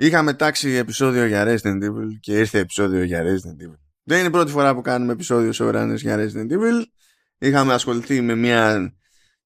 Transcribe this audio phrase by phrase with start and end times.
[0.00, 3.78] Είχαμε τάξει επεισόδιο για Resident Evil και ήρθε επεισόδιο για Resident Evil.
[4.02, 6.82] Δεν είναι η πρώτη φορά που κάνουμε επεισόδιο σε για Resident Evil.
[7.38, 8.92] Είχαμε ασχοληθεί με μια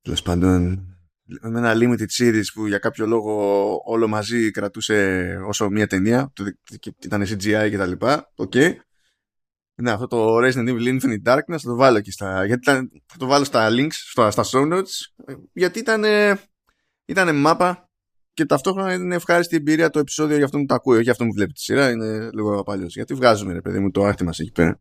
[0.03, 0.87] τέλος πάντων
[1.41, 6.33] με ένα limited series που για κάποιο λόγο όλο μαζί κρατούσε όσο μία ταινία
[7.05, 8.75] ήταν CGI και τα λοιπά okay.
[9.75, 13.16] ναι, αυτό το Resident Evil Infinite Darkness θα το βάλω και στα γιατί ήταν, θα
[13.19, 16.05] το βάλω στα links στα, στα show notes γιατί ήταν
[17.05, 17.91] ήταν μάπα
[18.35, 21.25] και ταυτόχρονα είναι ευχάριστη εμπειρία το επεισόδιο για αυτό που το ακούω όχι για αυτό
[21.25, 22.87] που βλέπει τη σειρά είναι λίγο απαλιώ.
[22.89, 24.80] γιατί βγάζουμε ρε παιδί μου το άρθρο μας εκεί πέρα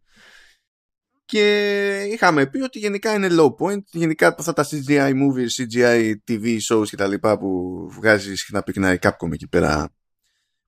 [1.31, 3.83] και είχαμε πει ότι γενικά είναι low point.
[3.91, 8.93] Γενικά αυτά τα CGI movies, CGI TV shows και τα λοιπά που βγάζει συχνά πυκνά
[8.93, 9.93] η Capcom εκεί πέρα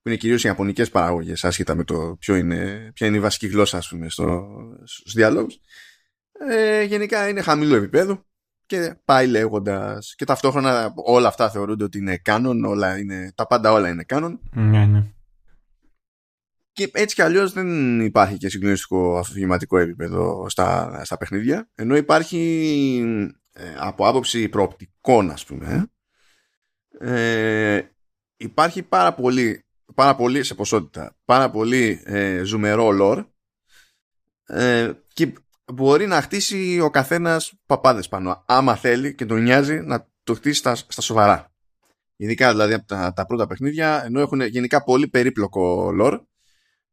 [0.02, 3.48] που είναι κυρίως οι ιαπωνικές παραγωγές άσχετα με το ποιο είναι, ποια είναι η βασική
[3.48, 4.48] γλώσσα ας πούμε στο,
[4.84, 5.60] στους διαλόγους
[6.50, 8.26] ε, γενικά είναι χαμηλό επίπεδο
[8.66, 10.14] και πάει λέγοντας.
[10.16, 14.40] και ταυτόχρονα όλα αυτά θεωρούνται ότι είναι κάνον όλα είναι, τα πάντα όλα είναι κάνον
[14.52, 15.04] ναι, ναι
[16.74, 22.40] και έτσι κι αλλιώς δεν υπάρχει και συγκλονιστικό αφηγηματικό επίπεδο στα, στα παιχνίδια ενώ υπάρχει
[23.54, 25.88] ε, από άποψη προοπτικών ας πούμε
[27.00, 27.82] ε,
[28.38, 29.66] υπάρχει πάρα πολύ,
[29.96, 33.26] πάρα πολύ σε ποσότητα πάρα πολύ ε, ζουμερό lore
[34.46, 35.34] ε, και
[35.74, 40.58] μπορεί να χτίσει ο καθένας παπάδες πάνω άμα θέλει και τον νοιάζει να το χτίσει
[40.58, 41.52] στα, στα σοβαρά
[42.16, 46.20] ειδικά δηλαδή από τα, τα πρώτα παιχνίδια ενώ έχουν γενικά πολύ περίπλοκο lore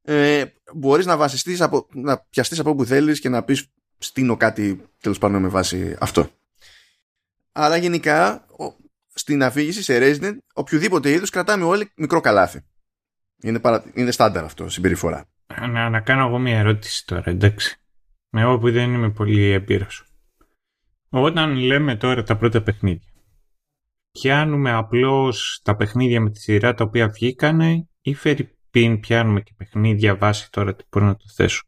[0.03, 3.67] ε, μπορείς να βασιστείς από, να πιαστείς από όπου θέλεις και να πεις
[3.99, 6.31] στείνω κάτι τέλος πάντων με βάση αυτό.
[7.53, 8.47] Αλλά γενικά
[9.15, 12.61] στην αφήγηση σε Resident οποιοδήποτε είδους κρατάμε όλοι μικρό καλάθι.
[13.43, 13.85] Είναι, παρα...
[13.95, 15.29] είναι στάνταρ αυτό συμπεριφορά.
[15.69, 17.80] Να, να κάνω εγώ μια ερώτηση τώρα, εντάξει.
[18.31, 20.05] Εγώ που δεν είμαι πολύ εμπειρός.
[21.09, 23.13] Όταν λέμε τώρα τα πρώτα παιχνίδια,
[24.11, 29.53] πιάνουμε απλώς τα παιχνίδια με τη σειρά τα οποία βγήκανε ή φέρει πριν πιάνουμε και
[29.57, 31.63] παιχνίδια βάσει τώρα τι μπορώ να το θέσω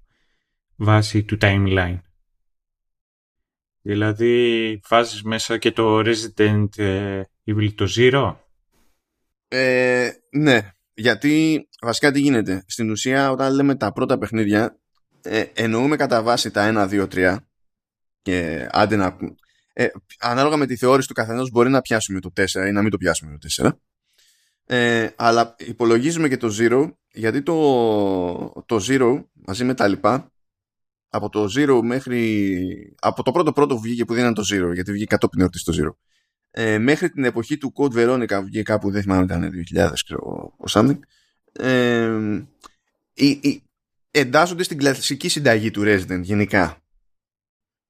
[0.76, 1.98] βάσει του timeline.
[3.82, 6.68] Δηλαδή βάζεις μέσα και το Resident
[7.44, 8.36] Evil το Zero;
[9.48, 14.80] Ε, ναι, γιατί βασικά τι γίνεται; Στην ουσία όταν λέμε τα πρώτα παιχνίδια
[15.22, 17.36] ε, εννοούμε κατά βάση τα 1, 2, 3
[18.22, 19.16] και άντε να...
[19.72, 19.86] Ε,
[20.18, 22.96] ανάλογα με τη θεώρηση του καθενός μπορεί να πιάσουμε το 4 ή να μην το
[22.96, 23.70] πιάσουμε το 4
[24.66, 30.32] ε, αλλά υπολογίζουμε και το zero γιατί το, το zero μαζί με τα λοιπά
[31.08, 34.72] από το zero μέχρι από το πρώτο πρώτο που βγήκε που δεν ήταν το zero
[34.74, 35.94] γιατί βγήκε κατόπιν εορτής το zero.
[36.50, 40.64] Ε, μέχρι την εποχή του Code Veronica βγήκε κάπου δεν θυμάμαι ήταν 2000 ξέρω ο
[40.70, 40.98] something.
[41.52, 42.44] Ε,
[44.12, 46.82] εντάσσονται στην κλασική συνταγή του Resident γενικά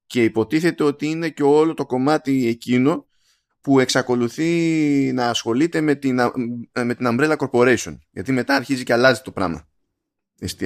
[0.06, 3.06] και υποτίθεται ότι είναι και όλο το κομμάτι εκείνο
[3.60, 4.50] που εξακολουθεί
[5.14, 6.20] να ασχολείται με την,
[6.84, 7.98] με την Umbrella Corporation.
[8.10, 9.68] Γιατί μετά αρχίζει και αλλάζει το πράγμα.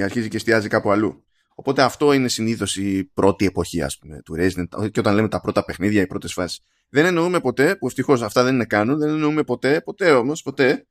[0.01, 1.25] Αρχίζει και εστιάζει κάπου αλλού.
[1.55, 5.41] Οπότε αυτό είναι συνήθως η πρώτη εποχή ας πούμε, του Resident και όταν λέμε τα
[5.41, 6.59] πρώτα παιχνίδια, οι πρώτες φάσεις.
[6.89, 10.87] Δεν εννοούμε ποτέ, που ευτυχώς αυτά δεν είναι κάνουν, δεν εννοούμε ποτέ, ποτέ όμως, ποτέ,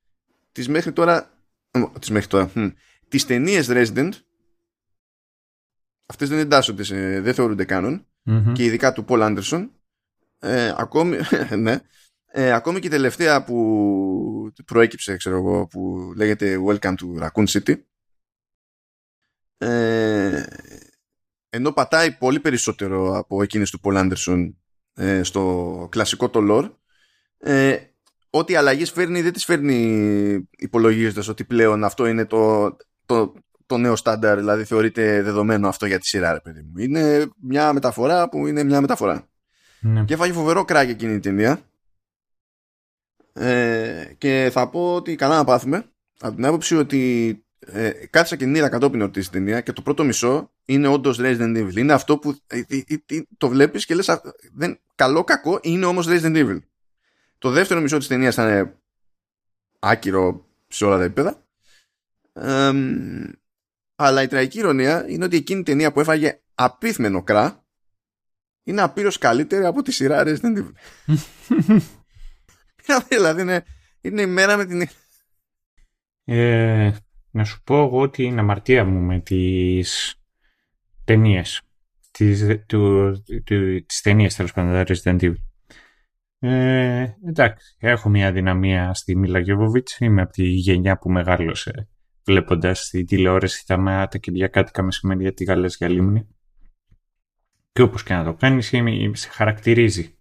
[0.52, 1.30] τις μέχρι τώρα.
[1.98, 2.50] Τις μέχρι τώρα.
[3.08, 4.10] Τις ταινίες Resident,
[6.06, 8.06] αυτές δεν εντάσσονται, σε, δεν θεωρούνται κάνουν,
[8.52, 9.68] και ειδικά του Paul Anderson,
[10.38, 11.16] ε, ακόμη,
[11.58, 11.80] ναι,
[12.26, 17.74] ε, ακόμη και η τελευταία που προέκυψε, ξέρω εγώ, που λέγεται Welcome to Raccoon City,
[19.58, 20.42] ε,
[21.48, 24.52] ενώ πατάει πολύ περισσότερο από εκείνες του Paul Anderson
[24.94, 26.70] ε, στο κλασικό το lore,
[27.38, 27.76] ε,
[28.30, 33.34] ό,τι αλλαγές φέρνει δεν τις φέρνει υπολογίζοντας ότι πλέον αυτό είναι το, το,
[33.66, 36.78] το νέο στάνταρ, δηλαδή θεωρείται δεδομένο αυτό για τη σειρά, ρε παιδί μου.
[36.78, 39.28] Είναι μια μεταφορά που είναι μια μεταφορά.
[39.80, 40.04] Ναι.
[40.04, 41.60] Και έφαγε φοβερό κράκ εκείνη η ταινία.
[43.32, 45.84] Ε, και θα πω ότι καλά να πάθουμε
[46.20, 50.04] από την άποψη ότι ε, κάθισα και είδα κατόπιν ότι στην ταινία και το πρώτο
[50.04, 51.76] μισό είναι όντως Resident Evil.
[51.76, 54.20] Είναι αυτό που ε, ε, ε, το βλέπεις και λες
[54.94, 56.58] καλό κακό είναι όμως Resident Evil.
[57.38, 58.78] Το δεύτερο μισό της ταινίας ήταν
[59.78, 61.42] άκυρο σε όλα τα επίπεδα.
[63.96, 67.64] Αλλά η τραγική ηρωνία είναι ότι εκείνη η ταινία που έφαγε απίθμενο κρά
[68.62, 70.72] είναι απείρως καλύτερη από τη σειρά Resident Evil.
[73.08, 73.64] δηλαδή είναι,
[74.00, 74.88] είναι η μέρα με την...
[76.24, 76.92] Ε,
[77.30, 80.14] να σου πω εγώ ότι είναι αμαρτία μου με τις
[81.04, 81.60] ταινίες.
[82.10, 83.12] Τις, του,
[83.44, 85.34] του, τις ταινίες τέλος πάντων Resident Evil.
[86.38, 89.98] Ε, εντάξει, έχω μια δυναμία στη Μίλα Γιώβοβιτς.
[89.98, 91.88] Είμαι από τη γενιά που μεγάλωσε
[92.26, 96.28] βλέποντας τη τηλεόραση τα μεάτα και διακάτοικα μεσημέρια τη Γαλάζια Λίμνη
[97.72, 98.72] και όπως και να το κάνεις
[99.12, 100.18] σε χαρακτηρίζει.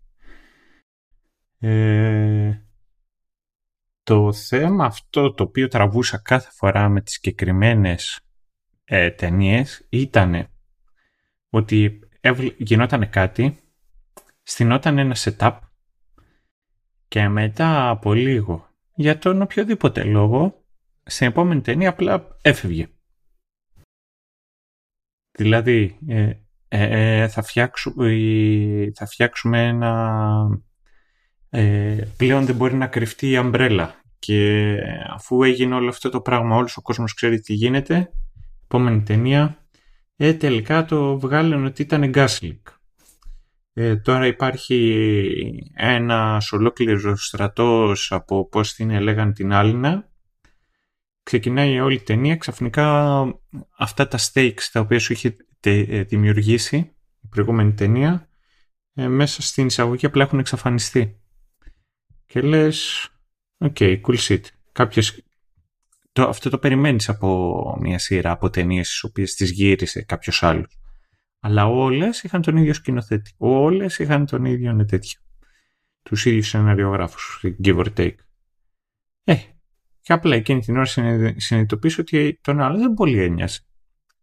[1.59, 2.59] Ε,
[4.03, 8.19] το θέμα αυτό το οποίο τραβούσα κάθε φορά με τις συγκεκριμένες
[8.85, 10.47] ε, ταινίες ήταν
[11.49, 11.99] ότι
[12.57, 13.59] γινόταν κάτι,
[14.43, 15.59] στηνόταν ένα setup
[17.07, 20.64] και μετά από λίγο, για τον οποιοδήποτε λόγο,
[21.05, 22.87] στην επόμενη ταινία απλά έφευγε.
[25.31, 26.31] Δηλαδή, ε,
[26.67, 27.43] ε, ε θα,
[28.93, 30.61] θα φτιάξουμε ένα...
[32.17, 34.77] πλέον δεν μπορεί να κρυφτεί η αμπρέλα και
[35.13, 38.11] αφού έγινε όλο αυτό το πράγμα, όλος ο κόσμος ξέρει τι γίνεται,
[38.63, 39.65] επόμενη ταινία,
[40.15, 42.57] ε, τελικά το βγάλανε ότι ήταν gas
[43.73, 50.09] ε, τώρα υπάρχει ένας ολόκληρος στρατός από πώς την έλεγαν την Άλυνα.
[51.25, 53.21] Ξεκινάει όλη η ταινία, ξαφνικά
[53.77, 56.77] αυτά τα stakes τα οποία σου είχε ε, δημιουργήσει
[57.21, 58.29] η προηγούμενη ταινία
[58.93, 61.19] ε, μέσα στην εισαγωγή απλά έχουν εξαφανιστεί.
[62.25, 63.07] Και λες,
[63.57, 64.41] OK, okay, cool shit.
[64.71, 65.21] Κάποιος,
[66.11, 70.79] το, αυτό το περιμένεις από μια σειρά από ταινίες τις οποίες τις γύρισε κάποιος άλλος.
[71.39, 73.33] Αλλά όλες είχαν τον ίδιο σκηνοθέτη.
[73.37, 75.19] Όλες είχαν τον ίδιο ναι, τέτοιο.
[76.01, 78.15] Τους ίδιους σεναριογράφους, give or take.
[79.23, 79.35] Ε,
[80.05, 80.85] και απλά εκείνη την ώρα
[81.35, 83.65] συνειδητοποίησε ότι τον άλλο δεν πολύ ένοιασε.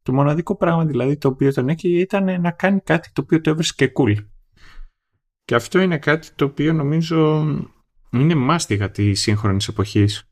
[0.03, 3.51] Το μοναδικό πράγμα δηλαδή το οποίο τον έκανε ήταν να κάνει κάτι το οποίο το
[3.51, 4.17] έβρισκε cool.
[5.45, 7.47] Και αυτό είναι κάτι το οποίο νομίζω
[8.11, 10.31] είναι μάστιγα της σύγχρονης εποχής.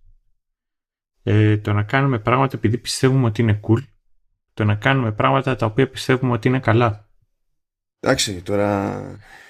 [1.22, 3.82] Ε, το να κάνουμε πράγματα επειδή πιστεύουμε ότι είναι cool
[4.54, 7.09] το να κάνουμε πράγματα τα οποία πιστεύουμε ότι είναι καλά.
[8.00, 9.02] Εντάξει, τώρα...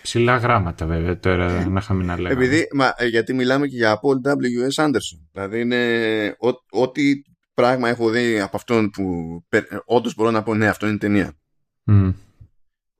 [0.02, 2.44] Ψηλά γράμματα βέβαια τώρα να είχαμε να λέγαμε.
[2.44, 4.84] Επειδή, μα, ε, γιατί μιλάμε και για Paul W.S.
[4.84, 5.28] Anderson.
[5.32, 6.36] Δηλαδή είναι
[6.70, 7.22] ό,τι
[7.54, 9.04] πράγμα έχω δει από αυτόν που
[9.84, 11.32] όντως μπορώ να πω ναι αυτό είναι ταινία.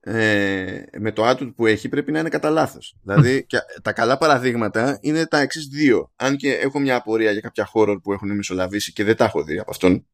[0.03, 2.97] Ε, με το άτομο που έχει πρέπει να είναι κατά λάθος.
[3.03, 6.11] Δηλαδή και τα καλά παραδείγματα είναι τα εξής δύο.
[6.15, 9.43] Αν και έχω μια απορία για κάποια χώρο που έχουν μισολαβήσει και δεν τα έχω
[9.43, 10.07] δει από αυτόν.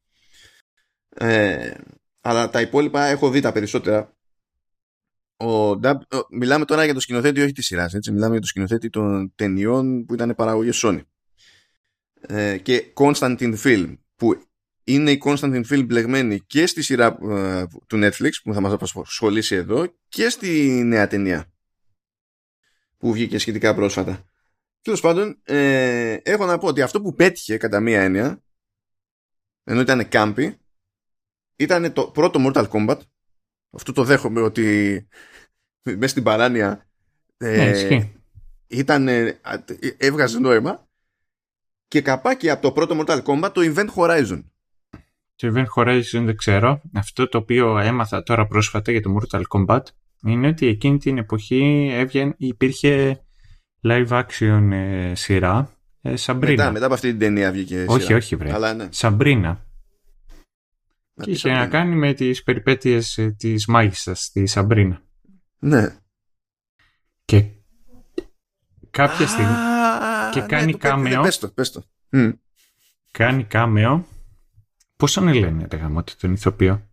[1.16, 1.72] Ε,
[2.22, 4.17] αλλά τα υπόλοιπα έχω δει τα περισσότερα.
[5.40, 5.80] Ο,
[6.32, 10.14] μιλάμε τώρα για το σκηνοθέτη όχι τη σειράς, μιλάμε για το σκηνοθέτη των ταινιών που
[10.14, 11.02] ήταν παραγωγή Sony.
[12.22, 14.42] Ε, και Constantine Film, που
[14.84, 19.56] είναι η Constantine Film μπλεγμένη και στη σειρά ε, του Netflix, που θα μας απασχολήσει
[19.56, 21.52] εδώ, και στη νέα ταινία
[22.98, 24.26] που βγήκε σχετικά πρόσφατα.
[24.82, 28.44] Τέλος πάντων, ε, έχω να πω ότι αυτό που πέτυχε κατά μία έννοια,
[29.64, 30.58] ενώ ήταν κάμπι,
[31.56, 33.00] ήταν το πρώτο Mortal Kombat.
[33.72, 35.08] Αυτό το δέχομαι ότι
[35.84, 36.88] μέσα στην παράνοια
[37.38, 38.02] ε,
[38.68, 39.40] ήταν, ε,
[39.98, 40.88] έβγαζε νόημα
[41.88, 44.44] και καπάκι από το πρώτο Mortal Kombat το Event Horizon.
[45.36, 46.82] Το Event Horizon δεν ξέρω.
[46.94, 49.82] Αυτό το οποίο έμαθα τώρα πρόσφατα για το Mortal Kombat
[50.24, 53.22] είναι ότι εκείνη την εποχή έβγαινε, υπήρχε
[53.82, 56.56] live action ε, σειρά ε, Σαμπρίνα.
[56.56, 58.18] Μετά, μετά από αυτή την ταινία βγήκε Όχι, σειρά.
[58.18, 58.54] όχι βρε.
[58.54, 58.88] Αλλά, ναι.
[58.92, 59.66] Σαμπρίνα.
[61.22, 65.02] Και είχε να κάνει με τις περιπέτειες ε, της μάγισσας, τη Σαμπρίνα.
[65.60, 65.98] Ναι.
[67.26, 67.46] Και
[68.90, 69.56] κάποια στιγμή...
[70.32, 71.22] και κάνει ναι, κάμεο...
[71.22, 71.84] Πες το, πες το.
[73.12, 74.06] Κάνει κάμεο...
[74.98, 76.90] Πώς τον λένε, ρε γαμώτη, τον ηθοποιό;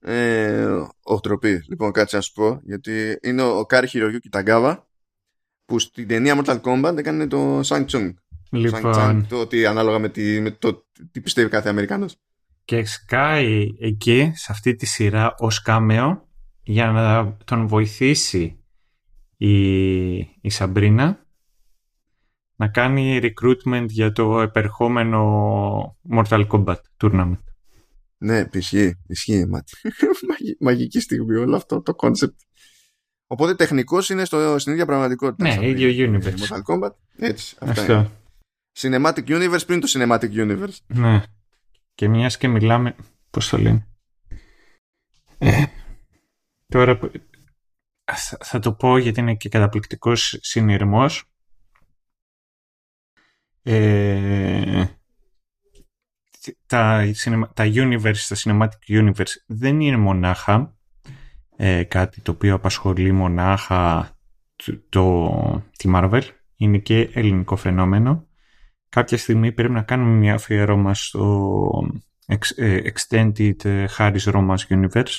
[0.00, 1.64] Ε, Οχτροπή.
[1.68, 2.60] Λοιπόν, κάτσε να σου πω.
[2.64, 4.88] Γιατί είναι ο Κάρι Χιρογιού Κιταγκάβα
[5.64, 8.14] που στην ταινία Mortal Kombat έκανε το Sang Chung.
[8.50, 9.26] Λοιπόν.
[9.28, 12.16] το ότι ανάλογα με, τη, με το τι πιστεύει κάθε Αμερικάνος
[12.66, 16.28] και σκάει εκεί σε αυτή τη σειρά ως κάμεο
[16.62, 18.64] για να τον βοηθήσει
[19.36, 21.26] η, η Σαμπρίνα
[22.56, 27.40] να κάνει recruitment για το επερχόμενο Mortal Kombat tournament.
[28.18, 29.44] Ναι, ισχύει, ισχύει.
[30.60, 32.36] Μαγική στιγμή όλο αυτό το concept.
[33.26, 35.56] Οπότε τεχνικός είναι στο, στην ίδια πραγματικότητα.
[35.56, 36.24] Ναι, ίδιο universe.
[36.24, 36.90] Mortal Kombat.
[37.16, 38.10] Έτσι, αυτά
[38.78, 40.76] Cinematic Universe πριν το Cinematic Universe.
[40.86, 41.22] Ναι.
[41.96, 42.96] Και μιας και μιλάμε,
[43.30, 43.86] πώς το λένε.
[45.38, 45.64] Ε,
[46.66, 46.98] τώρα
[48.40, 51.24] θα το πω γιατί είναι και καταπληκτικός συνειρμός.
[53.62, 54.86] Ε,
[56.66, 57.12] τα,
[57.54, 60.76] τα universe, τα cinematic universe δεν είναι μονάχα
[61.56, 64.10] ε, κάτι το οποίο απασχολεί μονάχα
[64.56, 66.22] το, το, τη Marvel.
[66.56, 68.25] Είναι και ελληνικό φαινόμενο
[68.96, 71.90] κάποια στιγμή πρέπει να κάνουμε μια αφιερώμα στο
[72.56, 75.18] ε, Extended ε, Harris Romas Universe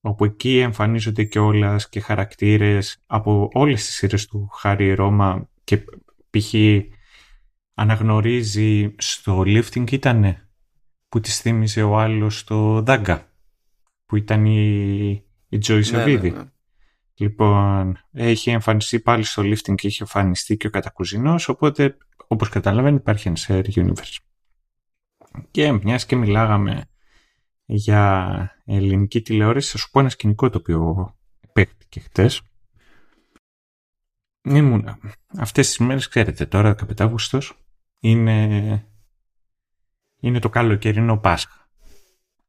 [0.00, 5.78] όπου εκεί εμφανίζονται και όλας και χαρακτήρες από όλες τις σειρές του Χάρι Ρώμα και
[6.30, 6.54] π.χ.
[7.74, 10.48] αναγνωρίζει στο lifting ήτανε
[11.08, 13.28] που της θύμιζε ο άλλος στο Δάγκα
[14.06, 15.10] που ήταν η,
[15.48, 16.44] η Joy ναι, ναι, ναι.
[17.14, 21.96] Λοιπόν, έχει εμφανιστεί πάλι στο lifting και έχει εμφανιστεί και ο κατακουζινός, οπότε
[22.32, 24.16] όπως καταλαβαίνει υπάρχει ένα share universe.
[25.50, 26.84] Και μιας και μιλάγαμε
[27.64, 31.14] για ελληνική τηλεόραση, θα σου πω ένα σκηνικό το οποίο
[31.52, 32.42] παίχτηκε χτες.
[34.42, 34.98] Ήμουν,
[35.38, 37.58] αυτές τις μέρες, ξέρετε, τώρα 15 Αύγουστος
[38.00, 38.86] είναι,
[40.20, 41.68] είναι το καλοκαιρινό Πάσχα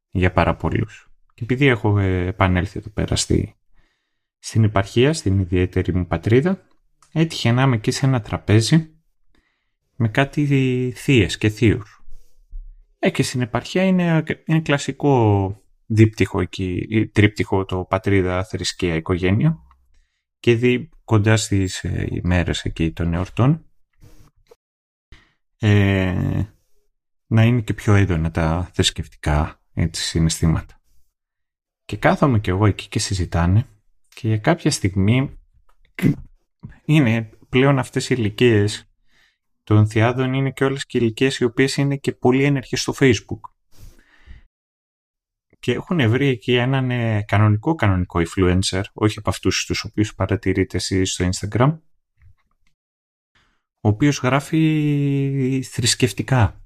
[0.10, 1.10] για πάρα πολλούς.
[1.34, 3.56] Και επειδή έχω επανέλθει εδώ πέρα στη,
[4.40, 6.68] στην επαρχία, στην ιδιαίτερη μου πατρίδα,
[7.12, 8.96] έτυχε να είμαι εκεί σε ένα τραπέζι
[10.02, 12.04] με κάτι θείες και θείους.
[13.00, 15.56] Ε, και στην επαρχία είναι, είναι κλασικό
[15.86, 19.60] δίπτυχο εκεί, τρίπτυχο το πατρίδα, θρησκεία, οικογένεια
[20.40, 23.66] και δει κοντά στις ε, ημέρες εκεί των εορτών
[25.60, 26.44] ε,
[27.28, 30.82] να είναι και πιο έντονα τα θρησκευτικά έτσι, συναισθήματα.
[31.86, 33.66] Και κάθομαι κι εγώ εκεί και συζητάνε
[34.16, 35.40] και για κάποια στιγμή
[36.86, 38.91] είναι πλέον αυτές οι ηλικίες
[39.76, 43.40] των θειάδων είναι και όλες και ηλικίε οι οποίες είναι και πολύ ένεργες στο facebook.
[45.60, 50.78] Και έχουν βρει εκεί έναν ε, κανονικό κανονικό influencer, όχι από αυτούς τους οποίους παρατηρείτε
[50.78, 51.80] εσείς στο Instagram,
[53.82, 56.62] ο οποίος γράφει θρησκευτικά.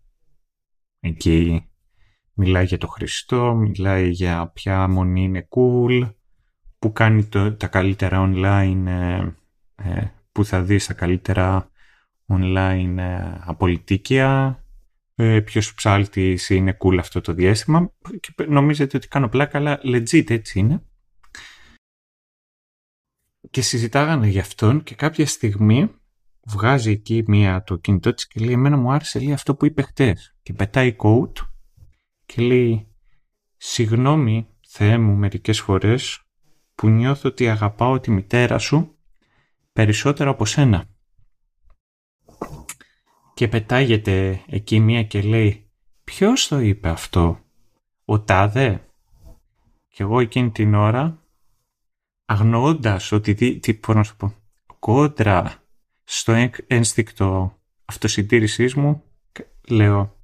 [1.00, 1.70] Εκεί
[2.34, 6.14] μιλάει για το Χριστό, μιλάει για ποια μονή είναι cool,
[6.80, 9.32] που κάνει το, τα καλύτερα online, ε,
[9.76, 11.70] ε, που θα δεις τα καλύτερα
[12.28, 14.60] online ε, απολυτίκια,
[15.16, 20.30] ε, ποιος ψάλτης είναι cool αυτό το διάστημα και νομίζετε ότι κάνω πλάκα, αλλά legit
[20.30, 20.84] έτσι είναι.
[23.50, 25.92] Και συζητάγανε γι' αυτόν και κάποια στιγμή
[26.46, 29.82] βγάζει εκεί μία το κινητό της και λέει εμένα μου άρεσε λέει αυτό που είπε
[29.82, 31.48] χτες και πετάει quote
[32.26, 32.88] και λέει
[33.58, 36.24] «Συγγνώμη, Θεέ μου, μερικές φορές
[36.76, 38.98] που νιώθω ότι αγαπάω τη μητέρα σου
[39.74, 40.95] περισσότερο από σένα».
[43.36, 45.70] Και πετάγεται εκεί μία και λέει
[46.04, 47.40] «Ποιος το είπε αυτό,
[48.06, 48.90] ο Τάδε»
[49.88, 51.24] και εγώ εκείνη την ώρα
[52.26, 54.34] αγνοώντας ότι τι, τι να σου πω,
[54.80, 55.64] κόντρα
[56.04, 59.04] στο ένστικτο αυτοσυντήρησής μου
[59.68, 60.18] λέω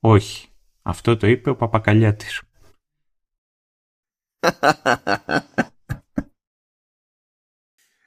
[0.00, 0.48] όχι
[0.82, 2.42] αυτό το είπε ο Παπακαλιάτης.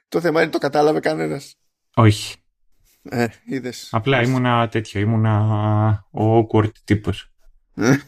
[0.08, 1.56] το θέμα είναι το κατάλαβε κανένας.
[1.94, 2.39] Όχι.
[3.02, 3.88] Ε, είδες.
[3.92, 7.32] Απλά ήμουνα τέτοιο, ήμουνα ο awkward τύπος.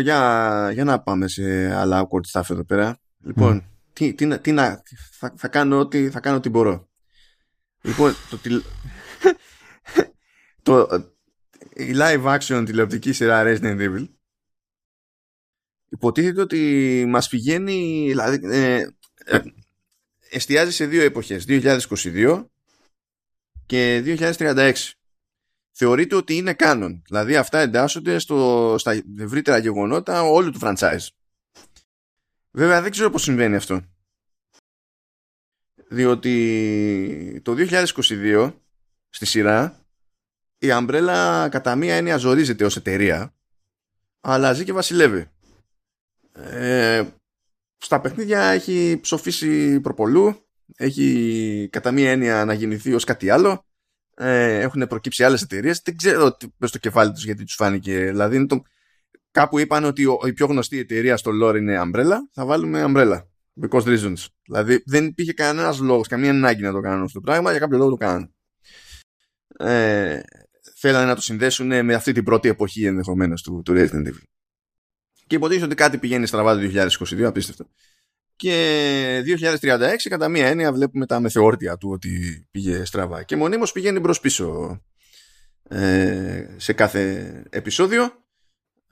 [0.00, 3.00] για, για να πάμε σε άλλα awkward stuff εδώ πέρα.
[3.18, 4.82] Λοιπόν, τι, τι, τι, να,
[5.18, 6.88] θα, θα, κάνω ό,τι, θα κάνω ό,τι μπορώ.
[7.80, 8.38] Λοιπόν, το,
[10.88, 11.04] το,
[11.74, 14.08] η live action τηλεοπτική σειρά Resident Evil
[15.88, 18.86] υποτίθεται ότι μας πηγαίνει δηλαδή, ε,
[19.24, 19.40] ε,
[20.30, 22.46] εστιάζει σε δύο εποχές 2022
[23.66, 24.72] και 2036
[25.70, 27.02] θεωρείται ότι είναι κάνον.
[27.06, 31.06] Δηλαδή αυτά εντάσσονται στο, στα ευρύτερα γεγονότα όλου του franchise.
[32.50, 33.82] Βέβαια δεν ξέρω πως συμβαίνει αυτό.
[35.88, 38.52] Διότι το 2022
[39.08, 39.84] στη σειρά
[40.58, 43.34] η Umbrella κατά μία έννοια ζορίζεται ως εταιρεία
[44.20, 45.30] αλλά ζει και βασιλεύει.
[46.32, 47.04] Ε,
[47.80, 53.64] στα παιχνίδια έχει ψοφήσει προπολού έχει κατά μία έννοια να γεννηθεί ως κάτι άλλο.
[54.14, 55.80] Ε, έχουν προκύψει άλλες εταιρείες.
[55.84, 58.04] δεν ξέρω τι στο κεφάλι τους γιατί τους φάνηκε.
[58.04, 58.62] Δηλαδή το...
[59.30, 62.16] κάπου είπαν ότι η πιο γνωστή εταιρεία στο lore είναι Umbrella.
[62.32, 63.22] Θα βάλουμε Umbrella
[63.60, 64.26] because reasons.
[64.42, 67.50] Δηλαδή δεν υπήρχε κανένας λόγος καμία ανάγκη να το κάνουν αυτό το πράγμα.
[67.50, 68.34] Για κάποιο λόγο το κάνουν.
[69.58, 70.20] Ε,
[70.76, 74.22] θέλανε να το συνδέσουν με αυτή την πρώτη εποχή ενδεχομένως του, του Resident Evil.
[75.30, 77.66] Και υποτίθεται ότι κάτι πηγαίνει στραβά το 2022, απίστευτο.
[78.36, 79.22] Και
[79.60, 83.22] 2036 κατά μία έννοια βλέπουμε τα μεθεόρτια του ότι πήγε στραβά.
[83.22, 84.80] Και μονίμως πηγαίνει μπρος πίσω
[85.68, 88.24] ε, σε κάθε επεισόδιο.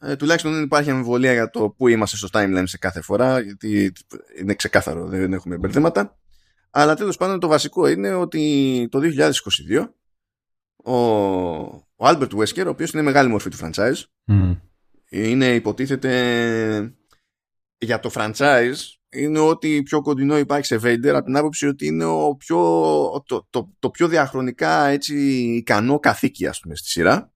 [0.01, 3.93] Ε, τουλάχιστον δεν υπάρχει αμφιβολία για το που είμαστε στο timeline σε κάθε φορά, γιατί
[4.39, 6.19] είναι ξεκάθαρο, δεν έχουμε μπερδέματα.
[6.71, 9.01] Αλλά τέλος πάντων το βασικό είναι ότι το
[9.71, 9.89] 2022
[10.85, 14.03] ο, ο Albert Wesker, ο οποίος είναι μεγάλη μορφή του franchise.
[15.11, 16.93] Είναι υποτίθεται
[17.79, 18.77] για το franchise
[19.11, 22.59] είναι ότι πιο κοντινό υπάρχει σε Vader από την άποψη ότι είναι ο πιο,
[23.27, 25.17] το, το, το πιο διαχρονικά έτσι,
[25.57, 27.33] ικανό καθήκη ας πούμε στη σειρά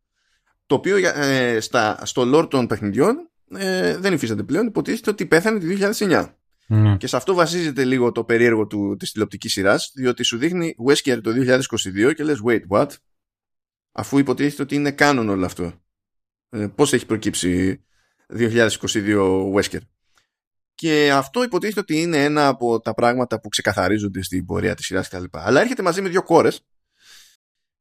[0.67, 5.59] το οποίο ε, στα, στο lore των παιχνιδιών ε, δεν υφίσταται πλέον υποτίθεται ότι πέθανε
[5.59, 6.27] το 2009
[6.69, 6.97] mm.
[6.99, 11.19] και σε αυτό βασίζεται λίγο το περίεργο του, της τηλεοπτικής σειράς διότι σου δείχνει Wesker
[11.23, 11.31] το
[12.11, 12.87] 2022 και λες wait what;
[13.93, 15.82] Αφού υποτίθεται ότι είναι κάνον όλο αυτό.
[16.55, 17.83] Ε, πώς έχει προκύψει
[18.29, 19.81] 2022 Wesker.
[20.75, 25.09] και αυτό υποτίθεται ότι είναι ένα από τα πράγματα που ξεκαθαρίζονται στην πορεία της σειράς
[25.09, 25.25] κτλ.
[25.31, 26.65] Αλλά έρχεται μαζί με δύο κόρες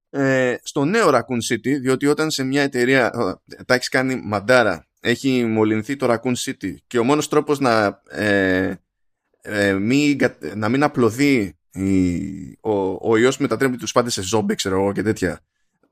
[0.10, 3.12] ε, στο νέο Raccoon City, διότι όταν σε μια εταιρεία
[3.66, 8.74] τα έχεις κάνει μαντάρα, έχει μολυνθεί το Raccoon City και ο μόνος τρόπος να, ε,
[9.42, 10.18] ε, μη,
[10.56, 14.92] να μην απλωθεί η, ο, ο ιός που μετατρέπει τους πάντες σε ζόμπι, ξέρω εγώ
[14.92, 15.40] και τέτοια,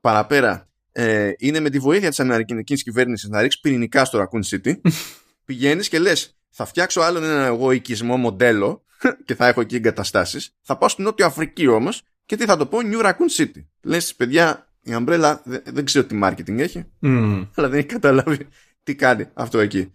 [0.00, 4.80] παραπέρα, ε, είναι με τη βοήθεια της Αμερικανικής κυβέρνησης να ρίξει πυρηνικά στο Raccoon City,
[5.44, 8.84] πηγαίνεις και λες θα φτιάξω άλλον ένα εγώ οικισμό μοντέλο
[9.26, 12.66] και θα έχω εκεί εγκαταστάσεις, θα πάω στην Νότια Αφρική όμως και τι θα το
[12.66, 13.64] πω, New Raccoon City.
[13.82, 17.48] Λες, παιδιά, η Umbrella δεν, δεν ξέρω τι marketing έχει, Mm.
[17.54, 18.48] αλλά δεν έχει καταλάβει
[18.82, 19.92] τι κάνει αυτό εκεί.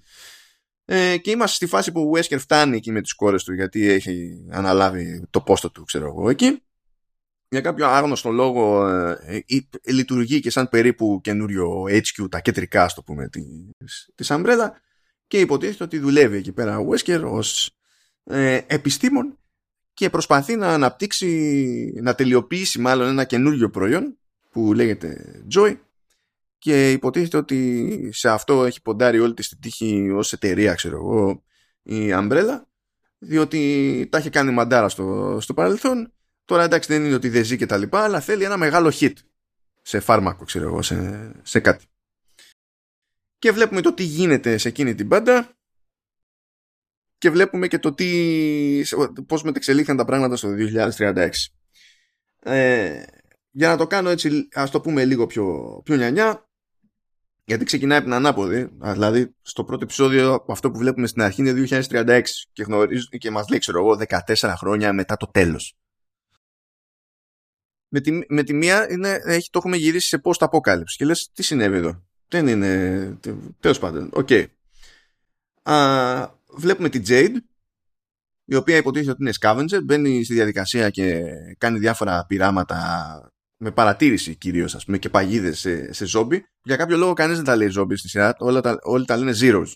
[0.86, 3.90] Ε, και είμαστε στη φάση που ο Wesker φτάνει εκεί με τις κόρες του γιατί
[3.90, 6.64] έχει αναλάβει το πόστο του, ξέρω εγώ, εκεί.
[7.50, 12.84] Για κάποιο άγνωστο λόγο ε, ε, ε, λειτουργεί και σαν περίπου καινούριο HQ, τα κεντρικά,
[12.84, 14.70] ας το πούμε, της, της Umbrella
[15.28, 17.78] και υποτίθεται ότι δουλεύει εκεί πέρα ο Wesker ως
[18.24, 19.38] ε, επιστήμον
[19.94, 24.18] και προσπαθεί να αναπτύξει, να τελειοποιήσει μάλλον ένα καινούριο προϊόν
[24.50, 25.78] που λέγεται Joy
[26.58, 31.44] και υποτίθεται ότι σε αυτό έχει ποντάρει όλη της τη τύχη ως εταιρεία ξέρω εγώ
[31.82, 32.62] η Umbrella
[33.18, 36.14] διότι τα έχει κάνει μαντάρα στο, στο παρελθόν
[36.46, 39.14] τώρα εντάξει δεν είναι ότι δεν ζει και τα λοιπά αλλά θέλει ένα μεγάλο hit
[39.82, 41.86] σε φάρμακο ξέρω εγώ σε, σε κάτι
[43.38, 45.56] και βλέπουμε το τι γίνεται σε εκείνη την πάντα
[47.18, 48.82] και βλέπουμε και το τι,
[49.28, 50.50] πώς μετεξελίχθηκαν τα πράγματα στο
[50.98, 51.30] 2036.
[52.40, 53.04] Ε,
[53.52, 56.50] για να το κάνω έτσι, ας το πούμε λίγο πιο, πιο νιανιά,
[57.46, 61.68] γιατί ξεκινάει από την ανάποδη, δηλαδή στο πρώτο επεισόδιο αυτό που βλέπουμε στην αρχή είναι
[61.70, 62.22] 2036
[62.52, 64.00] και, γνωρίζει, και μας λέει, ξέρω εγώ,
[64.36, 65.78] 14 χρόνια μετά το τέλος.
[67.98, 71.30] Με τη, με τη μία είναι, έχει, το έχουμε γυρίσει σε post αποκάλυψη και λες
[71.34, 73.18] τι συνέβη εδώ; Δεν είναι,
[73.60, 74.28] τέλος πάντων, OK.
[74.32, 74.46] Okay.
[76.56, 77.36] βλέπουμε την Jade
[78.46, 81.24] η οποία υποτίθεται ότι είναι scavenger, μπαίνει στη διαδικασία και
[81.58, 82.78] κάνει διάφορα πειράματα
[83.58, 86.46] με παρατήρηση κυρίως ας πούμε και παγίδες σε, σε ζόμπι.
[86.64, 89.34] Για κάποιο λόγο κανείς δεν τα λέει ζόμπι στη σειρά, όλα τα, όλοι τα λένε
[89.42, 89.72] zeros.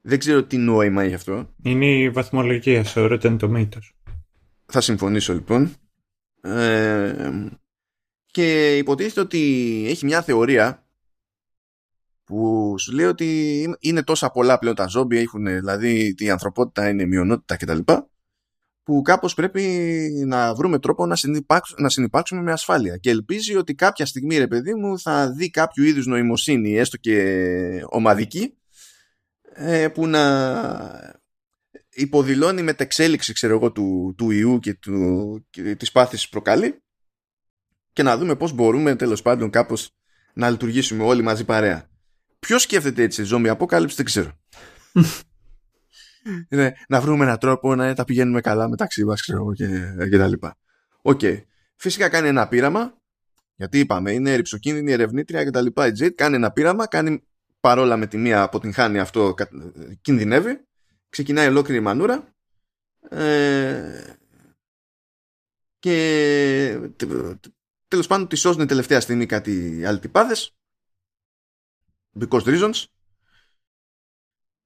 [0.00, 1.54] Δεν ξέρω τι νόημα έχει αυτό.
[1.62, 3.90] Είναι η βαθμολογία σε Rotten Tomatoes.
[4.66, 5.72] Θα συμφωνήσω λοιπόν.
[6.40, 7.30] Ε,
[8.30, 10.86] και υποτίθεται ότι έχει μια θεωρία
[12.24, 17.06] που σου λέει ότι είναι τόσα πολλά πλέον τα ζόμπι, έχουν δηλαδή η ανθρωπότητα είναι
[17.06, 17.78] μειονότητα κτλ.
[18.82, 19.62] που κάπως πρέπει
[20.26, 22.96] να βρούμε τρόπο να, συνυπάρξουμε, να συνυπάρξουμε με ασφάλεια.
[22.96, 27.80] Και ελπίζει ότι κάποια στιγμή, ρε παιδί μου, θα δει κάποιο είδους νοημοσύνη, έστω και
[27.88, 28.54] ομαδική,
[29.54, 31.17] ε, που να
[31.98, 36.82] υποδηλώνει μετεξέλιξη, ξέρω εγώ, του, του ιού και, του, και της πάθησης που προκαλεί
[37.92, 39.90] και να δούμε πώς μπορούμε τέλος πάντων κάπως
[40.34, 41.90] να λειτουργήσουμε όλοι μαζί παρέα.
[42.38, 44.38] Ποιος σκέφτεται έτσι zombie apocalypse δεν ξέρω.
[46.48, 49.66] είναι, να βρούμε έναν τρόπο να τα πηγαίνουμε καλά μεταξύ μας ξέρω και,
[50.10, 50.56] και τα λοιπά.
[51.02, 51.20] OK.
[51.22, 51.42] Okay.
[51.76, 52.98] Φυσικά κάνει ένα πείραμα
[53.54, 55.86] γιατί είπαμε είναι ριψοκίνδυνη ερευνήτρια και τα λοιπά.
[55.86, 57.22] Η Jade κάνει ένα πείραμα, κάνει
[57.60, 59.34] παρόλα με τη μία αποτυγχάνει αυτό,
[60.00, 60.67] κινδυνεύει.
[61.08, 62.34] Ξεκινάει ολόκληρη μανούρα.
[63.10, 64.14] Ε,
[65.78, 66.90] και
[67.88, 70.56] τέλος πάντων τη σώζουν τελευταία στιγμή κάτι άλλοι τυπάδες
[72.20, 72.84] because reasons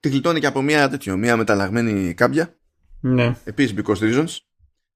[0.00, 2.59] τη γλιτώνει και από μια τέτοιο, μια μεταλλαγμένη κάμπια
[3.00, 3.37] ναι.
[3.44, 4.37] επίσης because reasons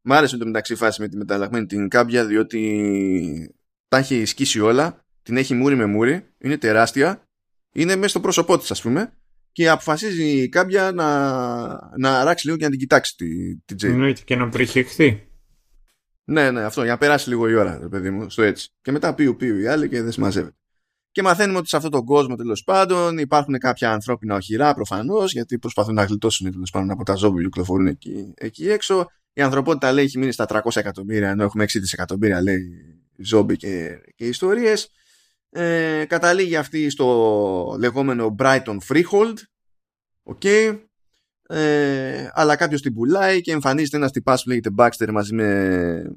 [0.09, 3.55] Μ' άρεσε το μεταξύ φάση με τη μεταλλαγμένη την κάμπια διότι
[3.89, 7.29] τα έχει σκίσει όλα την έχει μούρι με μούρι είναι τεράστια
[7.73, 9.13] είναι μέσα στο πρόσωπό της ας πούμε
[9.57, 11.09] και αποφασίζει η κάμπια να,
[11.99, 13.91] να αράξει λίγο και να την κοιτάξει τη, τη Jane.
[13.91, 15.29] Εννοείται και να προχεχθεί.
[16.25, 18.69] Ναι, ναι, αυτό, για να περάσει λίγο η ώρα, παιδί μου, στο έτσι.
[18.83, 20.57] Και μετά πίου πίου οι άλλοι και δεν συμμαζεύεται.
[21.11, 25.59] Και μαθαίνουμε ότι σε αυτόν τον κόσμο τέλος πάντων υπάρχουν κάποια ανθρώπινα οχυρά προφανώς, γιατί
[25.59, 29.07] προσπαθούν να γλιτώσουν τέλος πάντων από τα ζόμπι που κυκλοφορούν εκεί, εκεί έξω.
[29.33, 32.61] Η ανθρωπότητα λέει έχει μείνει στα 300 εκατομμύρια, ενώ έχουμε 6 δισεκατομμύρια λέει
[33.17, 34.91] ζόμπι και, και ιστορίες.
[35.59, 39.35] Ε, καταλήγει αυτή στο λεγόμενο Brighton Freehold.
[40.23, 40.41] OK.
[40.43, 40.79] Okay.
[41.49, 46.17] Ε, αλλά κάποιος την πουλάει και εμφανίζεται ένας τυπάς που λέγεται Baxter μαζί με.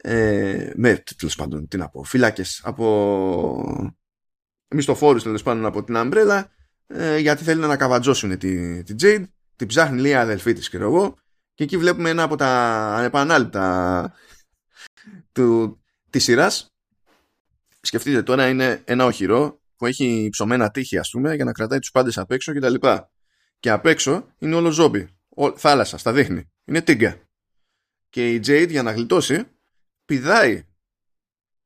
[0.00, 3.94] Ε, με τέλος πάντων, τι να πω, φύλακες από
[4.68, 6.44] μισθοφόρους τέλος πάντων από την Umbrella
[6.86, 9.24] ε, γιατί θέλουν να καβατζώσουν τη, τη Jade
[9.56, 11.16] την ψάχνει λίγα αδελφή της ξέρω εγώ
[11.54, 12.48] και εκεί βλέπουμε ένα από τα
[12.96, 14.14] ανεπανάληπτα
[15.32, 15.78] του,
[16.10, 16.77] της σειράς
[17.88, 21.90] σκεφτείτε τώρα είναι ένα οχυρό που έχει ψωμένα τείχη ας πούμε για να κρατάει τους
[21.90, 23.10] πάντες απ' έξω και τα λοιπά
[23.58, 27.16] και απ' έξω είναι όλο ζόμπι Ο, θάλασσα, στα δείχνει είναι τίγκα
[28.08, 29.44] και η Jade για να γλιτώσει
[30.04, 30.66] πηδάει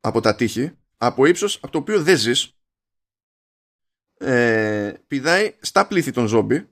[0.01, 2.57] από τα τείχη από ύψος από το οποίο δεν ζεις
[4.19, 6.69] ε, πηδάει στα πλήθη των ζόμπι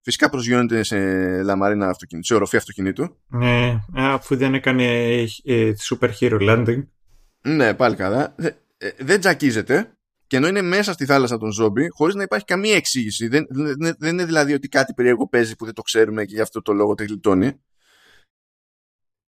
[0.00, 0.98] φυσικά προσγειώνεται σε
[1.42, 3.16] λαμαρίνα αυτοκινήτου, σε οροφή αυτοκινήτου.
[3.26, 4.84] Ναι, αφού δεν έκανε
[5.44, 6.86] ε, super hero landing.
[7.42, 8.34] Ναι, πάλι καλά.
[8.78, 9.92] Ε, δεν τζακίζεται
[10.26, 13.28] και ενώ είναι μέσα στη θάλασσα των ζόμπι, χωρίς να υπάρχει καμία εξήγηση.
[13.28, 16.40] Δεν, δεν, δεν είναι δηλαδή ότι κάτι περίεργο παίζει που δεν το ξέρουμε και γι'
[16.40, 17.60] αυτό το λόγο τη γλιτώνει.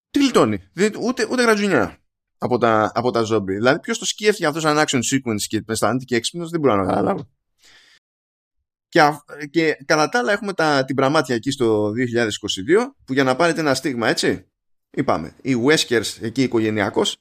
[0.09, 0.63] Τη γλιτώνει.
[1.01, 1.97] Ούτε, ούτε γρατζουνιά
[2.37, 3.53] από τα, από τα ζόμπι.
[3.53, 6.85] Δηλαδή, ποιος το σκέφτηκε αυτός σαν action sequence και αισθάνεται και έξυπνος, δεν μπορώ να
[6.85, 7.29] καταλάβω.
[8.89, 9.01] Και,
[9.51, 11.93] και κατά τα άλλα έχουμε τα, την πραμάτια εκεί στο 2022
[13.05, 14.47] που για να πάρετε ένα στίγμα έτσι
[14.89, 17.17] είπαμε οι Weskers εκεί οικογενειακός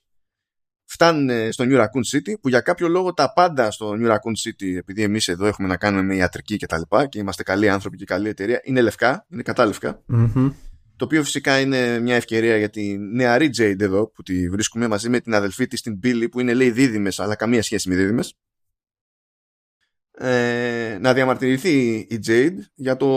[0.88, 4.76] φτάνουν στο New Raccoon City που για κάποιο λόγο τα πάντα στο New Raccoon City
[4.76, 7.96] επειδή εμείς εδώ έχουμε να κάνουμε με ιατρική και τα λοιπά και είμαστε καλοί άνθρωποι
[7.96, 10.02] και καλή εταιρεία είναι λευκά, είναι κατάλευκα
[10.98, 15.08] το οποίο φυσικά είναι μια ευκαιρία για τη νεαρή Jade εδώ που τη βρίσκουμε μαζί
[15.08, 18.34] με την αδελφή της την Billy που είναι λέει δίδυμες αλλά καμία σχέση με δίδυμες.
[20.10, 23.08] Ε, να διαμαρτυρηθεί η Jade για το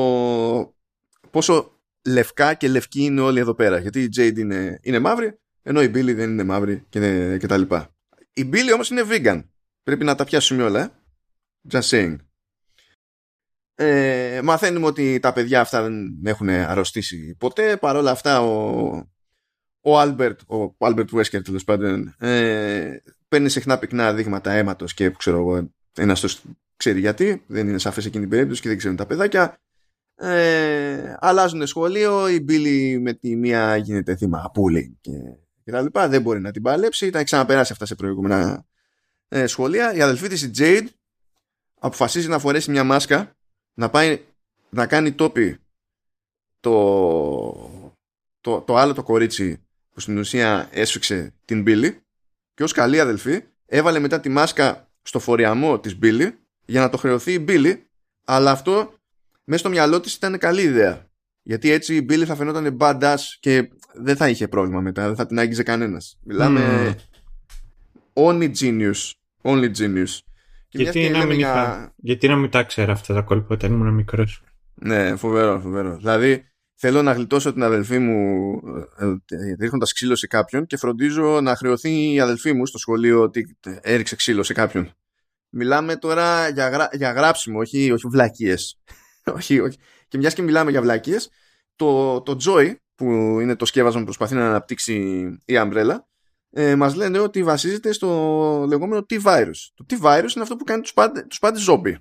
[1.32, 5.82] πόσο λευκά και λευκή είναι όλοι εδώ πέρα γιατί η Jade είναι, είναι μαύρη ενώ
[5.82, 7.96] η Billy δεν είναι μαύρη και, και τα λοιπά.
[8.34, 9.44] Η Billy όμως είναι vegan.
[9.84, 10.82] Πρέπει να τα πιάσουμε όλα.
[10.82, 10.92] Ε.
[11.72, 12.16] Just saying.
[13.76, 17.78] Ε, μαθαίνουμε ότι τα παιδιά αυτά δεν έχουν αρρωστήσει ποτέ.
[17.78, 18.90] Παρ' όλα αυτά ο,
[19.82, 22.98] ο Albert, ο Albert Wesker τέλος πάντων, ε,
[23.28, 26.28] παίρνει συχνά πυκνά δείγματα αίματος και ξέρω εγώ, ένας το
[26.76, 29.58] ξέρει γιατί, δεν είναι σαφές εκείνη την περίπτωση και δεν ξέρουν τα παιδάκια.
[30.16, 35.12] Ε, αλλάζουν σχολείο, η Billy με τη μία γίνεται θύμα bullying και
[35.64, 35.86] κτλ.
[35.92, 37.10] Δεν μπορεί να την παλέψει.
[37.10, 38.66] Τα έχει ξαναπεράσει αυτά σε προηγούμενα
[39.28, 39.94] ε, σχολεία.
[39.94, 40.88] Η αδελφή της, η Jade,
[41.80, 43.36] αποφασίζει να φορέσει μια μάσκα,
[43.74, 44.22] να πάει
[44.70, 45.60] να κάνει τόπι
[46.60, 47.92] το,
[48.42, 51.96] το, το άλλο το κορίτσι που στην ουσία έσφιξε την Billy
[52.54, 56.32] και ως καλή αδελφή έβαλε μετά τη μάσκα στο φοριαμό της Billy
[56.66, 57.82] για να το χρεωθεί η Billy
[58.26, 58.94] αλλά αυτό
[59.44, 61.10] μέσα στο μυαλό της ήταν καλή ιδέα
[61.42, 65.26] γιατί έτσι η Billy θα φαινόταν badass και δεν θα είχε πρόβλημα μετά, δεν θα
[65.26, 66.18] την άγγιζε κανένας.
[66.24, 66.96] Μιλάμε.
[66.96, 67.12] Mm.
[68.14, 69.12] Only genius.
[69.42, 70.20] Only genius.
[70.70, 71.94] γιατί, να μην για...
[71.96, 74.44] γιατί να μην τα ξέρω αυτά τα κόλπα όταν ήμουν μικρός.
[74.74, 75.98] Ναι, φοβερό, φοβερό.
[75.98, 76.44] Δηλαδή,
[76.76, 78.52] θέλω να γλιτώσω την αδελφή μου
[78.98, 83.22] ε, ε, ρίχνοντας ξύλο σε κάποιον και φροντίζω να χρεωθεί η αδελφή μου στο σχολείο
[83.22, 84.94] ότι έριξε ξύλο σε κάποιον.
[85.50, 86.90] Μιλάμε τώρα για, γρα...
[86.92, 88.80] για γράψιμο, όχι, όχι βλακίες.
[89.38, 89.78] όχι, όχι.
[90.08, 91.30] Και μιας και μιλάμε για βλακίες,
[91.76, 94.94] το, το Joy που είναι το σκεύασμα που προσπαθεί να αναπτύξει
[95.46, 95.96] η Umbrella,
[96.50, 98.08] ε, μας λένε ότι βασίζεται στο
[98.68, 99.56] λεγόμενο T-Virus.
[99.74, 101.98] Το T-Virus είναι αυτό που κάνει τους πάντες, τους πάντες ζόμπι,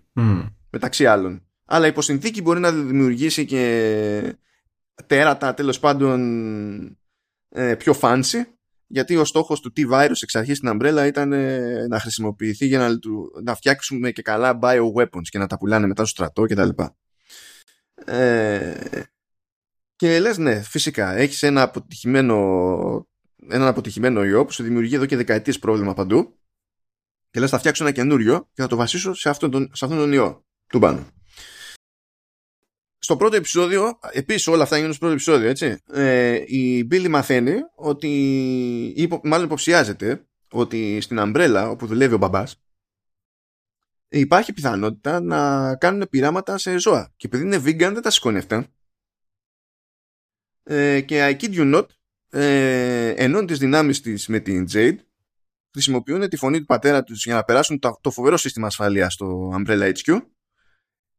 [0.70, 1.46] μεταξύ άλλων.
[1.64, 4.36] Αλλά υπό συνθήκη μπορεί να δημιουργήσει και
[5.06, 6.18] τέρατα τέλος πάντων
[7.48, 8.42] ε, πιο fancy
[8.86, 12.88] γιατί ο στόχος του T-Virus εξ αρχής στην Umbrella ήταν ε, να χρησιμοποιηθεί για να,
[13.42, 16.82] να φτιάξουμε και καλά bioweapons και να τα πουλάνε μετά στο στρατό κτλ.
[18.04, 18.74] Ε,
[20.00, 22.36] και λες ναι, φυσικά, έχεις ένα αποτυχημένο,
[23.48, 26.38] ένα αποτυχημένο ιό που σου δημιουργεί εδώ και δεκαετίες πρόβλημα παντού
[27.30, 30.00] και λες θα φτιάξω ένα καινούριο και θα το βασίσω σε αυτόν τον, σε αυτόν
[30.00, 31.06] τον ιό του πάνω.
[32.98, 37.54] Στο πρώτο επεισόδιο, επίσης όλα αυτά γίνονται στο πρώτο επεισόδιο, έτσι, ε, η Μπίλη μαθαίνει
[37.74, 42.62] ότι, μάλλον υποψιάζεται ότι στην Αμπρέλα, όπου δουλεύει ο μπαμπάς,
[44.08, 47.12] υπάρχει πιθανότητα να κάνουν πειράματα σε ζώα.
[47.16, 48.68] Και επειδή είναι vegan δεν τα σηκώνει αυτά
[50.62, 51.87] ε, και I kid you not
[52.31, 54.96] ε, ενώνει τις δυνάμεις της με την Jade
[55.73, 59.92] χρησιμοποιούν τη φωνή του πατέρα τους για να περάσουν το, φοβερό σύστημα ασφαλείας στο Umbrella
[59.92, 60.20] HQ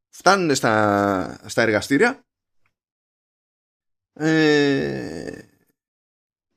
[0.09, 2.25] φτάνουν στα, στα εργαστήρια
[4.13, 5.39] ε,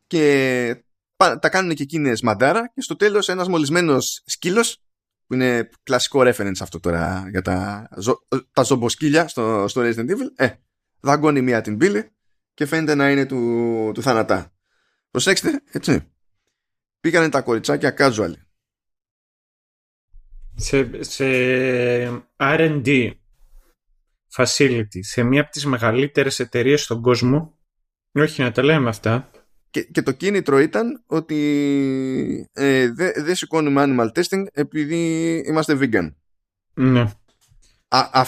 [0.07, 0.85] και
[1.16, 4.83] τα κάνουν και εκείνες μαντάρα και στο τέλος ένας μολυσμένος σκύλος
[5.27, 7.88] που είναι κλασικό reference αυτό τώρα για τα,
[8.53, 10.49] τα ζομποσκύλια στο, στο Resident Evil ε,
[11.01, 12.13] δαγκώνει μία την πύλη
[12.55, 14.53] και φαίνεται να είναι του, του θανατά.
[15.11, 16.09] Προσέξτε, έτσι.
[17.01, 18.33] Πήγανε τα κοριτσάκια casual.
[20.55, 21.25] Σε, σε
[22.37, 23.11] R&D
[24.37, 27.59] facility, σε μία από τις μεγαλύτερες εταιρείες στον κόσμο,
[28.12, 29.31] όχι να τα λέμε αυτά,
[29.75, 36.12] και, και το κίνητρο ήταν ότι ε, δεν δε σηκώνουμε animal testing επειδή είμαστε vegan.
[36.75, 37.01] Ναι.
[37.88, 38.25] Α,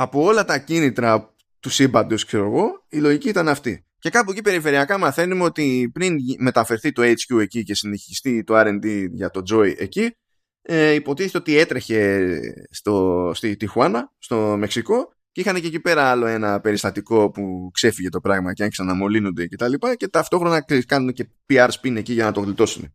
[0.00, 3.86] από όλα τα κίνητρα του σύμπαντος, ξέρω εγώ, η λογική ήταν αυτή.
[3.98, 9.06] Και κάπου εκεί περιφερειακά μαθαίνουμε ότι πριν μεταφερθεί το HQ εκεί και συνεχιστεί το RD
[9.10, 10.16] για το Joy εκεί,
[10.62, 16.26] ε, υποτίθεται ότι έτρεχε στο, στη Τιχουάνα, στο Μεξικό, και είχαν και εκεί πέρα άλλο
[16.26, 20.64] ένα περιστατικό που ξέφυγε το πράγμα και άρχισαν να μολύνονται και τα λοιπά και ταυτόχρονα
[20.86, 22.94] κάνουν και PR spin εκεί για να το γλιτώσουν.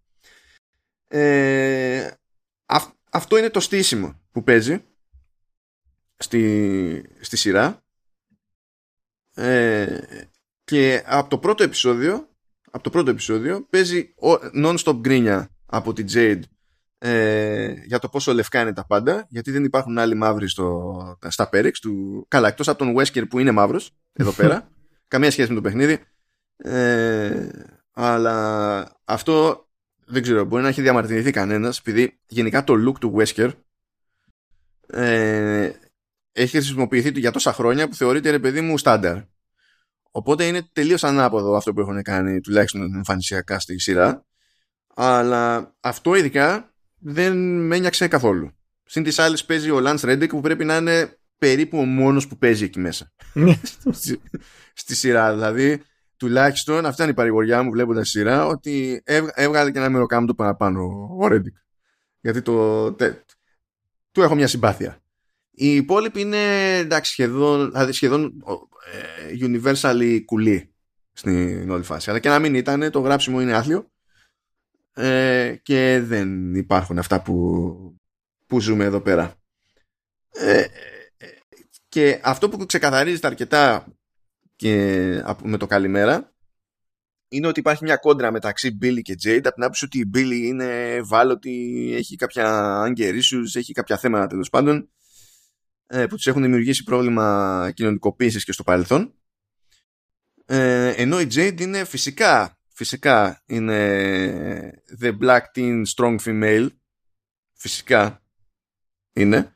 [1.07, 2.11] Ε,
[3.11, 4.83] αυτό είναι το στήσιμο που παίζει
[6.23, 7.83] στη, στη σειρά.
[9.35, 9.97] Ε,
[10.63, 12.27] και από το πρώτο επεισόδιο
[12.75, 14.13] από το πρώτο επεισόδιο παίζει
[14.63, 16.39] non-stop γκρίνια από την Jade
[16.97, 21.49] ε, για το πόσο λευκά είναι τα πάντα γιατί δεν υπάρχουν άλλοι μαύροι στο, στα
[21.49, 24.69] πέριξ του, καλά εκτός από τον Wesker που είναι μαύρος εδώ πέρα
[25.07, 25.99] καμία σχέση με το παιχνίδι
[26.57, 27.49] ε,
[27.91, 29.67] αλλά αυτό
[30.05, 33.51] δεν ξέρω μπορεί να έχει διαμαρτυρηθεί κανένας επειδή γενικά το look του Wesker
[34.87, 35.71] ε,
[36.33, 39.17] έχει χρησιμοποιηθεί για τόσα χρόνια που θεωρείται ρε παιδί μου στάνταρ
[40.11, 44.25] οπότε είναι τελείως ανάποδο αυτό που έχουν κάνει τουλάχιστον εμφανισιακά στη σειρά
[44.95, 48.51] αλλά αυτό ειδικά δεν με ένιαξε καθόλου.
[48.83, 52.37] Συν της άλλης παίζει ο Lance Reddick που πρέπει να είναι περίπου ο μόνος που
[52.37, 53.11] παίζει εκεί μέσα.
[53.33, 53.59] Ναι.
[54.73, 55.33] στη, σειρά.
[55.33, 55.81] Δηλαδή,
[56.17, 59.01] τουλάχιστον αυτή είναι η παρηγοριά μου βλέποντας τη σειρά ότι
[59.33, 60.81] έβγαλε και ένα μεροκάμ το παραπάνω
[61.21, 61.55] ο Reddick.
[62.19, 62.91] Γιατί το,
[64.11, 65.02] του έχω μια συμπάθεια.
[65.55, 68.43] Οι υπόλοιποι είναι εντάξει, σχεδόν, δηλαδή σχεδόν
[68.91, 70.73] ε, universally κουλή
[71.13, 72.09] στην όλη φάση.
[72.09, 73.91] Αλλά και να μην ήταν, το γράψιμο είναι άθλιο
[74.93, 77.97] ε, και δεν υπάρχουν αυτά που,
[78.47, 79.35] που ζούμε εδώ πέρα.
[80.31, 80.65] Ε,
[81.89, 83.85] και αυτό που ξεκαθαρίζεται αρκετά
[84.55, 84.75] και
[85.43, 86.33] με το καλημέρα
[87.27, 90.41] είναι ότι υπάρχει μια κόντρα μεταξύ Billy και Jade από την άποψη ότι η Billy
[90.43, 93.19] είναι ευάλωτη, έχει κάποια anger
[93.53, 94.89] έχει κάποια θέματα τέλος πάντων
[95.93, 99.13] ε, που τους έχουν δημιουργήσει πρόβλημα κοινωνικοποίησης και στο παρελθόν.
[100.45, 106.67] Ε, ενώ η Jade είναι φυσικά φυσικά είναι The Black Teen Strong Female.
[107.53, 108.23] Φυσικά
[109.13, 109.55] είναι.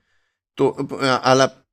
[0.54, 0.88] Το,
[1.22, 1.68] αλλά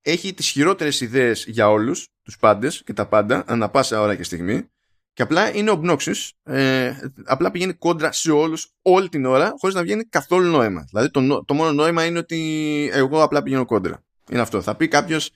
[0.00, 4.22] έχει τις χειρότερες ιδέες για όλους τους πάντες και τα πάντα ανά πάσα ώρα και
[4.22, 4.70] στιγμή
[5.12, 6.92] και απλά είναι obnoxious ε,
[7.24, 11.44] απλά πηγαίνει κόντρα σε όλους όλη την ώρα χωρίς να βγαίνει καθόλου νόημα δηλαδή το,
[11.44, 15.30] το μόνο νόημα είναι ότι εγώ απλά πηγαίνω κόντρα είναι αυτό θα πει κάποιος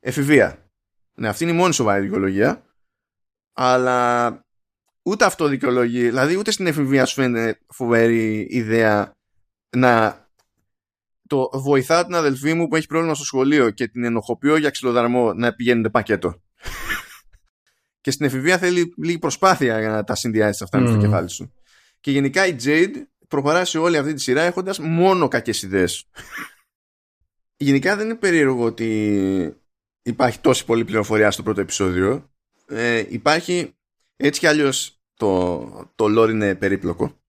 [0.00, 0.70] εφηβεία
[1.14, 2.64] ναι αυτή είναι η μόνη σοβαρή δικαιολογία
[3.52, 4.30] αλλά
[5.02, 6.02] ούτε αυτό δικαιολογεί.
[6.08, 9.12] Δηλαδή, ούτε στην εφηβεία σου φαίνεται φοβερή ιδέα
[9.76, 10.24] να
[11.26, 15.32] το βοηθά την αδελφή μου που έχει πρόβλημα στο σχολείο και την ενοχοποιώ για ξυλοδαρμό
[15.32, 16.42] να πηγαίνετε πακέτο.
[18.00, 20.88] Και στην εφηβεία θέλει λίγη προσπάθεια για να τα συνδυάσεις αυτά mm.
[20.88, 21.52] στο κεφάλι σου.
[22.00, 22.94] Και γενικά η Jade
[23.28, 26.08] προχωρά σε όλη αυτή τη σειρά έχοντας μόνο κακές ιδέες.
[27.56, 29.56] γενικά δεν είναι περίεργο ότι
[30.02, 32.30] υπάρχει τόση πολλή πληροφορία στο πρώτο επεισόδιο.
[32.66, 33.74] Ε, υπάρχει
[34.16, 37.19] έτσι κι αλλιώς το, το lore είναι περίπλοκο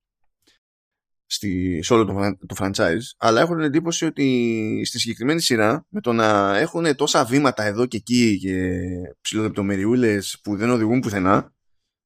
[1.34, 6.14] στη, σε όλο το, το franchise αλλά έχουν εντύπωση ότι στη συγκεκριμένη σειρά με το
[6.14, 8.80] να έχουν τόσα βήματα εδώ και εκεί και
[9.22, 11.54] ψηλοδεπτομεριούλες που δεν οδηγούν πουθενά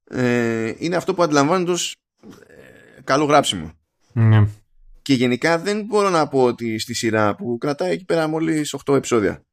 [0.04, 1.96] ε, είναι αυτό που αντιλαμβάνονται ως
[2.48, 3.74] ε, καλό γράψιμο.
[4.12, 4.48] Ναι.
[5.02, 8.96] και γενικά δεν μπορώ να πω ότι στη σειρά που κρατάει εκεί πέρα μόλις 8
[8.96, 9.46] επεισόδια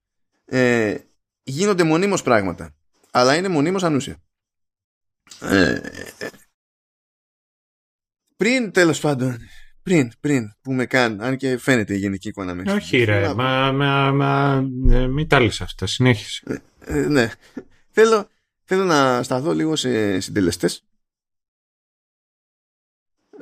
[0.45, 0.97] ε,
[1.43, 2.75] γίνονται μονίμως πράγματα
[3.11, 4.17] αλλά είναι μονίμως ανούσια.
[5.41, 5.81] Ε,
[8.37, 9.39] πριν τέλος πάντων
[9.83, 12.75] πριν, πριν που με καν αν και φαίνεται η γενική εικόνα μέσα.
[12.75, 16.63] Όχι ρε, μα, μα, μα ε, μην τα λες αυτά, συνέχισε.
[16.81, 17.31] Ε, ε, ναι,
[17.91, 18.29] θέλω,
[18.65, 20.85] θέλω να σταθώ λίγο σε συντελεστές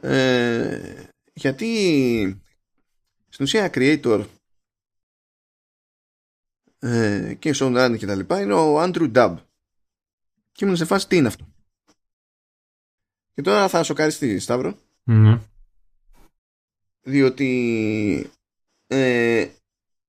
[0.01, 2.43] ε, γιατί
[3.29, 4.25] στην ουσία creator
[6.79, 9.37] ε, και showrunner και τα λοιπά είναι ο Andrew Dubb
[10.53, 11.47] και ήμουν σε φάση τι είναι αυτό;
[13.35, 14.79] Και τώρα θα σοκαριστεί, Σταύρο.
[15.03, 15.41] Ναι.
[17.03, 18.31] Διότι
[18.87, 19.47] ε,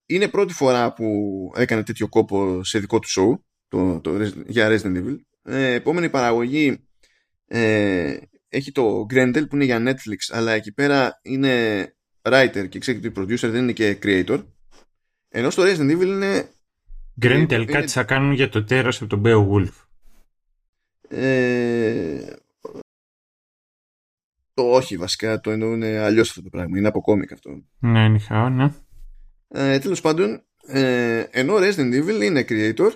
[0.05, 1.07] είναι πρώτη φορά που
[1.55, 5.15] έκανε τέτοιο κόπο σε δικό του show το, το, για Resident Evil.
[5.43, 6.87] Ε, επόμενη παραγωγή
[7.45, 8.17] ε,
[8.49, 11.85] έχει το Grendel που είναι για Netflix αλλά εκεί πέρα είναι
[12.21, 14.45] writer και executive producer δεν είναι και creator
[15.29, 16.49] ενώ στο Resident Evil είναι
[17.21, 19.85] Grendel κάτι θα κάνουν για το τέρας από τον Beowulf
[21.09, 22.35] ε,
[24.53, 26.77] το όχι βασικά το εννοούν αλλιώς αυτό το πράγμα.
[26.77, 27.63] Είναι από κόμικ αυτό.
[27.79, 28.73] Ναι, νυχάω, ναι.
[29.47, 32.91] Ε, Τέλος πάντων, ε, ενώ Resident Evil είναι creator,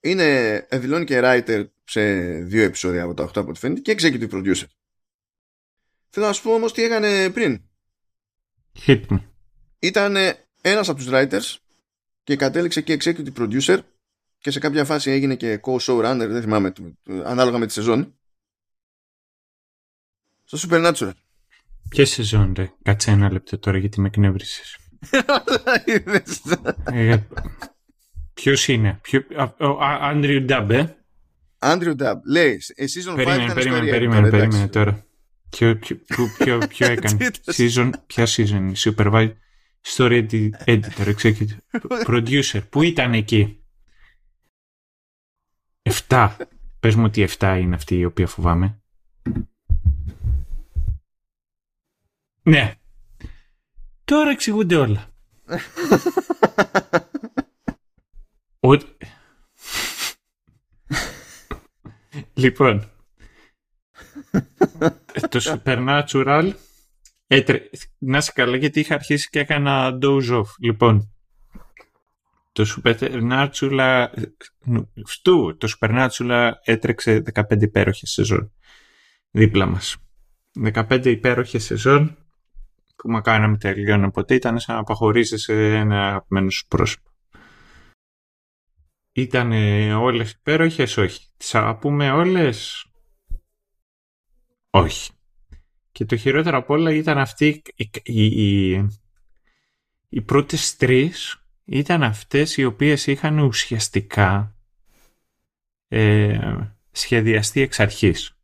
[0.00, 4.30] είναι, δηλώνει και writer σε δύο επεισόδια από τα 8 από ό,τι φαίνεται και executive
[4.30, 4.66] producer.
[6.08, 7.62] Θέλω να σου πω όμως τι έκανε πριν.
[8.86, 9.18] Hit me.
[9.78, 10.16] Ήταν
[10.60, 11.56] ένας από τους writers
[12.22, 13.78] και κατέληξε και executive producer
[14.38, 16.72] και σε κάποια φάση έγινε και co-showrunner, δεν θυμάμαι,
[17.24, 18.19] ανάλογα με τη σεζόν
[20.52, 21.10] στο Supernatural.
[21.88, 24.76] Ποια σεζόν, ρε; Κάτσε ένα λεπτό τώρα γιατί με εκνεύρισες.
[26.84, 27.16] ε,
[28.34, 29.24] ποιος είναι; Ποιο...
[29.58, 30.96] Ο Άντριου Νταμπ, ε;
[31.58, 32.20] Άντριου Νταμπ.
[32.26, 35.06] Λέει, season 5 περίμενε, περίμενε, περίμενε, περίμενε τώρα.
[35.50, 35.96] Ποιο, ποιο,
[36.38, 39.32] ποιο, ποιο έκανε; season, ποια season, supervisor.
[39.82, 40.28] story
[40.64, 41.58] editor, executive
[42.08, 43.64] producer, που ήταν εκεί;
[46.08, 46.36] 7.
[46.80, 48.80] Πες μου ότι 7 είναι αυτή η οποία φοβάμαι.
[52.42, 52.74] Ναι.
[54.04, 55.08] Τώρα εξηγούνται όλα.
[62.34, 62.90] λοιπόν,
[65.28, 66.52] το Supernatural
[67.26, 67.68] έτρε...
[67.98, 70.48] να είσαι καλά γιατί είχα αρχίσει και έκανα doze off.
[70.60, 71.14] Λοιπόν,
[72.52, 74.06] το Supernatural
[75.04, 78.52] στου, το Supernatural έτρεξε 15 υπέροχες σεζόν
[79.30, 79.96] δίπλα μας.
[80.72, 82.19] 15 υπέροχες σεζόν
[83.02, 87.10] που μα κάναμε τελειώνω ποτέ ήταν σαν να αποχωρήσει ένα αγαπημένο σου πρόσωπο.
[89.12, 89.52] Ήταν
[89.92, 91.28] όλες υπέροχες, όχι.
[91.36, 92.86] Τις αγαπούμε όλες,
[94.70, 95.12] όχι.
[95.92, 98.24] Και το χειρότερο από όλα ήταν αυτοί οι, οι,
[98.72, 98.86] οι,
[100.08, 104.56] οι πρώτες τρεις ήταν αυτές οι οποίες είχαν ουσιαστικά
[105.88, 106.38] ε,
[106.90, 108.38] σχεδιαστεί εξ αρχής.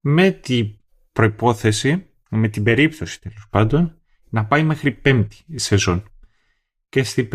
[0.00, 0.78] Με την
[1.12, 6.12] προϋπόθεση, με την περίπτωση τέλος πάντων, να πάει μέχρι πέμπτη σεζόν.
[6.88, 7.28] Και στην,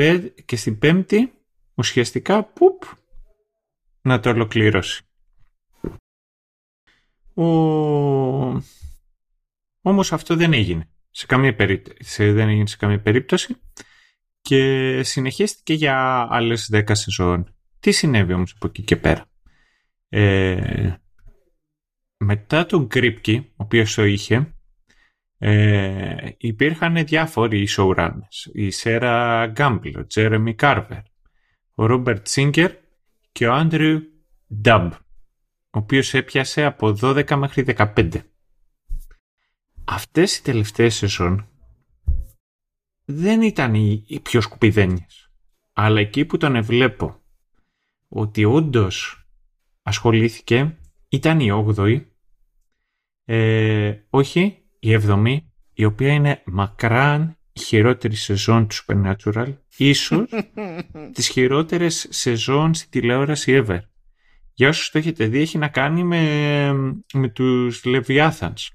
[0.45, 1.33] και στην πέμπτη
[1.73, 2.83] ουσιαστικά πουπ,
[4.01, 5.03] να το ολοκληρώσει.
[7.33, 7.43] Ο...
[9.81, 10.87] Όμως αυτό δεν έγινε.
[11.11, 13.55] Σε καμία περίπτωση, δεν έγινε σε καμία περίπτωση
[14.41, 17.55] και συνεχίστηκε για άλλες 10 σεζόν.
[17.79, 19.25] Τι συνέβη όμως από εκεί και πέρα;
[20.09, 20.93] Ε,
[22.17, 24.52] μετά τον Κρύπκι, ο οποίος το είχε,
[25.45, 28.51] ε, υπήρχαν διάφοροι showrunners.
[28.53, 31.01] Η Σέρα Γκάμπλ, ο Τζέρεμι Κάρβερ,
[31.73, 32.71] ο Ρόμπερτ Σίγκερ
[33.31, 34.01] και ο Άντριου
[34.61, 34.97] Νταμπ, ο
[35.69, 38.09] οποίος έπιασε από 12 μέχρι 15.
[39.83, 41.47] Αυτές οι τελευταίες σεζόν
[43.05, 45.31] δεν ήταν οι, πιο σκουπιδένιες.
[45.73, 47.21] Αλλά εκεί που τον εβλέπω
[48.07, 49.27] ότι όντως
[49.81, 50.77] ασχολήθηκε
[51.09, 52.05] ήταν η 8η,
[53.25, 55.37] ε, όχι η 7η,
[55.73, 60.29] η οποία είναι μακράν η χειρότερη σεζόν του Supernatural, ίσως
[61.13, 63.79] τις χειρότερες σεζόν στη τηλεόραση ever.
[64.53, 66.73] Για όσους το έχετε δει, έχει να κάνει με,
[67.13, 68.67] με τους Leviathans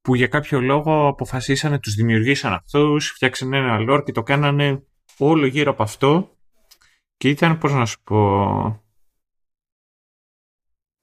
[0.00, 4.86] που για κάποιο λόγο αποφασίσανε, τους δημιουργήσαν αυτούς, φτιάξανε ένα lore και το κάνανε
[5.18, 6.36] όλο γύρω από αυτό
[7.16, 8.84] και ήταν, πώς να σου πω,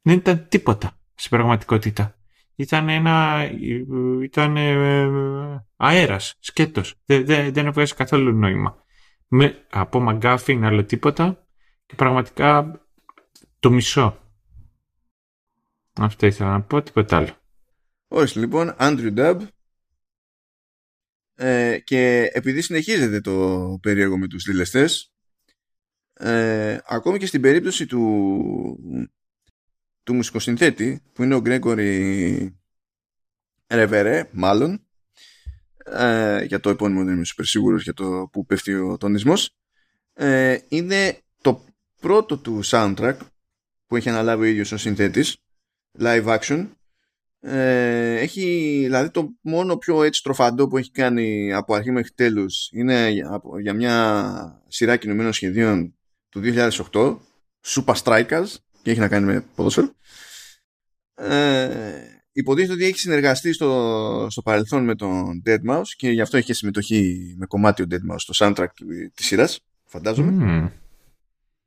[0.01, 2.17] δεν ήταν τίποτα στην πραγματικότητα.
[2.55, 3.49] Ήταν ένα,
[4.23, 8.83] ήταν ε, αέρας, σκέτος, δεν, δεν, δεν έβγαζε καθόλου νόημα.
[9.27, 11.47] Με, από μαγκάφιν άλλο τίποτα
[11.85, 12.81] και πραγματικά
[13.59, 14.17] το μισό.
[15.93, 17.35] Αυτό ήθελα να πω, τίποτα άλλο.
[18.07, 19.47] Όχι, λοιπόν, Andrew Dubb
[21.35, 25.13] ε, και επειδή συνεχίζεται το περίεργο με τους δηλεστές
[26.13, 28.77] ε, ακόμη και στην περίπτωση του
[30.03, 32.57] του μουσικοσυνθέτη που είναι ο Γκρέγκορη
[33.67, 34.87] Ρεβερέ μάλλον.
[35.85, 39.55] Ε, για το επώνυμο δεν είμαι super σίγουρος για το που πέφτει ο τονισμός.
[40.13, 41.63] Ε, είναι το
[41.99, 43.17] πρώτο του soundtrack
[43.87, 45.37] που έχει αναλάβει ο ίδιος ο συνθέτης
[45.99, 46.67] live action.
[47.39, 52.69] Ε, έχει δηλαδή το μόνο πιο έτσι τροφαντό που έχει κάνει από αρχή μέχρι τέλους
[52.71, 55.95] είναι για, για μια σειρά κινουμένων σχεδίων
[56.29, 57.17] του 2008
[57.65, 59.93] Super Strikers και έχει να κάνει με ποδόσφαιρο
[61.15, 61.69] ε,
[62.31, 67.33] υποτίθεται ότι έχει συνεργαστεί στο, στο παρελθόν με τον Deadmau5 και γι' αυτό έχει συμμετοχή
[67.37, 68.67] με κομμάτι ο Deadmau5 στο soundtrack
[69.13, 70.71] της σειράς φαντάζομαι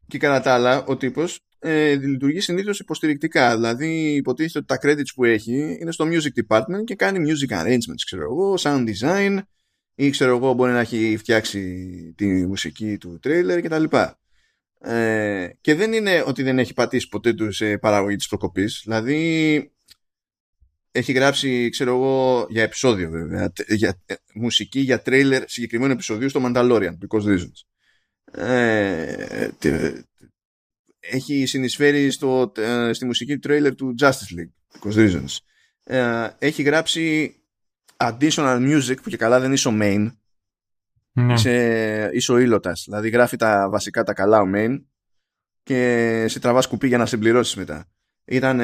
[0.06, 3.54] και κατά τα άλλα ο τύπος ε, λειτουργεί συνήθως υποστηρικτικά.
[3.54, 8.02] Δηλαδή, υποτίθεται ότι τα credits που έχει είναι στο music department και κάνει music arrangements,
[8.04, 9.38] ξέρω εγώ, sound design
[9.94, 11.62] ή ξέρω εγώ μπορεί να έχει φτιάξει
[12.16, 13.84] τη μουσική του τρέιλερ κτλ.
[14.80, 18.80] Ε, και δεν είναι ότι δεν έχει πατήσει ποτέ τους σε παραγωγή της προκοπής.
[18.84, 19.70] Δηλαδή,
[20.90, 26.40] έχει γράψει, ξέρω εγώ, για επεισόδιο βέβαια, για, ε, μουσική για τρέιλερ συγκεκριμένου επεισοδίου στο
[26.44, 27.60] Mandalorian, because reasons.
[28.32, 29.48] Ε,
[31.00, 35.36] έχει συνεισφέρει στο, ε, στη μουσική του τρέιλερ του Justice League, because reasons.
[35.84, 37.36] Ε, έχει γράψει
[37.96, 40.12] additional music που και καλά δεν είσαι ο main.
[41.16, 41.32] Ναι.
[41.32, 42.82] Είσαι, είσαι ο ήλωτας.
[42.84, 44.82] Δηλαδή γράφει τα βασικά τα καλά ο main
[45.62, 47.88] και σε τραβά κουπί για να συμπληρώσεις μετά.
[48.24, 48.60] Ήταν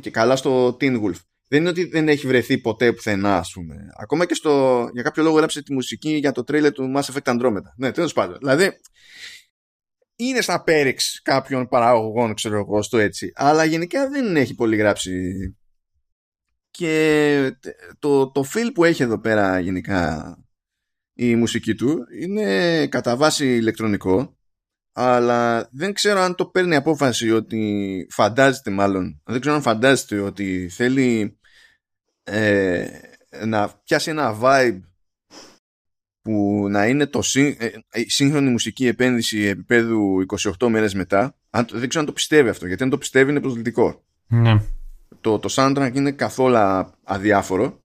[0.00, 1.20] και καλά στο Teen Wolf.
[1.48, 3.74] Δεν είναι ότι δεν έχει βρεθεί ποτέ πουθενά, ας πούμε.
[3.96, 4.88] Ακόμα και στο.
[4.92, 7.72] Για κάποιο λόγο γράψε τη μουσική για το τρέιλερ του Mass Effect Andromeda.
[7.76, 8.38] Ναι, τέλος πάντων.
[8.38, 8.70] Δηλαδή,
[10.16, 13.32] είναι στα πέριξ κάποιων παραγωγών, ξέρω εγώ, στο έτσι.
[13.34, 15.12] Αλλά γενικά δεν έχει πολύ γράψει
[16.70, 17.58] και
[17.98, 20.36] το, το feel που έχει εδώ πέρα γενικά
[21.20, 24.36] η μουσική του είναι κατά βάση ηλεκτρονικό
[24.92, 30.68] αλλά δεν ξέρω αν το παίρνει απόφαση ότι φαντάζεται μάλλον δεν ξέρω αν φαντάζεται ότι
[30.68, 31.38] θέλει
[32.24, 32.86] ε,
[33.46, 34.80] να πιάσει ένα vibe
[36.22, 40.26] που να είναι το ε, η σύγχρονη μουσική επένδυση επίπεδου
[40.58, 41.36] 28 μέρες μετά.
[41.50, 44.04] Αν, δεν ξέρω αν το πιστεύει αυτό γιατί αν το πιστεύει είναι προσβλητικό.
[44.26, 44.60] Ναι.
[45.20, 46.56] το, το soundtrack είναι καθόλου
[47.04, 47.82] αδιάφορο.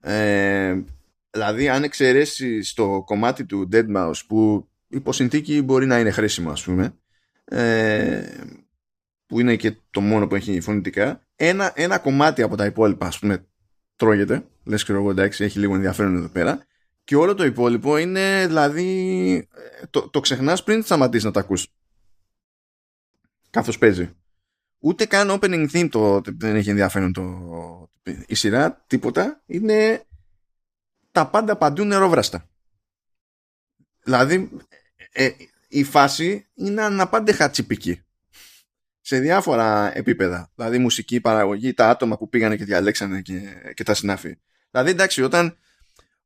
[0.00, 0.82] Ε,
[1.32, 6.62] δηλαδή αν εξαιρέσεις το κομμάτι του Dead που υπό συνθήκη μπορεί να είναι χρήσιμο ας
[6.62, 6.94] πούμε
[7.44, 8.22] ε,
[9.26, 13.18] που είναι και το μόνο που έχει φωνητικά ένα, ένα κομμάτι από τα υπόλοιπα ας
[13.18, 13.46] πούμε
[13.96, 14.44] τρώγεται.
[14.64, 16.66] Λες και εγώ εντάξει έχει λίγο ενδιαφέρον εδώ πέρα.
[17.04, 19.48] Και όλο το υπόλοιπο είναι δηλαδή
[19.90, 21.66] το, το ξεχνάς πριν σταματήσεις να τα ακούς.
[23.50, 24.10] Καθώς παίζει.
[24.78, 27.90] Ούτε καν opening theme το, δεν έχει ενδιαφέρον το,
[28.26, 29.42] η σειρά τίποτα.
[29.46, 30.04] Είναι
[31.12, 32.48] τα πάντα παντού νερόβραστα
[34.02, 34.50] δηλαδή
[35.12, 35.30] ε,
[35.68, 38.02] η φάση είναι αναπάντεχα τσιπική
[39.00, 40.50] σε διάφορα επίπεδα.
[40.54, 43.40] Δηλαδή μουσική, παραγωγή, τα άτομα που πήγανε και διαλέξανε και,
[43.74, 44.38] και τα συνάφη.
[44.70, 45.56] Δηλαδή εντάξει, όταν,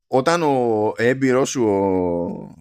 [0.06, 1.64] όταν ο έμπειρος σου,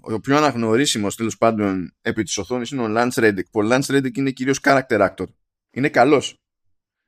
[0.01, 3.49] ο, ο πιο αναγνωρίσιμος τέλος πάντων επί της οθόνης είναι ο Lance Reddick.
[3.51, 5.25] Ο Lance Reddick είναι κυρίως character actor.
[5.71, 6.39] Είναι καλός.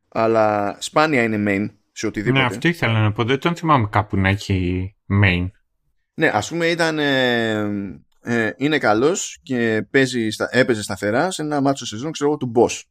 [0.10, 2.40] Αλλά σπάνια είναι main σε οτιδήποτε.
[2.40, 3.24] Ναι, αυτό ήθελα να πω.
[3.24, 5.50] Δεν τον θυμάμαι κάπου να έχει main.
[6.14, 7.00] Ναι, ας πούμε ήταν.
[7.00, 12.52] Ε, ε, είναι καλός και παίζει, έπαιζε σταθερά σε ένα μάτσο σεζόν ξέρω εγώ του
[12.56, 12.82] boss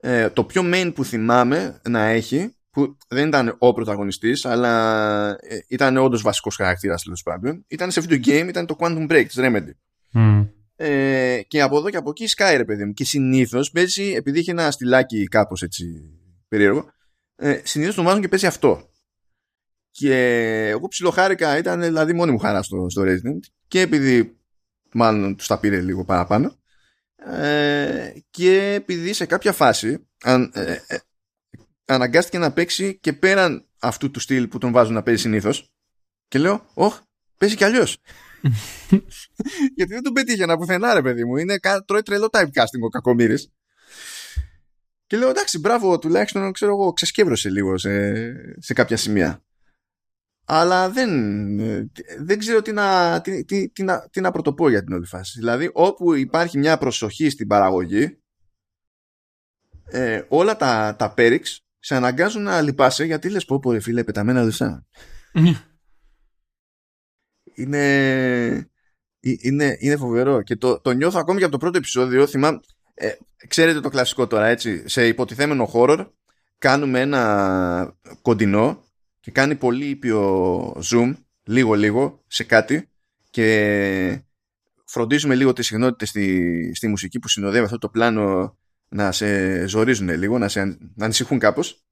[0.00, 5.58] ε, το πιο main που θυμάμαι να έχει που δεν ήταν ο πρωταγωνιστής αλλά ε,
[5.68, 9.36] ήταν όντως βασικός χαρακτήρας τέλος πάντων ήταν σε video game, ήταν το Quantum Break της
[9.38, 9.70] Remedy
[10.76, 14.38] ε, και από εδώ και από εκεί σκάει ρε παιδί μου και συνήθως παίζει επειδή
[14.38, 15.84] είχε ένα στυλάκι κάπως έτσι
[16.48, 16.90] περίεργο
[17.36, 18.90] ε, συνήθως το βάζουν και παίζει αυτό
[19.90, 20.14] και
[20.68, 24.36] εγώ ψιλοχάρηκα ήταν δηλαδή μόνη μου χαρά στο, στο Resident και επειδή
[24.92, 26.58] μάλλον τους τα πήρε λίγο παραπάνω
[27.26, 30.98] ε, και επειδή σε κάποια φάση αν, ε, ε,
[31.84, 35.72] αναγκάστηκε να παίξει και πέραν αυτού του στυλ που τον βάζουν να παίζει συνήθως.
[36.28, 37.00] και λέω, όχ,
[37.38, 37.98] παίζει κι αλλιώς.
[39.76, 43.50] Γιατί δεν τον πετύχε να πουθενά ρε παιδί μου είναι, τρώει τρελό typecasting ο Κακομύρης
[45.06, 48.12] και λέω εντάξει μπράβο τουλάχιστον ξέρω εγώ ξεσκεύρωσε λίγο σε,
[48.58, 49.42] σε κάποια σημεία
[50.44, 51.10] αλλά δεν,
[52.18, 55.38] δεν ξέρω τι να, τι, τι, τι, να, τι να πρωτοπώ για την όλη φάση.
[55.38, 58.18] Δηλαδή, όπου υπάρχει μια προσοχή στην παραγωγή,
[59.84, 64.04] ε, όλα τα, τα πέριξ σε αναγκάζουν να λυπάσαι γιατί λες πω πω ρε φίλε
[64.04, 64.86] πεταμένα δεσά.
[67.60, 68.70] είναι,
[69.20, 72.60] είναι, είναι φοβερό και το, το νιώθω ακόμη και από το πρώτο επεισόδιο θυμάμαι,
[72.94, 73.12] ε,
[73.48, 76.06] ξέρετε το κλασικό τώρα έτσι σε υποτιθέμενο horror
[76.58, 78.84] κάνουμε ένα κοντινό
[79.20, 82.88] και κάνει πολύ ήπιο zoom λίγο λίγο σε κάτι.
[83.30, 84.22] Και
[84.84, 88.56] φροντίζουμε λίγο τις συχνότητες στη, στη μουσική που συνοδεύει αυτό το πλάνο
[88.88, 90.64] να σε ζορίζουν λίγο, να σε
[90.94, 91.84] να ανησυχούν κάπως.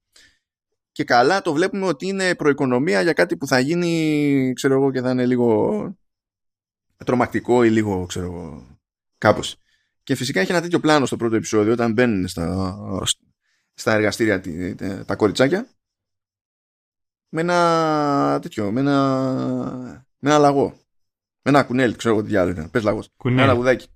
[0.91, 5.01] Και καλά το βλέπουμε ότι είναι προοικονομία για κάτι που θα γίνει ξέρω εγώ και
[5.01, 5.93] θα είναι λίγο
[7.05, 8.67] τρομακτικό ή λίγο ξέρω εγώ
[9.17, 9.57] κάπως.
[10.03, 12.77] Και φυσικά έχει ένα τέτοιο πλάνο στο πρώτο επεισόδιο όταν μπαίνουν στα,
[13.73, 14.41] στα εργαστήρια
[15.05, 15.67] τα κοριτσάκια
[17.29, 20.77] με ένα τέτοιο, με ένα, με ένα λαγό.
[21.41, 22.69] Με ένα κουνέλι, ξέρω εγώ τι άλλο ήταν.
[22.71, 23.09] Πες λαγός.
[23.17, 23.41] Κουνέλι.
[23.41, 23.87] Ένα λαγουδάκι.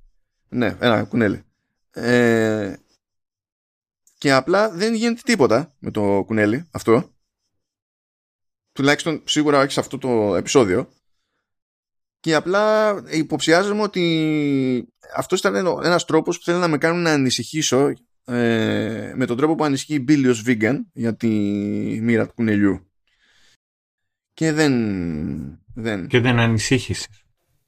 [0.49, 1.43] Ναι, ένα κουνέλι.
[1.91, 2.73] Ε,
[4.17, 7.11] και απλά δεν γίνεται τίποτα με το κουνέλι αυτό.
[8.71, 10.89] Τουλάχιστον σίγουρα όχι σε αυτό το επεισόδιο.
[12.19, 17.93] Και απλά υποψιάζομαι ότι αυτός ήταν ένας τρόπος που θέλει να με κάνουν να ανησυχήσω
[18.25, 21.27] ε, με τον τρόπο που ανησυχεί η Μπίλιος Vegan για τη
[22.01, 22.92] μοίρα του κουνελιού
[24.33, 24.73] και δεν...
[25.73, 26.07] δεν...
[26.07, 27.07] Και δεν ανησύχησε.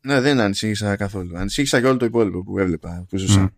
[0.01, 1.37] Ναι, δεν ανησύχησα καθόλου.
[1.37, 3.53] Ανησύχησα για όλο το υπόλοιπο που έβλεπα, που ζούσα.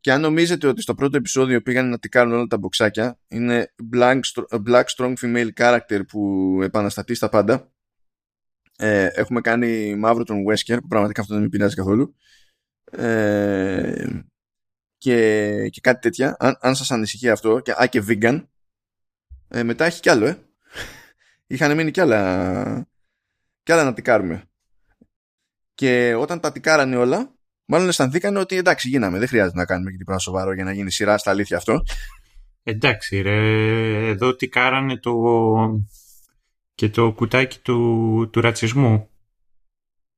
[0.00, 4.20] Και αν νομίζετε ότι στο πρώτο επεισόδιο πήγαν να τικάρουν όλα τα μποξάκια, είναι black,
[4.66, 7.72] black strong female character που επαναστατεί στα πάντα.
[8.76, 12.14] Ε, έχουμε κάνει μαύρο τον Wesker, που πραγματικά αυτό δεν με πειράζει καθόλου.
[12.84, 14.06] Ε,
[14.96, 16.36] και, και κάτι τέτοια.
[16.38, 18.46] Αν, αν σας ανησυχεί αυτό, και, α, και vegan,
[19.48, 20.45] ε, μετά έχει κι άλλο, ε
[21.46, 22.88] είχαν μείνει κι άλλα,
[23.62, 24.44] κι άλλα να τικάρουμε.
[25.74, 27.34] Και όταν τα τικάρανε όλα,
[27.64, 30.90] μάλλον αισθανθήκαν ότι εντάξει γίναμε, δεν χρειάζεται να κάνουμε και τίποτα σοβαρό για να γίνει
[30.90, 31.82] σειρά στα αλήθεια αυτό.
[32.62, 35.14] Εντάξει ρε, εδώ τικάρανε το
[36.74, 39.08] και το κουτάκι του, του ρατσισμού.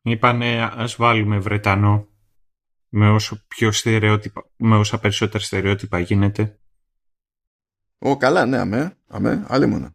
[0.02, 2.08] Είπανε ας βάλουμε Βρετανό
[2.88, 6.58] με όσο πιο στερεότυπα, με όσα περισσότερα στερεότυπα γίνεται.
[7.98, 9.94] Ω καλά, ναι, αμέ, αμέ, άλλη μόνο.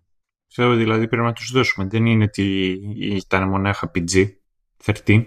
[0.56, 1.88] Θεωρώ δηλαδή πρέπει να τους δώσουμε.
[1.88, 4.28] Δεν είναι ότι ήταν μονάχα PG,
[4.86, 5.24] 13.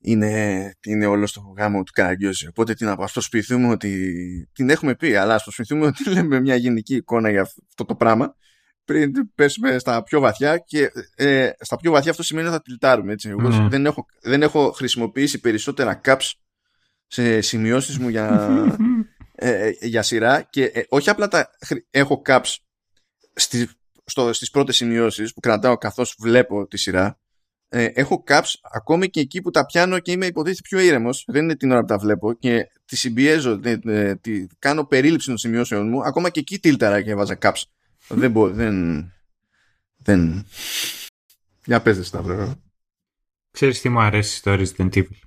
[0.00, 2.48] Είναι, είναι όλο στο γάμο του Καραγκιόζη.
[2.48, 6.94] Οπότε τι να πω, προσποιηθούμε ότι την έχουμε πει, αλλά προσποιηθούμε ότι λέμε μια γενική
[6.94, 8.34] εικόνα για αυτό το πράγμα
[8.84, 13.12] πριν πέσουμε στα πιο βαθιά και ε, στα πιο βαθιά αυτό σημαίνει ότι θα τυλτάρουμε.
[13.12, 13.28] Έτσι.
[13.28, 13.68] Εγώ ναι.
[13.68, 16.30] δεν, έχω, δεν έχω χρησιμοποιήσει περισσότερα caps
[17.06, 18.76] σε σημειώσεις μου για,
[19.34, 21.50] ε, για σειρά και ε, όχι απλά τα
[21.90, 22.56] έχω caps
[23.36, 23.68] στη,
[24.04, 27.18] στο, στις πρώτες σημειώσεις που κρατάω καθώς βλέπω τη σειρά
[27.68, 31.42] ε, έχω caps ακόμη και εκεί που τα πιάνω και είμαι υποτίθεται πιο ήρεμος δεν
[31.42, 33.60] είναι την ώρα που τα βλέπω και τη συμπιέζω
[34.20, 37.62] τη, κάνω περίληψη των σημειώσεων μου ακόμα και εκεί τίλταρα και βάζα caps
[38.08, 39.06] δεν μπορώ, δεν...
[39.96, 40.46] δεν...
[41.64, 42.60] Για πες δεν Σταύρο.
[43.50, 45.18] Ξέρεις τι μου αρέσει στο Resident Evil;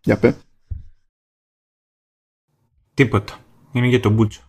[0.00, 0.36] Για πέ.
[2.94, 3.44] Τίποτα.
[3.72, 4.47] Είναι για τον Μπούτσο.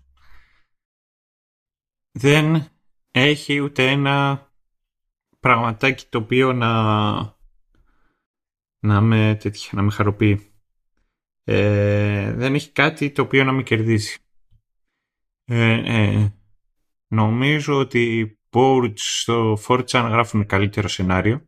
[2.11, 2.67] Δεν
[3.11, 4.47] έχει ούτε ένα
[5.39, 7.37] πραγματάκι το οποίο να
[8.81, 10.53] να με, τέτοια, να με χαροποιεί.
[11.43, 14.19] Ε, δεν έχει κάτι το οποίο να με κερδίσει.
[15.45, 16.33] Ε, ε,
[17.11, 21.47] Νομίζω ότι οι boards στο 4chan γράφουν καλύτερο σενάριο.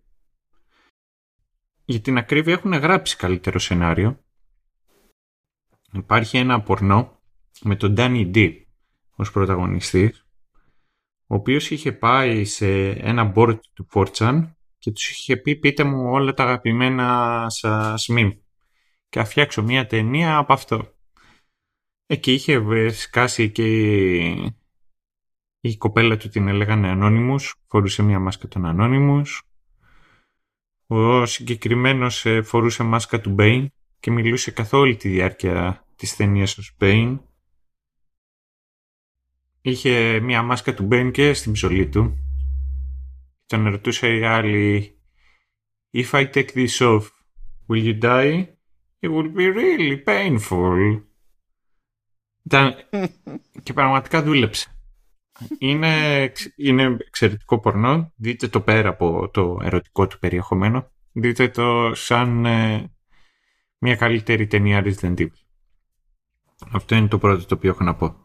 [1.85, 4.23] Για την ακρίβεια έχουν γράψει καλύτερο σενάριο.
[5.93, 7.19] Υπάρχει ένα πορνό
[7.61, 8.63] με τον Danny D
[9.15, 10.25] ως πρωταγωνιστής
[11.31, 16.11] ο οποίος είχε πάει σε ένα board του 4chan και τους είχε πει πείτε μου
[16.11, 18.37] όλα τα αγαπημένα σας meme
[19.09, 20.93] και θα φτιάξω μια ταινία από αυτό.
[22.05, 23.65] Εκεί είχε σκάσει και
[25.59, 29.39] η κοπέλα του την έλεγανε Anonymous, φορούσε μια μάσκα των Anonymous.
[30.87, 33.65] Ο συγκεκριμένος ε, φορούσε μάσκα του Bane
[33.99, 37.19] και μιλούσε καθ' όλη τη διάρκεια της ταινίας του Bane.
[39.61, 42.17] Είχε μια μάσκα του Bane και στην ψωλή του.
[43.45, 44.95] Τον ρωτούσε η άλλη
[45.93, 47.09] If I take this off,
[47.67, 48.47] will you die?
[49.01, 51.03] It will be really painful.
[53.63, 54.71] και πραγματικά δούλεψε
[55.57, 58.11] είναι, είναι εξαιρετικό πορνό.
[58.15, 60.91] Δείτε το πέρα από το ερωτικό του περιεχομένο.
[61.11, 62.91] Δείτε το σαν ε,
[63.77, 65.27] μια καλύτερη ταινία Resident Evil.
[66.71, 68.15] Αυτό είναι το πρώτο το οποίο έχω να πω.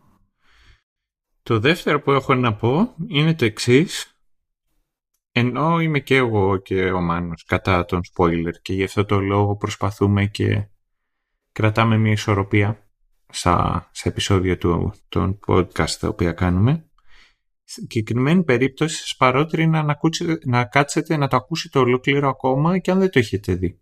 [1.46, 4.18] Το δεύτερο που έχω να πω είναι το εξής.
[5.32, 9.56] Ενώ είμαι και εγώ και ο Μάνος κατά τον spoiler και γι' αυτό το λόγο
[9.56, 10.68] προσπαθούμε και
[11.52, 12.88] κρατάμε μια ισορροπία
[13.28, 16.90] στα, σε επεισόδια του, των podcast τα οποία κάνουμε
[17.64, 19.98] στην συγκεκριμένη περίπτωση σας παρότρι να,
[20.44, 23.80] να κάτσετε να το ακούσετε ολόκληρο ακόμα και αν δεν το έχετε δει.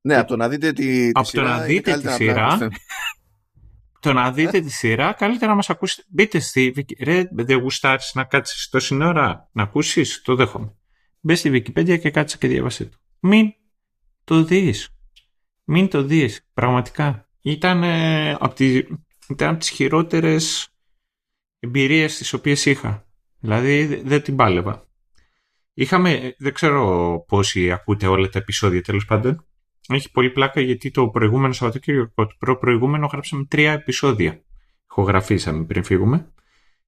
[0.00, 1.42] Ναι, από το να δείτε τη, από σειρά.
[1.42, 2.68] το να δείτε τη σειρά.
[4.04, 6.02] Το να δείτε τη σειρά, καλύτερα να μας ακούσετε.
[6.08, 10.74] Μπείτε στη Ρε, δεν γουστάρεις να κάτσεις τόση ώρα να ακούσεις, το δέχομαι.
[11.20, 12.96] Μπες στη Wikipedia και κάτσε και διάβασε το.
[13.20, 13.52] Μην
[14.24, 14.88] το δεις.
[15.64, 16.48] Μην το δεις.
[16.54, 17.28] Πραγματικά.
[17.40, 18.82] Ήταν, ε, από, τις,
[19.28, 20.68] ήταν από τις χειρότερες
[21.58, 23.06] εμπειρίες τις οποίες είχα.
[23.38, 24.88] Δηλαδή δεν την πάλευα.
[25.74, 29.46] Είχαμε, δεν ξέρω πόσοι ακούτε όλα τα επεισόδια τέλος πάντων.
[29.88, 34.42] Έχει πολύ πλάκα γιατί το προηγούμενο Σαββατοκύριακο, το προ προηγούμενο γράψαμε τρία επεισόδια.
[34.90, 36.32] Ηχογραφήσαμε πριν φύγουμε.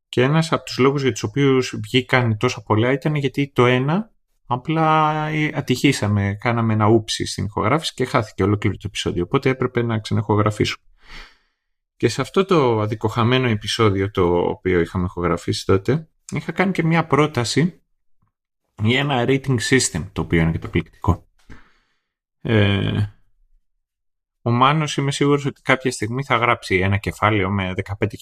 [0.08, 4.10] Και ένας από τους λόγους για τους οποίους βγήκαν τόσο πολλά ήταν γιατί το ένα
[4.46, 5.10] απλά
[5.54, 6.36] ατυχήσαμε.
[6.40, 9.24] Κάναμε ένα ούψι στην ηχογράφηση και χάθηκε ολόκληρο το επεισόδιο.
[9.24, 10.76] Οπότε έπρεπε να ξανεχογραφήσω.
[11.96, 17.06] Και σε αυτό το αδικοχαμένο επεισόδιο το οποίο είχαμε ηχογραφήσει τότε, είχα κάνει και μια
[17.06, 17.82] πρόταση
[18.82, 21.26] για ένα rating system, το οποίο είναι καταπληκτικό.
[22.48, 23.12] Ε,
[24.42, 27.72] ο Μάνος είμαι σίγουρος ότι κάποια στιγμή θα γράψει ένα κεφάλαιο με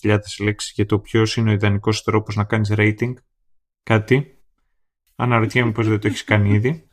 [0.02, 3.12] 15.000 λέξεις για το ποιος είναι ο ιδανικός τρόπος να κάνεις rating.
[3.82, 4.38] Κάτι.
[5.16, 6.88] Αναρωτιέμαι πως δεν το έχεις κάνει ήδη.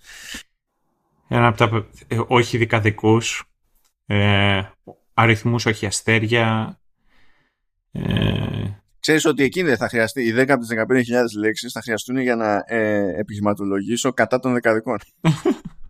[1.28, 3.44] Ένα από τα ε, όχι δικαδικούς.
[4.06, 4.62] Ε,
[5.14, 6.80] αριθμούς, όχι αστέρια.
[7.92, 8.70] Ε...
[9.00, 12.36] Ξέρεις ότι εκείνη δεν θα χρειαστεί, οι 10 από τις 15.000 λέξεις θα χρειαστούν για
[12.36, 14.98] να ε, επιχειρηματολογήσω κατά των δεκαδικών.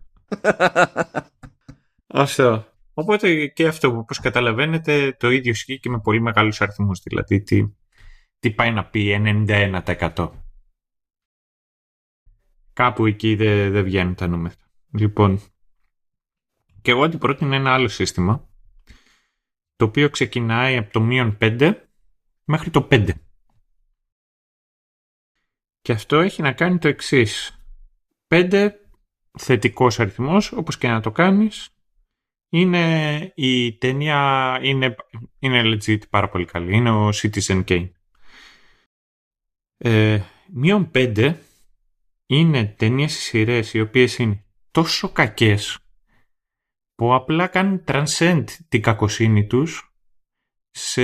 [2.06, 2.66] αυτό.
[2.94, 7.00] Οπότε και αυτό που όπως καταλαβαίνετε το ίδιο ισχύει και με πολύ μεγάλους αριθμούς.
[7.00, 7.66] Δηλαδή τι,
[8.38, 9.22] τι πάει να πει
[10.14, 10.30] 91%.
[12.72, 14.54] Κάπου εκεί δεν δε βγαίνουν τα νούμερα.
[14.92, 15.40] Λοιπόν,
[16.82, 18.48] και εγώ αντιπρότεινα ένα άλλο σύστημα
[19.76, 21.74] το οποίο ξεκινάει από το μείον 5
[22.44, 23.08] μέχρι το 5.
[25.80, 27.58] Και αυτό έχει να κάνει το εξής.
[28.28, 28.70] 5
[29.38, 31.76] θετικός αριθμός, όπως και να το κάνεις,
[32.48, 34.94] είναι η ταινία, είναι,
[35.38, 36.76] είναι legit πάρα πολύ καλή.
[36.76, 37.90] Είναι ο Citizen Kane.
[39.76, 40.22] Ε,
[40.52, 41.34] μείον 5
[42.26, 45.78] είναι ταινίες σειρές οι οποίες είναι τόσο κακές
[46.94, 49.94] που απλά κάνουν transcend την κακοσύνη τους
[50.70, 51.02] σε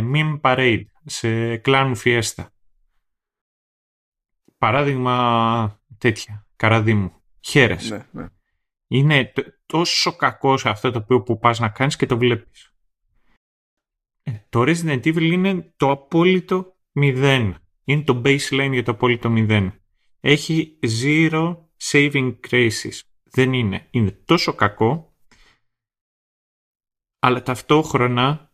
[0.00, 2.46] meme parade, σε clown fiesta.
[4.58, 7.12] Παράδειγμα τέτοια, καραδίμου.
[7.40, 8.08] Χαίρεσαι.
[8.12, 8.28] Ναι, ναι.
[8.86, 9.32] Είναι
[9.66, 12.74] τόσο κακό σε αυτό το οποίο που πας να κάνεις και το βλέπεις.
[14.22, 17.56] Ε, το Resident Evil είναι το απόλυτο μηδέν.
[17.84, 19.82] Είναι το baseline για το απόλυτο μηδέν.
[20.20, 23.00] Έχει zero saving graces.
[23.24, 23.88] Δεν είναι.
[23.90, 25.16] Είναι τόσο κακό,
[27.18, 28.52] αλλά ταυτόχρονα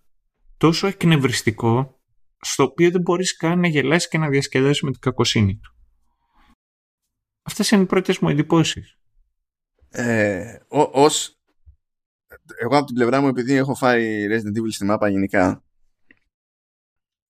[0.57, 2.01] τόσο εκνευριστικό,
[2.41, 5.78] στο οποίο δεν μπορείς καν να γελάσεις και να διασκεδάσεις με την κακοσύνη του.
[7.49, 8.99] Αυτές είναι οι πρώτες μου εντυπώσεις.
[9.89, 11.41] Ε, ως,
[12.61, 15.65] εγώ από την πλευρά μου επειδή έχω φάει Resident Evil στη μάπα γενικά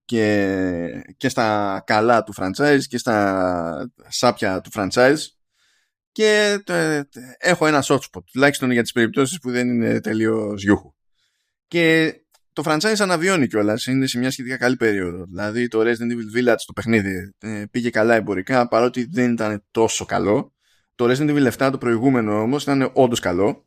[0.04, 5.18] και, και στα καλά του franchise και στα σάπια του franchise
[6.12, 6.62] και
[7.38, 10.94] έχω ένα soft spot τουλάχιστον για τις περιπτώσεις που δεν είναι τελείως γιούχου
[11.66, 12.14] και
[12.62, 13.86] το franchise αναβιώνει κιόλας.
[13.86, 15.24] Είναι σε μια σχετικά καλή περίοδο.
[15.24, 20.04] Δηλαδή το Resident Evil Village το παιχνίδι ε, πήγε καλά εμπορικά παρότι δεν ήταν τόσο
[20.04, 20.54] καλό.
[20.94, 23.66] Το Resident Evil 7 το προηγούμενο όμως ήταν όντως καλό.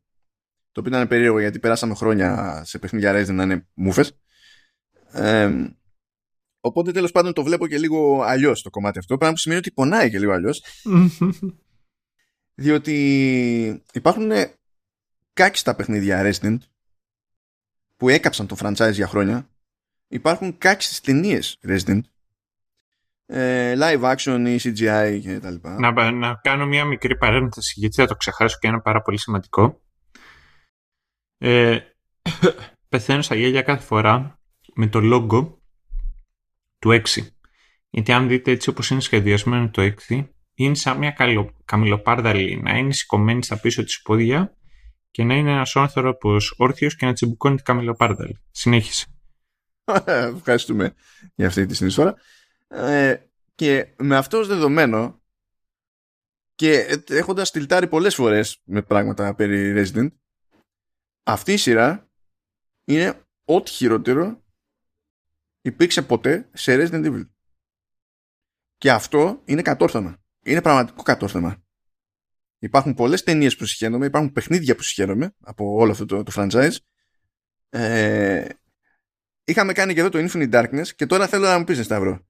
[0.71, 4.05] Το οποίο ήταν περίεργο γιατί περάσαμε χρόνια σε παιχνίδια Resident να είναι μούφε.
[5.11, 5.51] Ε,
[6.59, 9.17] οπότε τέλος πάντων το βλέπω και λίγο αλλιώς το κομμάτι αυτό.
[9.17, 10.63] Πράγμα που σημαίνει ότι πονάει και λίγο αλλιώς.
[12.55, 14.31] διότι υπάρχουν
[15.33, 16.57] κάκιστα παιχνίδια Resident
[18.01, 19.49] που έκαψαν το franchise για χρόνια
[20.07, 22.01] υπάρχουν κάκιστες ταινίες Resident
[23.25, 25.79] ε, live action ή CGI και τα λοιπά.
[25.79, 29.81] Να, να κάνω μια μικρή παρένθεση γιατί θα το ξεχάσω και είναι πάρα πολύ σημαντικό.
[31.37, 31.79] Ε,
[32.89, 34.39] πεθαίνω στα γέλια κάθε φορά
[34.73, 35.53] με το logo
[36.79, 37.27] του 6.
[37.89, 41.15] Γιατί αν δείτε έτσι όπως είναι σχεδιασμένο το 6 είναι σαν μια
[41.65, 44.55] καμιλοπάρδαλη να είναι σηκωμένη στα πίσω της πόδια
[45.11, 48.41] και να είναι ένας άνθρωπος όρθιος και να τσιμπουκώνει την καμιλοπάρδαλη.
[48.51, 49.05] Συνέχισε.
[50.35, 50.93] Ευχαριστούμε
[51.35, 52.15] για αυτή τη συνεισφορά.
[52.67, 53.15] Ε,
[53.55, 55.21] και με αυτό ως δεδομένο
[56.55, 60.09] και έχοντας τυλτάρει πολλές φορές με πράγματα περί Resident
[61.23, 62.09] αυτή η σειρά
[62.83, 64.43] είναι ό,τι χειρότερο
[65.61, 67.29] υπήρξε ποτέ σε Resident Evil.
[68.77, 70.17] Και αυτό είναι κατόρθωμα.
[70.43, 71.63] Είναι πραγματικό κατόρθωμα.
[72.63, 76.75] Υπάρχουν πολλές ταινίες που συγχαίρομαι, υπάρχουν παιχνίδια που συγχαίρομαι από όλο αυτό το, το franchise.
[77.69, 78.45] Ε,
[79.43, 82.25] είχαμε κάνει και εδώ το Infinite Darkness και τώρα θέλω να μου πεις Σταύρο.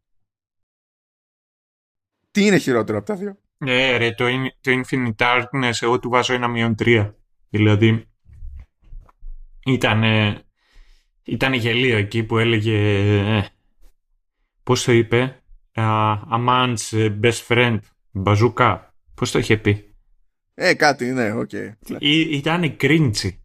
[2.32, 4.26] Τι είναι χειρότερο από τα δύο; Ναι, ρε, το,
[4.62, 7.18] το Infinite Darkness εγώ του βάζω ένα μείον τρία.
[7.50, 8.06] Δηλαδή,
[9.66, 10.04] ήταν,
[11.24, 12.78] ήταν γελίο εκεί που έλεγε,
[13.38, 13.48] ε,
[14.64, 15.44] πώς το είπε,
[15.76, 17.80] uh, a man's best friend,
[18.12, 18.96] μπαζούκα.
[19.14, 19.91] Πώς το είχε πει;
[20.64, 21.50] Ε, κάτι, ναι, OK.
[21.54, 21.72] Okay.
[22.30, 23.44] Ήταν cringy.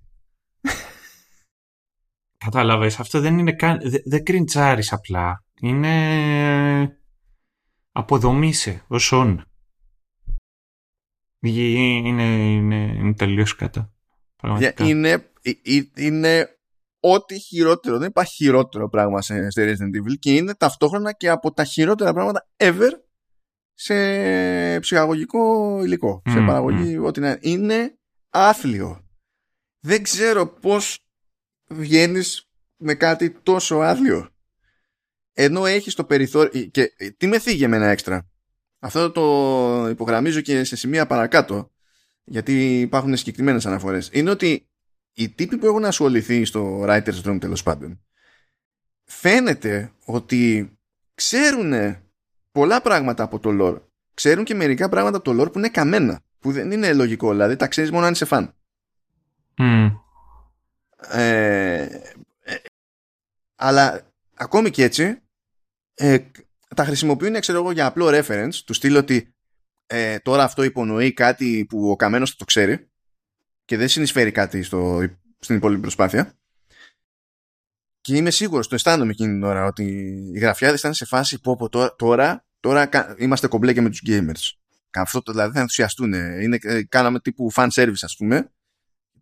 [2.39, 3.81] Κατάλαβες, αυτό δεν είναι καν...
[4.05, 5.45] Δεν κριντζάρεις απλά.
[5.61, 6.99] Είναι...
[7.93, 9.45] Αποδομείσαι ως όν.
[11.41, 13.93] Είναι, είναι, είναι τελείως κάτω.
[14.79, 15.31] Είναι,
[15.97, 16.59] είναι
[17.01, 17.99] ό,τι χειρότερο.
[17.99, 22.49] Δεν υπάρχει χειρότερο πράγμα σε, Resident Evil και είναι ταυτόχρονα και από τα χειρότερα πράγματα
[22.57, 22.91] ever
[23.79, 27.99] σε ψυχαγωγικό υλικό, σε παραγωγή ό,τι να είναι
[28.31, 29.09] άθλιο.
[29.81, 30.99] Δεν ξέρω πώς
[31.67, 34.31] βγαίνεις με κάτι τόσο άθλιο.
[35.33, 36.65] Ενώ έχεις το περιθώριο...
[36.67, 38.29] Και τι με θίγει ένα έξτρα;
[38.79, 41.73] Αυτό το υπογραμμίζω και σε σημεία παρακάτω,
[42.25, 44.11] γιατί υπάρχουν συγκεκριμένες αναφορές.
[44.13, 44.69] Είναι ότι
[45.13, 48.05] οι τύποι που έχουν ασχοληθεί στο Writer's Room τέλος πάντων,
[49.05, 50.73] φαίνεται ότι
[51.15, 51.97] ξέρουν
[52.57, 53.81] πολλά πράγματα από το lore.
[54.15, 56.21] Ξέρουν και μερικά πράγματα από το lore που είναι καμένα.
[56.39, 57.31] Που δεν είναι λογικό.
[57.31, 58.55] Δηλαδή τα ξέρεις μόνο αν είσαι φαν.
[61.11, 61.89] Ε,
[62.41, 62.57] ε,
[63.57, 65.23] αλλά ακόμη και έτσι
[65.95, 66.19] ε,
[66.77, 69.35] τα χρησιμοποιούν ξέρω εγώ για απλό reference του στείλω ότι
[69.87, 72.91] ε, τώρα αυτό υπονοεί κάτι που ο καμένος θα το ξέρει
[73.65, 76.37] και δεν συνεισφέρει κάτι στο, στην υπόλοιπη προσπάθεια
[78.01, 79.85] και είμαι σίγουρος, το αισθάνομαι εκείνη την ώρα ότι
[80.35, 84.03] οι γραφιάδες ήταν σε φάση που από τώρα, τώρα Τώρα είμαστε κομπλέ και με τους
[84.07, 84.59] gamers.
[84.91, 86.13] Αυτό το δηλαδή θα ενθουσιαστούν.
[86.13, 88.53] Είναι, ε, κάναμε τύπου fan service ας πούμε.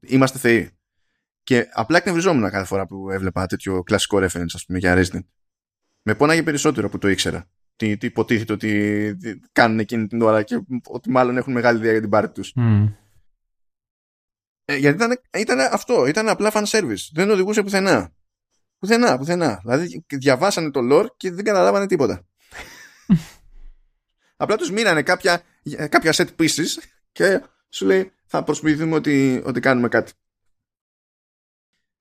[0.00, 0.70] Είμαστε θεοί.
[1.42, 5.24] Και απλά εκνευριζόμουν κάθε φορά που έβλεπα τέτοιο κλασικό reference ας πούμε για Resident.
[6.02, 7.48] Με πόναγε περισσότερο που το ήξερα.
[7.76, 9.16] Τι, τι υποτίθεται ότι
[9.52, 12.52] κάνουν εκείνη την ώρα και ότι μάλλον έχουν μεγάλη ιδέα για την πάρτι τους.
[14.64, 17.08] Ε, γιατί ήταν, ήταν αυτό, ήταν απλά fan service.
[17.12, 18.12] Δεν οδηγούσε πουθενά.
[18.78, 19.60] Πουθενά, πουθενά.
[19.62, 22.26] Δηλαδή διαβάσανε το lore και δεν καταλάβανε τίποτα.
[24.36, 25.42] Απλά τους μείνανε κάποια,
[25.88, 26.66] κάποια set pieces
[27.12, 30.12] και σου λέει θα προσποιηθούμε ότι, ότι κάνουμε κάτι.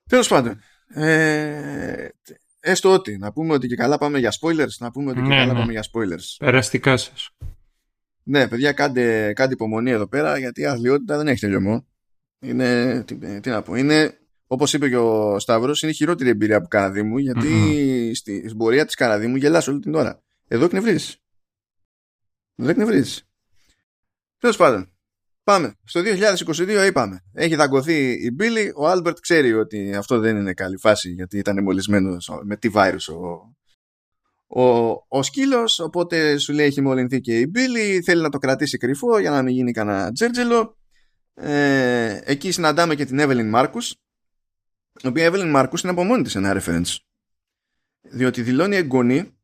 [0.10, 0.62] Τέλος πάντων.
[0.88, 2.08] Ε,
[2.60, 3.18] έστω ότι.
[3.18, 4.78] Να πούμε ότι και καλά πάμε για spoilers.
[4.80, 5.60] Να πούμε ότι και Ναι, καλά ναι.
[5.60, 6.36] πάμε για spoilers.
[6.38, 7.30] Περαστικά σας.
[8.24, 11.88] Ναι, παιδιά, κάντε, κάντε υπομονή εδώ πέρα γιατί η αθλειότητα δεν έχει τελειωμό.
[12.40, 13.04] Είναι.
[13.04, 13.76] Τι, τι να πω.
[13.76, 14.18] Είναι.
[14.48, 18.12] Όπως είπε και ο Σταύρος, είναι η χειρότερη εμπειρία που Καραδίμου γιατί Μμμ.
[18.14, 20.22] στη, στην πορεία της Καραδίμου γελάς όλη την ώρα.
[20.48, 21.23] Εδώ εκνευρίζεις.
[22.56, 23.22] Εδώ εκνευρίζει.
[24.38, 24.94] Τέλος πάντων,
[25.44, 25.76] πάμε.
[25.84, 26.02] Στο
[26.46, 27.24] 2022 είπαμε.
[27.34, 28.74] Έχει δαγκωθεί η Billie.
[28.76, 33.54] Ο Άλμπερτ ξέρει ότι αυτό δεν είναι καλή φάση γιατί ήταν μολυσμένο με T-virus ο,
[34.48, 38.78] ο, ο σκύλος οπότε σου λέει έχει μολυνθεί και η Billie θέλει να το κρατήσει
[38.78, 40.78] κρυφό για να μην γίνει κανένα τζέρτζελο
[41.34, 43.96] ε, εκεί συναντάμε και την Εύελιν Μάρκους
[45.04, 46.98] η οποία Εύελιν Μάρκους είναι από μόνη της ένα reference
[48.02, 49.38] διότι δηλώνει εγγονή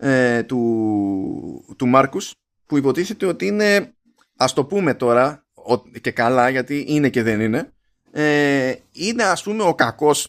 [0.00, 2.34] ε, του, του Μάρκους
[2.66, 3.94] που υποτίθεται ότι είναι
[4.36, 7.72] ας το πούμε τώρα ο- και καλά γιατί είναι και δεν είναι
[8.12, 10.28] ε, είναι ας πούμε ο κακός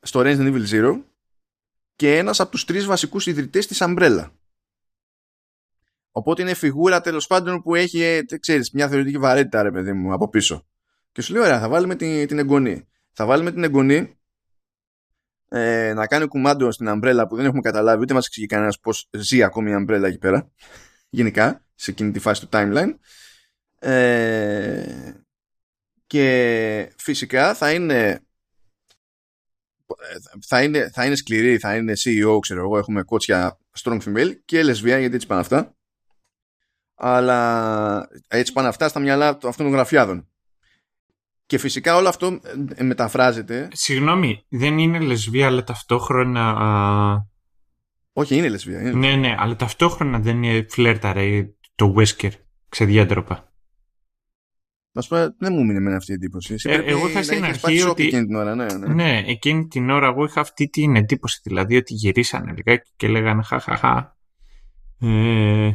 [0.00, 1.02] στο Resident Evil Zero
[1.96, 4.30] και ένας από τους τρεις βασικούς ιδρυτές της Umbrella.
[6.12, 9.92] Οπότε είναι φιγούρα τέλος πάντων που έχει, ε, τε- ξέρεις, μια θεωρητική βαρύτητα, ρε παιδί
[9.92, 10.66] μου, από πίσω.
[11.12, 12.88] Και σου λέει, ωραία, θα βάλουμε την, την εγγονή.
[13.12, 14.18] Θα βάλουμε την εγγονή
[15.56, 19.08] ε, να κάνει κουμάντο στην Umbrella που δεν έχουμε καταλάβει, ούτε μας εξηγεί κανένας πώς
[19.10, 20.50] ζει ακόμη η Umbrella εκεί πέρα.
[21.08, 22.94] Γενικά, σε εκείνη τη φάση του timeline.
[23.78, 25.12] Ε,
[26.06, 28.22] και φυσικά θα είναι
[30.46, 34.62] θα είναι, θα είναι σκληρή, θα είναι CEO, ξέρω εγώ, έχουμε κότσια strong female και
[34.62, 35.76] λεσβία, γιατί έτσι πάνε αυτά.
[36.94, 40.28] Αλλά έτσι πάνε αυτά στα μυαλά αυτών των γραφιάδων.
[41.46, 42.40] Και φυσικά όλο αυτό
[42.74, 43.68] ε, μεταφράζεται.
[43.72, 46.48] Συγγνώμη, δεν είναι λεσβία, αλλά ταυτόχρονα.
[46.50, 47.26] α,
[48.12, 48.80] Όχι, είναι λεσβία.
[48.80, 48.90] Είναι.
[48.92, 52.30] Ναι, ναι, αλλά ταυτόχρονα δεν είναι φλέρτα, ρε, το Wesker.
[52.68, 53.52] Ξεδιάντροπα.
[54.92, 56.54] Να σου πω, δεν μου μείνει εμένα αυτή η εντύπωση.
[56.54, 58.54] Εσύ Ε, πρέπει εγώ θα να στην είχες αρχή πάθει σοκ ότι- εκείνη την ώρα,
[58.54, 58.94] ναι, ναι.
[58.94, 63.42] Ναι, εκείνη την ώρα εγώ είχα αυτή την εντύπωση, δηλαδή ότι γυρίσανε λιγάκι και λέγανε
[63.42, 64.16] χαχαχά.
[65.00, 65.72] Ε,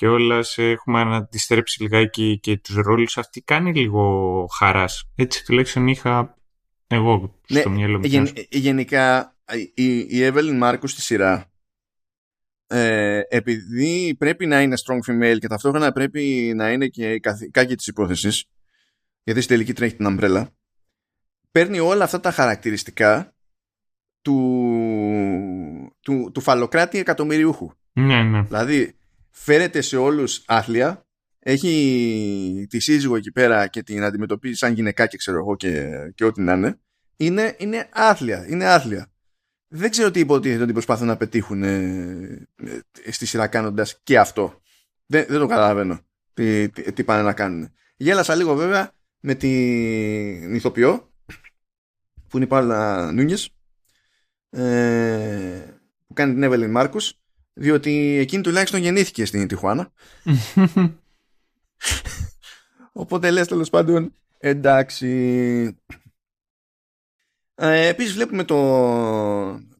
[0.00, 5.10] και όλα έχουμε αντιστρέψει λιγάκι και τους ρόλους αυτή κάνει λίγο χαράς.
[5.14, 6.34] Έτσι τουλάχιστον είχα
[6.86, 8.04] εγώ Ναι, στο μυαλό μου.
[8.04, 9.36] Γεν- ε, γενικά
[9.74, 11.52] η, η Evelyn Marcus στη σειρά
[12.66, 17.74] ε, επειδή πρέπει να είναι strong female και ταυτόχρονα πρέπει να είναι και η καθηκάκη
[17.74, 18.44] της υπόθεσης
[19.22, 20.46] γιατί στην τελική τρέχει την Umbrella
[21.50, 23.34] παίρνει όλα αυτά τα χαρακτηριστικά
[24.22, 24.36] του,
[26.00, 28.42] του, του φαλοκράτη εκατομμυριούχου Ναι, ναι.
[28.42, 28.94] Δηλαδή
[29.30, 31.04] φέρεται σε όλους άθλια
[31.38, 36.40] έχει τη σύζυγο εκεί πέρα και την αντιμετωπίζει σαν γυναικάκι ξέρω εγώ και, και ό,τι
[36.40, 36.78] να είναι
[37.20, 39.12] είναι, είναι άθλια, είναι άθλια.
[39.68, 42.48] Δεν ξέρω τι υποτίθεται ότι προσπαθούν να πετύχουν ε,
[43.04, 44.60] ε, στη σειρά κάνοντας και αυτό.
[45.06, 46.00] Δεν, δεν το καταλαβαίνω
[46.34, 47.72] τι, τι, τι πάνε να κάνουν.
[47.96, 51.12] Γέλασα λίγο βέβαια με την ηθοποιό
[52.28, 53.50] που είναι η Παύλα Νούνιες
[54.50, 55.64] ε,
[56.06, 57.19] που κάνει την Evelyn Μάρκους
[57.52, 59.92] διότι εκείνη τουλάχιστον γεννήθηκε στην Τιχουάνα.
[62.92, 65.76] Οπότε λες τέλος πάντων εντάξει.
[67.54, 68.56] Ε, επίσης βλέπουμε το,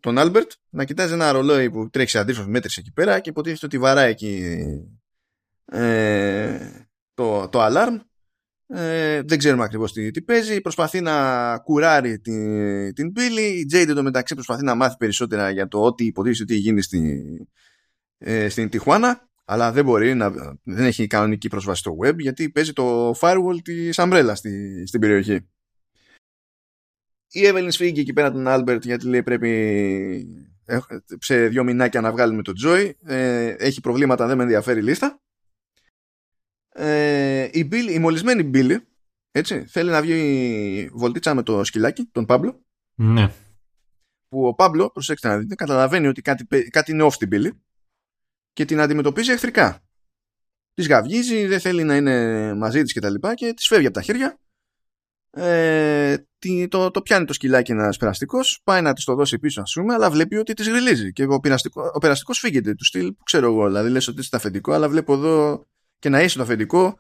[0.01, 3.67] τον Άλμπερτ να κοιτάζει ένα ρολόι που τρέχει σε αντίστροφη μέτρηση εκεί πέρα και υποτίθεται
[3.67, 4.57] ότι βαράει εκεί
[5.65, 8.01] ε, το, το alarm
[8.73, 10.61] ε, δεν ξέρουμε ακριβώς τι, τι παίζει.
[10.61, 13.43] Προσπαθεί να κουράρει την, την Billie.
[13.43, 17.25] Η Jade εντωμεταξύ προσπαθεί να μάθει περισσότερα για το ότι υποτίθεται ό,τι έγινε στη,
[18.19, 20.31] ε, στην Τιχουάνα αλλά δεν μπορεί να,
[20.63, 25.49] δεν έχει κανονική πρόσβαση στο web γιατί παίζει το firewall της Umbrella στη, στην περιοχή.
[27.29, 29.51] Η Evelyn σφίγγει εκεί πέρα τον Albert γιατί λέει πρέπει
[30.65, 30.79] ε,
[31.19, 32.91] σε δύο μηνάκια να βγάλουμε το Joy.
[33.05, 35.21] Ε, έχει προβλήματα δεν με ενδιαφέρει η λίστα
[36.75, 38.77] ε, η, Bill, η μολυσμένη Billy
[39.31, 42.65] έτσι, θέλει να βγει βολτίτσα με το σκυλάκι, τον Παύλο
[42.95, 43.33] ναι.
[44.29, 47.63] που ο Παύλο, προσέξτε να δείτε, καταλαβαίνει ότι κάτι, κάτι είναι off στην πύλη
[48.53, 49.85] και την αντιμετωπίζει εχθρικά.
[50.75, 53.15] Της γαυγίζει, δεν θέλει να είναι μαζί της κτλ.
[53.15, 54.39] Και, και της φεύγει από τα χέρια.
[55.31, 59.61] Ε, τι- το, το πιάνει το σκυλάκι ένα περαστικός, πάει να της το δώσει πίσω,
[59.61, 61.13] ας πούμε, αλλά βλέπει ότι της γριλίζει.
[61.13, 63.67] Και ο, πειραστικό, ο περαστικός φύγεται του στυλ που ξέρω εγώ.
[63.67, 65.67] Δηλαδή λες ότι είσαι το αφεντικό, αλλά βλέπω εδώ
[66.01, 66.99] και να είσαι το αφεντικό.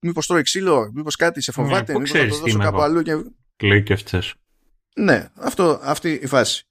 [0.00, 2.64] Μήπως τρώει ξύλο, μήπως κάτι σε φοβάται, πού μήπως θα ξέρεις το τι δώσω είμαι
[2.64, 2.84] κάπου εγώ.
[2.84, 3.02] αλλού.
[3.02, 3.66] Και...
[3.66, 4.34] Λέει και αυτές.
[4.96, 6.64] Ναι, αυτό, αυτή η φάση.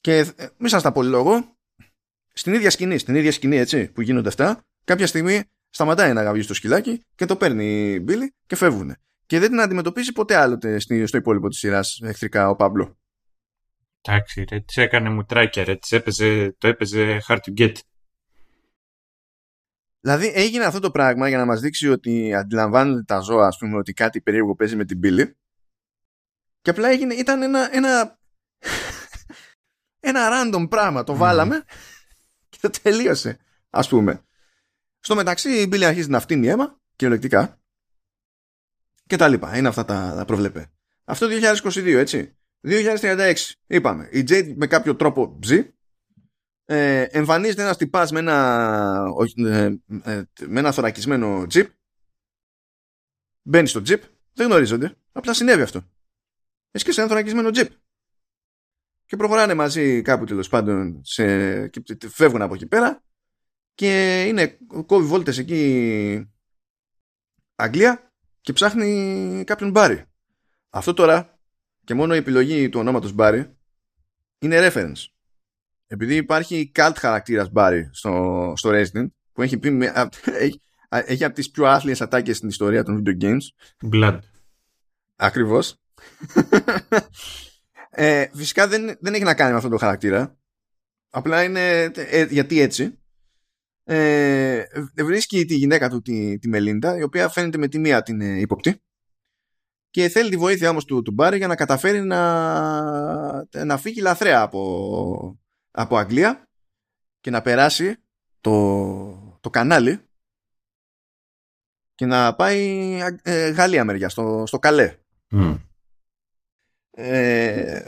[0.00, 1.56] Και ε, μη σας τα πολυλογώ,
[2.32, 6.46] στην ίδια σκηνή, στην ίδια σκηνή έτσι, που γίνονται αυτά, κάποια στιγμή σταματάει να γαβγίζει
[6.46, 8.96] το σκυλάκι και το παίρνει η Μπίλη και φεύγουν.
[9.26, 12.96] Και δεν την αντιμετωπίζει ποτέ άλλοτε στη- στο υπόλοιπο της σειράς εχθρικά ο Παύλο.
[14.02, 17.72] Εντάξει, ρε, της έκανε μουτράκια, ρε, της έπαιζε, το έπαιζε hard to get.
[20.04, 23.76] Δηλαδή έγινε αυτό το πράγμα για να μας δείξει ότι αντιλαμβάνονται τα ζώα, ας πούμε,
[23.76, 25.36] ότι κάτι περίεργο παίζει με την πύλη.
[26.60, 28.18] Και απλά έγινε, ήταν ένα, ένα,
[30.10, 31.04] ένα random πράγμα.
[31.04, 31.64] Το βάλαμε
[32.48, 33.38] και το τελείωσε,
[33.70, 34.24] ας πούμε.
[34.98, 37.60] Στο μεταξύ η πύλη αρχίζει να φτύνει αίμα, κυριολεκτικά.
[39.06, 39.56] Και τα λοιπά.
[39.56, 40.70] Είναι αυτά τα, τα προβλέπε.
[41.04, 41.26] Αυτό
[41.62, 42.36] 2022, έτσι.
[42.62, 43.34] 2036,
[43.66, 44.08] είπαμε.
[44.12, 45.74] Η Jade με κάποιο τρόπο ψει
[46.72, 49.64] ε, εμφανίζεται ένας τυπάς με ένα, ε,
[50.02, 51.70] ε, με ένα θωρακισμένο τζιπ.
[53.42, 54.02] Μπαίνει στο τζιπ
[54.32, 54.96] δεν γνωρίζονται.
[55.12, 55.88] Απλά συνέβη αυτό.
[56.70, 57.70] Έσκησε ένα θωρακισμένο τζιπ.
[59.04, 63.04] Και προχωράνε μαζί κάπου τέλος πάντων σε, και φεύγουν από εκεί πέρα.
[63.74, 66.32] Και είναι κόβει βόλτες εκεί
[67.54, 70.04] Αγγλία και ψάχνει κάποιον Μπάρι.
[70.70, 71.38] Αυτό τώρα
[71.84, 73.56] και μόνο η επιλογή του ονόματος Μπάρι
[74.38, 75.06] είναι reference
[75.92, 79.78] επειδή υπάρχει cult χαρακτήρας Barry στο, στο Resident που έχει, πει,
[80.24, 83.40] έχει, έχει από τις πιο άθλιες ατάκες στην ιστορία των video games.
[83.92, 84.18] Blood.
[85.16, 85.76] Ακριβώς.
[87.90, 90.36] ε, φυσικά δεν, δεν έχει να κάνει με αυτόν τον χαρακτήρα.
[91.10, 92.98] Απλά είναι ε, γιατί έτσι.
[93.84, 94.64] Ε,
[94.94, 98.40] βρίσκει τη γυναίκα του τη, τη Μελίντα η οποία φαίνεται με τη μία την ε,
[98.40, 98.82] ύποπτη
[99.90, 104.40] και θέλει τη βοήθεια όμως του, του Μπάρι για να καταφέρει να, να φύγει λαθρέα
[104.40, 105.41] από,
[105.72, 106.48] από Αγγλία
[107.20, 107.96] και να περάσει
[108.40, 110.00] το, το κανάλι
[111.94, 114.96] και να πάει ε, Γαλλία μεριά, στο, στο Καλέ.
[116.90, 117.82] Ε,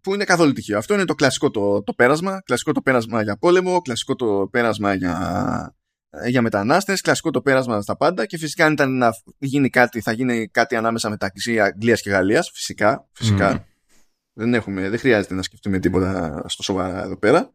[0.00, 0.78] που είναι καθόλου τυχαίο.
[0.78, 2.40] Αυτό είναι το κλασικό το, το πέρασμα.
[2.44, 5.74] Κλασικό το πέρασμα για πόλεμο, κλασικό το πέρασμα για,
[6.26, 10.12] για μετανάστες, κλασικό το πέρασμα στα πάντα και φυσικά αν ήταν να γίνει κάτι, θα
[10.12, 12.50] γίνει κάτι ανάμεσα μεταξύ Αγγλίας και Γαλλίας.
[12.54, 13.66] Φυσικά, φυσικά.
[14.40, 17.52] Δεν, έχουμε, δεν χρειάζεται να σκεφτούμε τίποτα στο σοβαρά εδώ πέρα.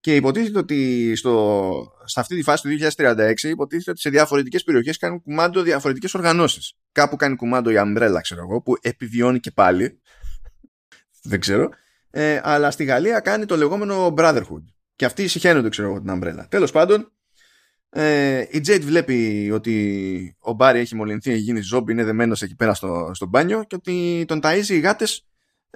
[0.00, 1.72] Και υποτίθεται ότι στο,
[2.04, 6.76] σε αυτή τη φάση του 2036 υποτίθεται ότι σε διαφορετικές περιοχές κάνουν κουμάντο διαφορετικές οργανώσεις.
[6.92, 10.00] Κάπου κάνει κουμάντο η Umbrella, ξέρω εγώ, που επιβιώνει και πάλι.
[11.30, 11.70] δεν ξέρω.
[12.10, 14.64] Ε, αλλά στη Γαλλία κάνει το λεγόμενο Brotherhood.
[14.96, 16.44] Και αυτοί συχαίνονται, ξέρω εγώ, την Umbrella.
[16.48, 17.12] Τέλος πάντων,
[17.88, 22.56] ε, η Jade βλέπει ότι ο Μπάρι έχει μολυνθεί, έχει γίνει ζόμπι, είναι δεμένος εκεί
[22.56, 25.25] πέρα στο, στο μπάνιο και ότι τον ταΐζει οι γάτες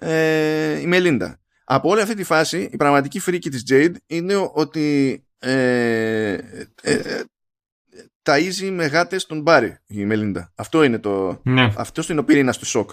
[0.01, 1.41] ε, η Μελίντα.
[1.65, 6.39] Από όλη αυτή τη φάση, η πραγματική φρίκη της Jade είναι ότι ε, ε,
[6.83, 7.23] ε,
[8.23, 10.53] ταΐζει με γάτες τον Μπάρι η Μελίντα.
[10.55, 11.73] Αυτό είναι το, ναι.
[11.77, 12.91] αυτός είναι ο πυρήνας του σοκ.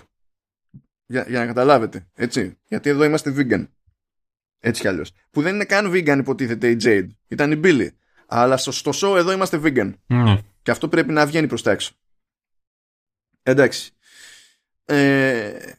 [1.06, 2.08] Για, για να καταλάβετε.
[2.14, 2.58] Έτσι.
[2.68, 3.68] Γιατί εδώ είμαστε vegan.
[4.60, 5.12] Έτσι κι αλλιώς.
[5.32, 7.08] Που δεν είναι καν vegan υποτίθεται η Jade.
[7.28, 7.88] Ήταν η Billy.
[8.28, 9.94] Αλλά στο, στο show εδώ είμαστε vegan.
[10.08, 10.42] Ναι.
[10.62, 11.94] Και αυτό πρέπει να βγαίνει προς τα έξω.
[13.44, 13.92] Εντάξει.
[14.86, 15.72] Ε,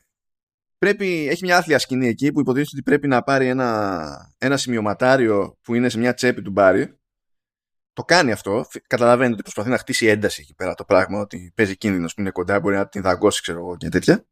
[0.78, 5.58] πρέπει, έχει μια άθλια σκηνή εκεί που υποτίθεται ότι πρέπει να πάρει ένα, ένα σημειωματάριο
[5.62, 6.98] που είναι σε μια τσέπη του Μπάρι.
[7.92, 8.66] Το κάνει αυτό.
[8.86, 12.30] Καταλαβαίνετε ότι προσπαθεί να χτίσει ένταση εκεί πέρα το πράγμα, ότι παίζει κίνδυνος που είναι
[12.30, 14.24] κοντά, μπορεί να την δαγκώσει, ξέρω εγώ και τέτοια.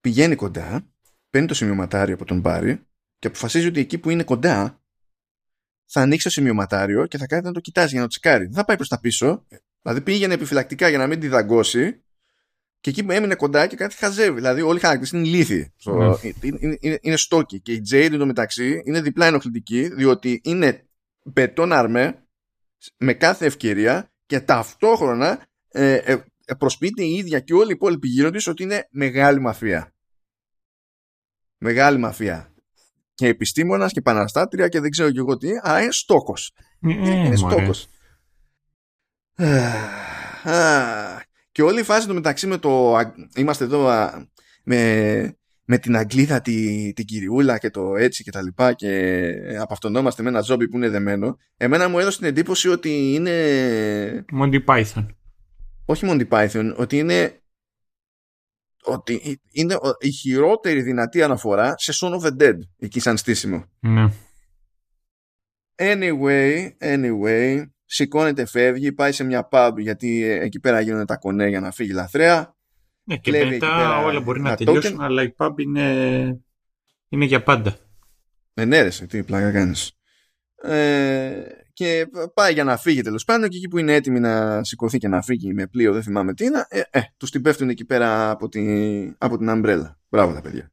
[0.00, 0.86] Πηγαίνει κοντά,
[1.30, 2.86] παίρνει το σημειωματάριο από τον Μπάρι
[3.18, 4.80] και αποφασίζει ότι εκεί που είναι κοντά
[5.86, 8.44] θα ανοίξει το σημειωματάριο και θα κάνει να το κοιτάζει για να το τσικάρει.
[8.44, 9.46] Δεν θα πάει προς τα πίσω.
[9.82, 12.03] Δηλαδή πήγαινε επιφυλακτικά για να μην τη δαγκώσει
[12.84, 14.34] και εκεί που έμεινε κοντά και κάτι χαζεύει.
[14.34, 15.72] Δηλαδή, όλοι οι χαρακτήρε είναι ηλίθιοι.
[15.84, 16.16] Mm.
[16.22, 17.60] Είναι, είναι, είναι, είναι στόκοι.
[17.60, 20.88] Και η Jade εντωμεταξύ είναι διπλά ενοχλητική, διότι είναι
[21.32, 22.26] πετών αρμέ
[22.96, 26.24] με κάθε ευκαιρία και ταυτόχρονα ε, ε,
[26.58, 29.94] προσποιείται η ίδια και όλοι οι υπόλοιποι γύρω της ότι είναι μεγάλη μαφία.
[31.58, 32.52] Μεγάλη μαφία.
[33.14, 36.52] Και επιστήμονας και επαναστάτρια και δεν ξέρω και εγώ τι, αλλά είναι στόκος.
[36.80, 37.88] Ε, είναι στόκος.
[41.54, 43.00] Και όλη η φάση του μεταξύ με το.
[43.36, 43.88] Είμαστε εδώ
[44.64, 50.22] με, με την Αγγλίδα τη, την κυριούλα και το έτσι και τα λοιπά και απαυτονόμαστε
[50.22, 51.36] με ένα ζόμπι που είναι δεμένο.
[51.56, 54.24] Εμένα μου έδωσε την εντύπωση ότι είναι.
[54.40, 55.06] Monty Python.
[55.84, 57.42] Όχι Monty Python, ότι είναι.
[58.82, 63.64] Ότι είναι η χειρότερη δυνατή αναφορά σε Son of the Dead εκεί σαν στήσιμο.
[63.80, 64.08] Ναι.
[65.76, 71.48] Anyway, anyway, σηκώνεται, φεύγει, πάει σε μια pub γιατί ε, εκεί πέρα γίνονται τα κονέ
[71.48, 72.56] για να φύγει λαθρέα.
[73.04, 76.38] Ναι, και μετά όλα μπορεί να τελειώσουν, αλλά η pub είναι,
[77.08, 77.76] είναι για πάντα.
[78.54, 79.98] Ε, ναι, ρε, τι πλάκα κάνεις.
[80.62, 84.98] Ε, και πάει για να φύγει τέλος πάντων και εκεί που είναι έτοιμη να σηκωθεί
[84.98, 87.84] και να φύγει με πλοίο, δεν θυμάμαι τι είναι, ε, ε, τους την πέφτουν εκεί
[87.84, 89.98] πέρα από την, από την αμπρέλα.
[90.08, 90.72] Μπράβο τα παιδιά.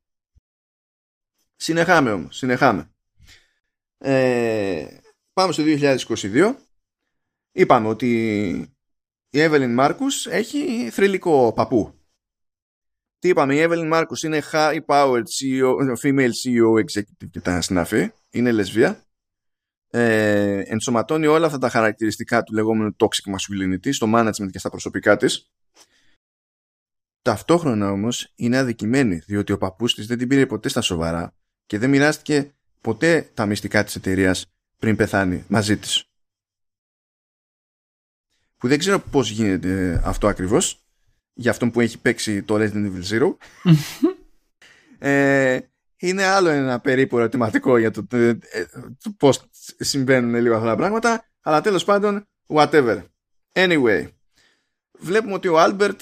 [1.56, 2.92] Συνεχάμε όμως, συνεχάμε.
[3.98, 4.86] Ε,
[5.34, 6.56] πάμε στο 2022
[7.52, 8.50] είπαμε ότι
[9.30, 11.96] η Evelyn Marcus έχει θρηλυκό παππού.
[13.20, 18.12] Τι είπαμε, η Evelyn Marcus είναι high powered CEO, female CEO executive και τα συναφή.
[18.30, 19.06] Είναι λεσβία.
[19.94, 25.18] ε, ενσωματώνει όλα αυτά τα χαρακτηριστικά του λεγόμενου toxic masculinity στο management και στα προσωπικά
[25.18, 25.52] της
[27.22, 31.34] ταυτόχρονα όμως είναι αδικημένη διότι ο παππούς της δεν την πήρε ποτέ στα σοβαρά
[31.66, 34.46] και δεν μοιράστηκε ποτέ τα μυστικά της εταιρείας
[34.78, 36.11] πριν πεθάνει μαζί της
[38.62, 40.86] που δεν ξέρω πώς γίνεται αυτό ακριβώς
[41.34, 43.36] για αυτόν που έχει παίξει το Resident Evil Zero.
[45.04, 45.60] Ε,
[45.98, 48.34] είναι άλλο ένα περίπου ερωτηματικό για το, ε,
[49.04, 53.04] το πώς συμβαίνουν λίγο αυτά τα πράγματα αλλά τέλος πάντων whatever.
[53.54, 54.08] Anyway
[55.00, 56.02] βλέπουμε ότι ο Άλμπερτ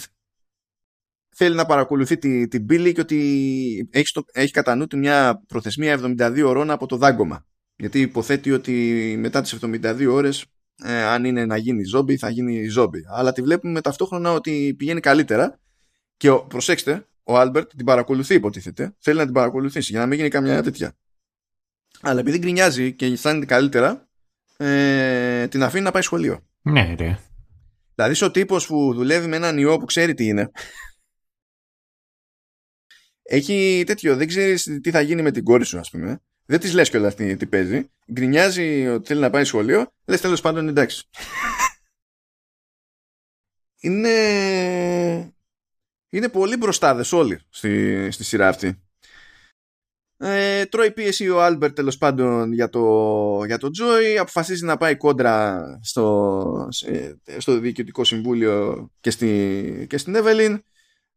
[1.36, 6.00] θέλει να παρακολουθεί την τη Billie και ότι έχει, στο, έχει κατά νου μια προθεσμία
[6.02, 7.46] 72 ώρων από το δάγκωμα.
[7.76, 10.46] Γιατί υποθέτει ότι μετά τις 72 ώρες
[10.84, 15.00] ε, αν είναι να γίνει ζόμπι θα γίνει ζόμπι αλλά τη βλέπουμε ταυτόχρονα ότι πηγαίνει
[15.00, 15.60] καλύτερα
[16.18, 18.96] και ο, προσέξτε ο Άλμπερτ την παρακολουθεί υποτίθεται.
[19.00, 20.94] Θέλει να την παρακολουθήσει για να μην γίνει καμιά τέτοια.
[22.02, 24.10] Αλλά επειδή γκρινιάζει και αισθάνεται καλύτερα,
[24.58, 26.48] ε, την αφήνει να πάει σχολείο.
[26.62, 27.20] Ναι, ρε.
[27.96, 30.52] Δηλαδή, ο τύπος που δουλεύει με έναν ιό που ξέρει τι είναι.
[33.22, 36.22] Έχει τέτοιο, δεν ξέρεις τι θα γίνει με την κόρη σου, ας πούμε.
[36.50, 37.90] Δεν της λες κιόλας τι, τι παίζει.
[38.12, 39.92] Γκρινιάζει ότι θέλει να πάει σχολείο.
[40.06, 41.04] Λες τέλος πάντων εντάξει.
[43.82, 45.34] είναι
[46.10, 48.84] είναι πολύ μπροστάδες όλοι στη, στη σειρά αυτή.
[50.18, 54.18] Ε, τρώει πίεση ο Άλμπερτ τέλος πάντων για το, για το Joy.
[54.18, 56.70] Αποφασίζει να πάει κόντρα στο,
[57.38, 60.64] στο Διοικητικό Συμβούλιο και, στη, και στην Εύελιν.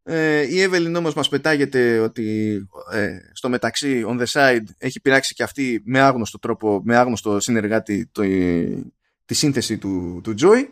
[0.05, 2.55] Ε, η Εύελιν όμως μας πετάγεται ότι
[2.91, 7.39] ε, στο μεταξύ on the side έχει πειράξει και αυτή με άγνωστο τρόπο, με άγνωστο
[7.39, 8.23] συνεργάτη το,
[9.25, 10.65] τη σύνθεση του, του Joy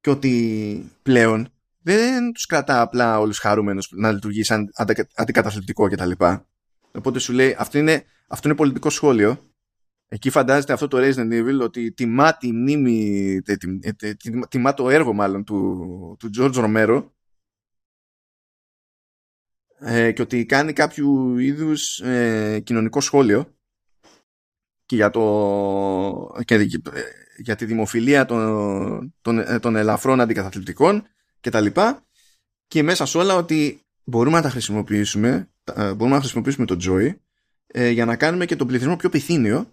[0.00, 1.48] και ότι πλέον
[1.82, 4.70] δεν τους κρατά απλά όλους χαρούμενους να λειτουργεί σαν
[5.14, 6.10] αντικαταθλιπτικό κτλ.
[6.92, 9.38] Οπότε σου λέει αυτό είναι, αυτό είναι πολιτικό σχόλιο.
[10.08, 13.40] Εκεί φαντάζεται αυτό το Resident Evil ότι τιμά τη μνήμη,
[14.48, 17.04] τιμά το έργο μάλλον του, του George Romero
[19.78, 23.54] ε, και ότι κάνει κάποιο είδους ε, κοινωνικό σχόλιο
[24.86, 26.68] και για, το, και, ε,
[27.36, 31.06] για τη δημοφιλία των, των, ε, των ελαφρών αντικαταθλιπτικών
[31.40, 32.06] και τα λοιπά
[32.66, 37.14] και μέσα σε όλα ότι μπορούμε να τα χρησιμοποιήσουμε ε, μπορούμε να χρησιμοποιήσουμε το Joy
[37.66, 39.72] ε, για να κάνουμε και τον πληθυσμό πιο πυθύνιο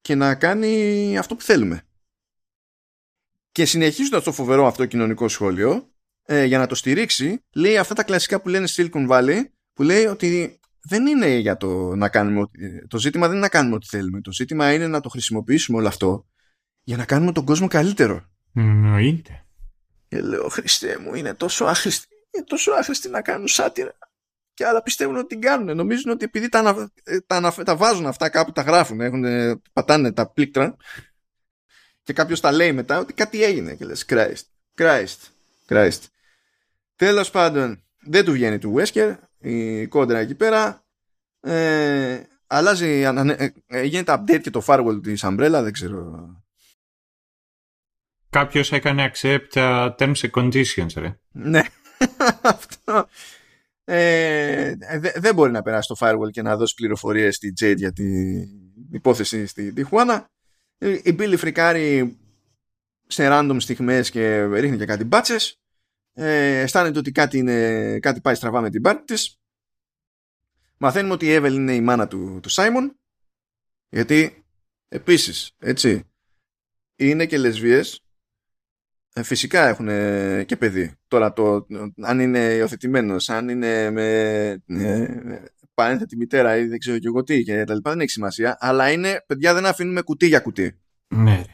[0.00, 1.82] και να κάνει αυτό που θέλουμε.
[3.52, 5.89] Και συνεχίζοντας το φοβερό αυτό κοινωνικό σχόλιο
[6.32, 10.04] ε, για να το στηρίξει λέει αυτά τα κλασικά που λένε Silicon Valley που λέει
[10.04, 12.48] ότι δεν είναι για το να κάνουμε
[12.88, 15.88] το ζήτημα δεν είναι να κάνουμε ό,τι θέλουμε το ζήτημα είναι να το χρησιμοποιήσουμε όλο
[15.88, 16.26] αυτό
[16.82, 18.24] για να κάνουμε τον κόσμο καλύτερο.
[18.54, 19.46] Εννοείται.
[20.08, 23.98] Και λέω, Χριστέ μου, είναι τόσο άχρηστη, είναι τόσο άχρηστη να κάνουν σάτυρα.
[24.54, 25.76] Και άλλα πιστεύουν ότι την κάνουν.
[25.76, 26.90] Νομίζουν ότι επειδή τα,
[27.26, 29.24] τα, τα βάζουν αυτά κάπου, τα γράφουν, έχουν,
[29.72, 30.76] πατάνε τα πλήκτρα
[32.02, 33.74] και κάποιος τα λέει μετά ότι κάτι έγινε.
[33.74, 34.42] Και λες, Christ,
[34.78, 35.18] Christ,
[35.68, 36.00] Christ.
[37.00, 40.84] Τέλος πάντων, δεν του βγαίνει του Wesker, η κόντρα εκεί πέρα.
[41.40, 46.28] Ε, αλλάζει, ε, ε, γίνεται update και το firewall της Umbrella, δεν ξέρω
[48.30, 51.18] Κάποιος έκανε accept uh, terms and conditions, ρε.
[51.30, 51.62] Ναι,
[52.42, 53.08] αυτό.
[53.84, 54.74] Ε,
[55.16, 58.48] δεν μπορεί να περάσει το firewall και να δώσει πληροφορίες στη Jade για την
[58.92, 60.24] υπόθεση στη Tijuana.
[60.78, 62.18] Η Billy φρικάρει
[63.06, 65.60] σε random στιγμές και ρίχνει και κάτι μπάτσες.
[66.12, 69.40] Ε, αισθάνεται ότι κάτι, είναι, κάτι πάει στραβά με την πάρτη της.
[70.76, 72.90] Μαθαίνουμε ότι η Evelyn είναι η μάνα του, του Simon.
[73.88, 74.44] Γιατί
[74.88, 76.04] επίσης, έτσι,
[76.96, 78.04] είναι και λεσβίες
[79.12, 79.86] ε, φυσικά έχουν
[80.46, 80.94] και παιδί.
[81.08, 81.66] Τώρα το,
[82.00, 84.04] αν είναι υιοθετημένος, αν είναι με
[84.66, 85.42] ε,
[85.74, 88.56] παρένθετη μητέρα ή δεν ξέρω και εγώ τι και τα λοιπά, δεν έχει σημασία.
[88.60, 90.80] Αλλά είναι, παιδιά, δεν αφήνουμε κουτί για κουτί.
[91.08, 91.44] Ναι.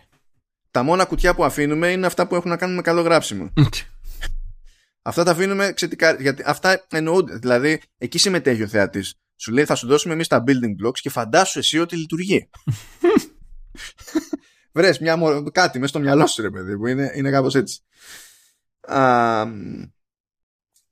[0.70, 3.52] Τα μόνα κουτιά που αφήνουμε είναι αυτά που έχουν να κάνουν με καλό γράψιμο.
[5.06, 7.36] Αυτά τα αφήνουμε ξετικά, γιατί αυτά εννοούνται.
[7.36, 9.14] Δηλαδή, εκεί συμμετέχει ο θεατής.
[9.36, 12.50] Σου λέει, θα σου δώσουμε εμείς τα building blocks και φαντάσου εσύ ότι λειτουργεί.
[14.72, 15.18] Βρες μια
[15.52, 16.86] κάτι μέσα στο μυαλό σου, ρε παιδί μου.
[16.86, 17.80] Είναι, είναι κάπως έτσι.
[18.80, 19.44] Α,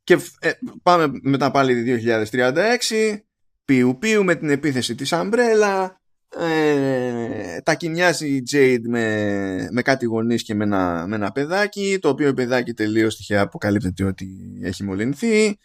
[0.05, 0.51] και ε,
[0.83, 3.19] πάμε μετά πάλι 2036.
[3.65, 6.01] Πιου πιου με την επίθεση της Αμπρέλα.
[6.39, 11.99] Ε, τα κοιμιάζει η Jade με, με κάτι γονείς και με ένα, με ένα παιδάκι
[12.01, 15.59] το οποίο παιδάκι τελείως τυχαία αποκαλύπτεται ότι έχει μολυνθεί.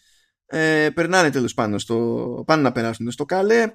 [0.45, 3.73] Ε, περνάνε τέλος πάνω στο πάνε να περάσουν στο καλέ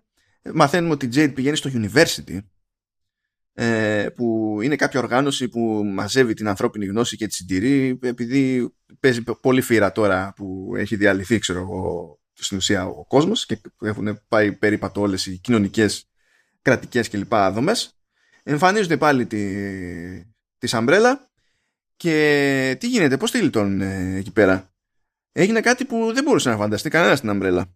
[0.55, 2.39] μαθαίνουμε ότι η Jade πηγαίνει στο university
[3.53, 9.23] ε, που είναι κάποια οργάνωση που μαζεύει την ανθρώπινη γνώση και τη συντηρεί επειδή παίζει
[9.41, 14.53] πολύ φύρα τώρα που έχει διαλυθεί ξέρω εγώ στην ουσία ο κόσμος και έχουν πάει
[14.53, 16.09] περίπατο όλες οι κοινωνικές
[16.65, 17.35] κρατικές κλπ.
[17.35, 17.99] δομές
[18.43, 19.45] εμφανίζονται πάλι τη,
[20.59, 21.31] τη Σαμπρέλα
[21.97, 24.73] και τι γίνεται, πώς τη λιτώνουν ε, εκεί πέρα.
[25.33, 27.67] Έγινε κάτι που δεν μπορούσε να φανταστεί κανένας στην Αμπρέλα.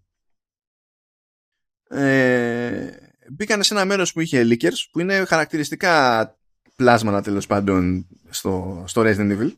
[1.89, 2.97] Ε,
[3.31, 6.37] μπήκανε σε ένα μέρος που είχε leakers που είναι χαρακτηριστικά
[6.77, 9.53] πλάσματα τέλος πάντων στο, στο Resident Evil.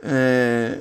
[0.00, 0.78] Ε,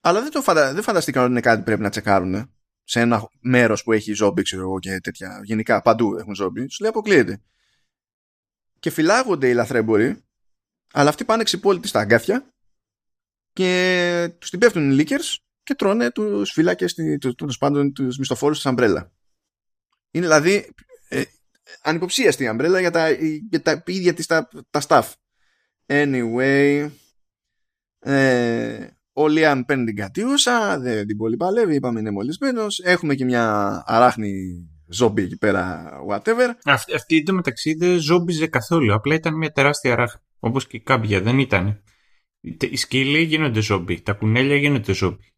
[0.00, 2.52] αλλά δεν, το φαντα, δεν φανταστήκαν ότι είναι κάτι που πρέπει να τσεκάρουν
[2.84, 5.40] σε ένα μέρος που έχει ζόμπι ξέρω εγώ και τέτοια.
[5.44, 6.68] Γενικά παντού έχουν ζόμπι.
[6.68, 7.42] Σου λέει αποκλείεται.
[8.78, 10.24] Και φυλάγονται οι λαθρέμποροι
[10.92, 12.54] αλλά αυτοί πάνε ξυπόλοιτοι στα αγκάθια
[13.52, 16.94] και τους την πέφτουν οι leakers και τρώνε τους φύλακες,
[17.36, 19.12] τους πάντων τους μισθοφόρους της Αμπρέλα.
[20.10, 20.74] Είναι δηλαδή
[21.08, 21.22] ε,
[21.82, 23.10] ανυποψίαστη η Αμπρέλα για τα,
[23.50, 25.12] για τα ίδια της τα, τα staff.
[25.86, 26.90] Anyway,
[27.98, 32.80] ε, ο Λίαν παίρνει την κατίουσα, δεν την πολύ παλεύει, είπαμε είναι μολυσμένος.
[32.84, 34.32] Έχουμε και μια αράχνη
[34.88, 36.50] ζόμπι εκεί πέρα, whatever.
[36.64, 40.20] Αυτή, αυτή το μεταξύ δεν ζόμπιζε καθόλου, απλά ήταν μια τεράστια αράχνη.
[40.38, 41.82] Όπως και κάποια δεν ήταν.
[42.70, 45.32] Οι σκύλοι γίνονται ζόμπι, τα κουνέλια γίνονται ζόμπι.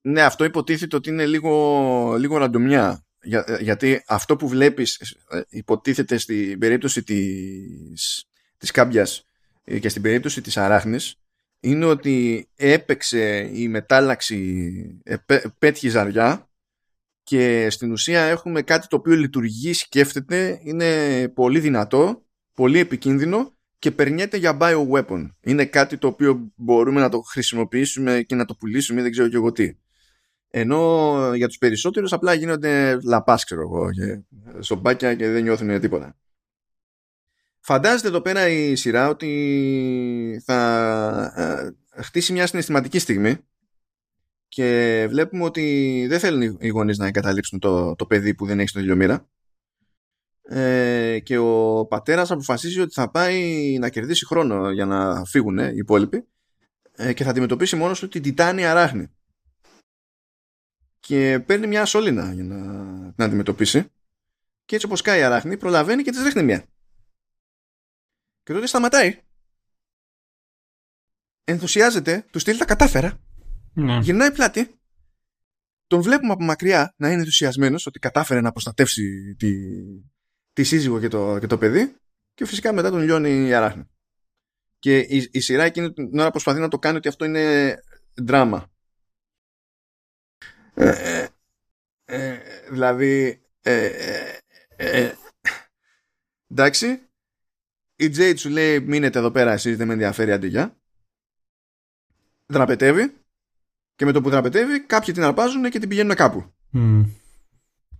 [0.00, 3.02] Ναι, αυτό υποτίθεται ότι είναι λίγο, λίγο ραντομιά.
[3.22, 8.24] Για, γιατί αυτό που βλέπεις ε, υποτίθεται στην περίπτωση της,
[8.56, 9.26] της κάμπιας
[9.64, 11.14] ε, και στην περίπτωση της αράχνης
[11.60, 15.00] είναι ότι έπαιξε η μετάλλαξη,
[15.58, 16.50] πέτυχε ζαριά
[17.22, 23.90] και στην ουσία έχουμε κάτι το οποίο λειτουργεί, σκέφτεται, είναι πολύ δυνατό, πολύ επικίνδυνο και
[23.90, 25.30] περνιέται για bioweapon.
[25.40, 29.36] Είναι κάτι το οποίο μπορούμε να το χρησιμοποιήσουμε και να το πουλήσουμε, δεν ξέρω και
[29.36, 29.76] εγώ τι.
[30.50, 34.20] Ενώ για τους περισσότερους απλά γίνονται λαπάς, ξέρω εγώ, και
[34.60, 36.16] σομπάκια και δεν νιώθουν τίποτα.
[37.68, 43.36] Φαντάζεται εδώ πέρα η σειρά ότι θα ε, χτίσει μια συναισθηματική στιγμή
[44.48, 48.68] και βλέπουμε ότι δεν θέλουν οι γονείς να εγκαταλείψουν το, το παιδί που δεν έχει
[48.68, 49.28] στον ηλιομήρα
[50.42, 55.76] ε, και ο πατέρας αποφασίζει ότι θα πάει να κερδίσει χρόνο για να φύγουν οι
[55.76, 56.28] υπόλοιποι
[56.96, 59.06] ε, και θα αντιμετωπίσει μόνος του την τιτάνια αράχνη.
[61.00, 62.56] Και παίρνει μια σωλήνα για να
[63.12, 63.84] την αντιμετωπίσει.
[64.64, 66.64] Και έτσι όπως κάει η αράχνη προλαβαίνει και της ρίχνει μια
[68.48, 69.20] και τότε σταματάει
[71.44, 73.20] ενθουσιάζεται, του στείλει τα κατάφερα
[73.72, 73.98] ναι.
[73.98, 74.80] γυρνάει πλάτη
[75.86, 79.52] τον βλέπουμε από μακριά να είναι ενθουσιασμένος ότι κατάφερε να προστατεύσει τη,
[80.52, 81.96] τη σύζυγο και το, και το παιδί
[82.34, 83.88] και φυσικά μετά τον λιώνει η αράχνη.
[84.78, 87.74] Και η, η σειρά εκείνη την ώρα προσπαθεί να το κάνει ότι αυτό είναι
[88.14, 88.70] δράμα.
[90.74, 91.28] Ε, ε,
[92.04, 92.38] ε
[92.70, 93.90] δηλαδή ε,
[94.76, 95.12] ε,
[96.48, 97.07] εντάξει
[97.98, 100.76] η Jade σου λέει μείνετε εδώ πέρα εσείς δεν με ενδιαφέρει αντίγεια
[102.46, 103.14] δραπετεύει
[103.94, 106.54] και με το που δραπετεύει κάποιοι την αρπάζουν και την πηγαίνουν κάπου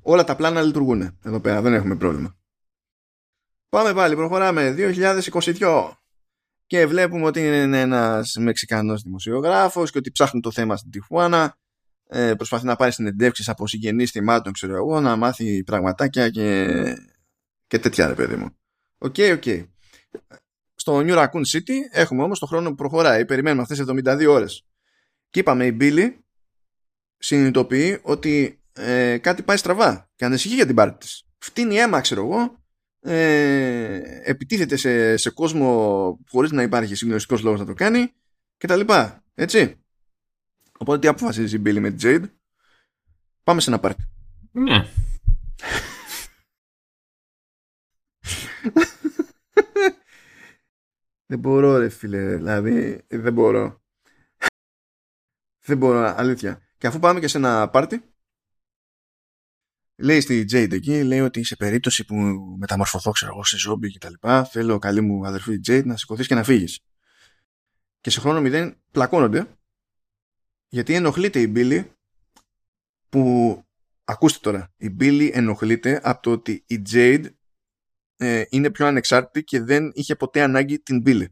[0.03, 2.39] όλα τα πλάνα λειτουργούν εδώ πέρα δεν έχουμε πρόβλημα
[3.69, 4.75] Πάμε πάλι, προχωράμε.
[4.79, 5.91] 2022.
[6.67, 11.57] Και βλέπουμε ότι είναι ένας Μεξικανός δημοσιογράφος και ότι ψάχνει το θέμα στην Τιχουάνα.
[12.11, 16.67] Ε, προσπαθεί να πάρει συνεντεύξεις από συγγενείς θυμάτων, ξέρω εγώ, να μάθει πραγματάκια και,
[17.67, 18.49] και τέτοια ρε παιδί μου.
[18.99, 19.43] OK, okay, OK.
[19.45, 19.65] Okay.
[20.75, 23.25] Στο New Raccoon City έχουμε όμως το χρόνο που προχωράει.
[23.25, 24.67] Περιμένουμε αυτές 72 ώρες.
[25.31, 26.09] Και είπαμε η Billy
[27.19, 31.27] συνειδητοποιεί ότι ε, κάτι πάει στραβά και ανησυχεί για την πάρτη της.
[31.39, 32.63] Φτύνει αίμα, ξέρω εγώ,
[33.01, 34.01] ε,
[34.31, 38.13] επιτίθεται σε, σε κόσμο χωρίς να υπάρχει συγκλονιστικός λόγος να το κάνει
[38.57, 39.25] και τα λοιπά.
[39.35, 39.83] Έτσι.
[40.79, 42.25] Οπότε τι αποφασίζει η Billy με την Jade;
[43.43, 44.09] Πάμε σε ένα πάρτι.
[44.53, 44.87] Ναι.
[51.31, 53.83] δεν μπορώ ρε φίλε, δηλαδή δεν μπορώ.
[55.65, 56.63] δεν μπορώ, αλήθεια.
[56.79, 58.03] Και αφού πάμε και σε ένα πάρτι,
[59.97, 62.15] λέει στη Jade εκεί, λέει ότι σε περίπτωση που
[62.59, 66.27] μεταμορφωθώ, ξέρω εγώ, σε ζόμπι και τα λοιπά, θέλω καλή μου αδερφή Jade να σηκωθείς
[66.27, 66.81] και να φύγεις.
[68.01, 69.59] Και σε χρόνο μηδέν πλακώνονται,
[70.69, 71.85] γιατί ενοχλείται η Billy
[73.09, 73.63] που,
[74.05, 77.31] ακούστε τώρα, η Billy ενοχλείται από το ότι η Jade
[78.19, 81.27] ε, είναι πιο ανεξάρτητη και δεν είχε ποτέ ανάγκη την Billy.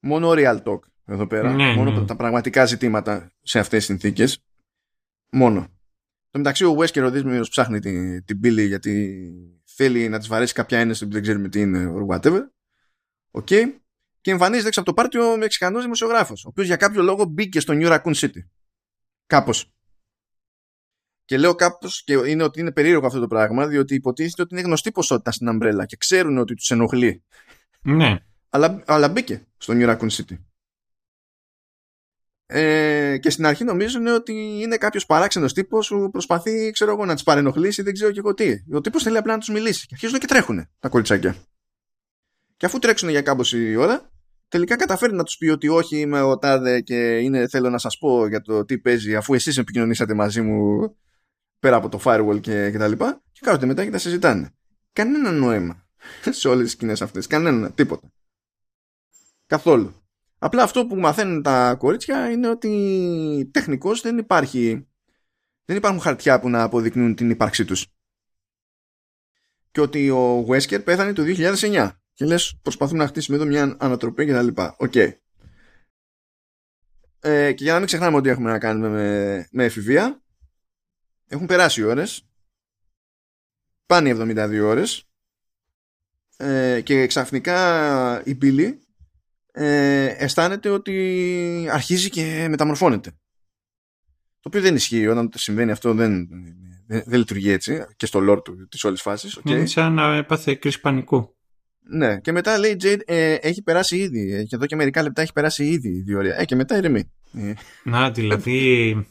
[0.00, 2.06] Μόνο real talk εδώ πέρα, ναι, μόνο ναι.
[2.06, 4.44] τα πραγματικά ζητήματα σε αυτές τις συνθήκες,
[5.30, 5.60] μόνο.
[6.30, 9.20] Το μεταξύ ο Wes και ο ψάχνει την, την Billy γιατί
[9.64, 12.40] θέλει να της βαρέσει κάποια ένεση που δεν ξέρουμε τι είναι or whatever.
[13.30, 13.64] Okay.
[14.20, 17.60] Και εμφανίζεται έξω από το πάρτι ο Μεξικανός δημοσιογράφος, ο οποίος για κάποιο λόγο μπήκε
[17.60, 18.46] στο New Raccoon City.
[19.26, 19.72] Κάπως.
[21.24, 24.62] Και λέω κάπως και είναι ότι είναι περίεργο αυτό το πράγμα, διότι υποτίθεται ότι είναι
[24.62, 27.22] γνωστή ποσότητα στην Αμπρέλα και ξέρουν ότι τους ενοχλεί.
[27.82, 28.18] Ναι.
[28.48, 30.36] Αλλά, αλλά μπήκε στο New Raccoon City.
[32.46, 37.14] ε, και στην αρχή νομίζουν ότι είναι κάποιος παράξενος τύπος που προσπαθεί ξέρω εγώ, να
[37.14, 38.62] τις παρενοχλήσει, δεν ξέρω και εγώ τι.
[38.72, 39.86] Ο τύπος θέλει απλά να τους μιλήσει.
[39.86, 41.36] Και αρχίζουν και τρέχουν τα κολτσάκια.
[42.56, 44.10] Και αφού τρέξουν για κάμποση ώρα,
[44.48, 47.98] τελικά καταφέρει να τους πει ότι όχι, είμαι ο Τάδε και είναι, θέλω να σας
[47.98, 50.96] πω για το τι παίζει, αφού εσείς επικοινωνήσατε μαζί μου
[51.62, 53.22] πέρα από το firewall και, και τα λοιπά.
[53.32, 54.50] Και κάθονται μετά και τα συζητάνε.
[54.92, 55.86] Κανένα νόημα
[56.38, 57.26] σε όλες τις σκηνές αυτές.
[57.26, 58.12] Κανένα, τίποτα.
[59.46, 59.94] Καθόλου.
[60.38, 64.86] Απλά αυτό που μαθαίνουν τα κορίτσια είναι ότι τεχνικώς δεν υπάρχει
[65.64, 67.86] δεν υπάρχουν χαρτιά που να αποδεικνύουν την ύπαρξή τους.
[69.70, 71.90] Και ότι ο Wesker πέθανε το 2009.
[72.12, 74.76] Και λες προσπαθούμε να χτίσουμε εδώ μια ανατροπή και τα λοιπά.
[74.78, 74.92] OK.
[74.94, 75.12] Okay.
[77.20, 80.21] Ε, και για να μην ξεχνάμε ότι έχουμε να κάνουμε με, με εφηβεία,
[81.32, 82.26] έχουν περάσει οι ώρες,
[83.86, 85.08] πάνε 72 ώρες
[86.36, 88.72] ε, και ξαφνικά η Billie
[89.52, 93.10] ε, αισθάνεται ότι αρχίζει και μεταμορφώνεται.
[94.40, 96.28] Το οποίο δεν ισχύει όταν το συμβαίνει αυτό δεν,
[96.86, 99.38] δεν, δεν λειτουργεί έτσι και στο lore του, της όλης φάσης.
[99.38, 99.50] Okay.
[99.50, 101.36] Είναι σαν να έπαθε κρίση πανικού.
[101.84, 105.32] Ναι, και μετά λέει Jade ε, έχει περάσει ήδη και εδώ και μερικά λεπτά έχει
[105.32, 106.36] περάσει ήδη η διορία.
[106.38, 107.10] Ε, και μετά ηρεμεί.
[107.32, 107.52] Ε.
[107.84, 109.06] Να, δηλαδή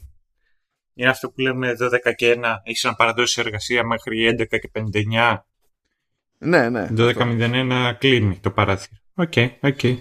[0.93, 5.37] είναι αυτό που λέμε 12 και 1 έχεις να παραδώσεις εργασία μέχρι 11 και 59.
[6.37, 6.87] Ναι, ναι.
[6.97, 8.99] 12.01 κλείνει το παράθυρο.
[9.13, 9.79] OK, okay, OK.
[9.81, 9.97] Okay.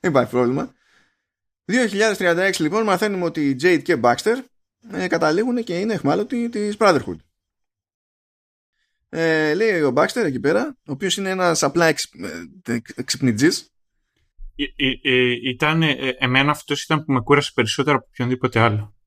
[0.00, 0.74] Δεν υπάρχει πρόβλημα.
[1.72, 4.34] 2036 λοιπόν μαθαίνουμε ότι η Jade και Baxter
[4.92, 7.16] ε, καταλήγουν και είναι αιχμάλωτοι της Brotherhood.
[9.08, 12.04] Ε, λέει ο Baxter εκεί πέρα, ο οποίος είναι ένας απλά εξ,
[12.66, 13.72] ε, εξυπνατζής.
[14.56, 15.82] Ε, ε, ε ήταν,
[16.18, 18.97] εμένα αυτός ήταν που με κούρασε περισσότερο από οποιονδήποτε άλλο.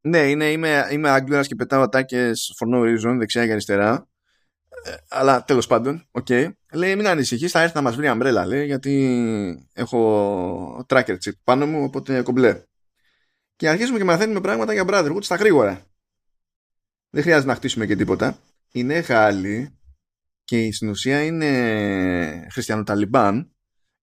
[0.00, 4.08] Ναι, είναι, είμαι, είμαι Άγγλαρας και πετάω ατάκες for no reason, δεξιά και αριστερά.
[4.84, 6.26] Ε, αλλά τέλος πάντων, OK.
[6.28, 6.50] Okay.
[6.72, 11.32] Λέει μην ανησυχείς, θα έρθει να μας βρει η Umbrella, λέει, γιατί έχω tracker chip
[11.44, 12.62] πάνω μου, οπότε κομπλέ.
[13.56, 15.82] Και αρχίζουμε και μαθαίνουμε πράγματα για Brotherhood στα γρήγορα.
[17.10, 18.38] Δεν χρειάζεται να χτίσουμε και τίποτα.
[18.72, 19.78] Είναι Γάλλοι
[20.44, 23.52] και στην ουσία είναι χριστιανοταλιμπάν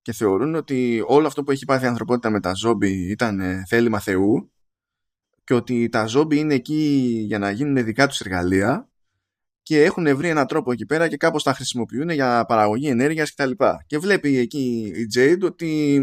[0.01, 3.99] και θεωρούν ότι όλο αυτό που έχει πάθει η ανθρωπότητα με τα ζόμπι ήταν θέλημα
[3.99, 4.53] Θεού
[5.45, 8.89] και ότι τα ζόμπι είναι εκεί για να γίνουν δικά τους εργαλεία
[9.61, 13.49] και έχουν βρει έναν τρόπο εκεί πέρα και κάπως τα χρησιμοποιούν για παραγωγή ενέργειας κτλ.
[13.49, 15.99] Και, και βλέπει εκεί η Jade ότι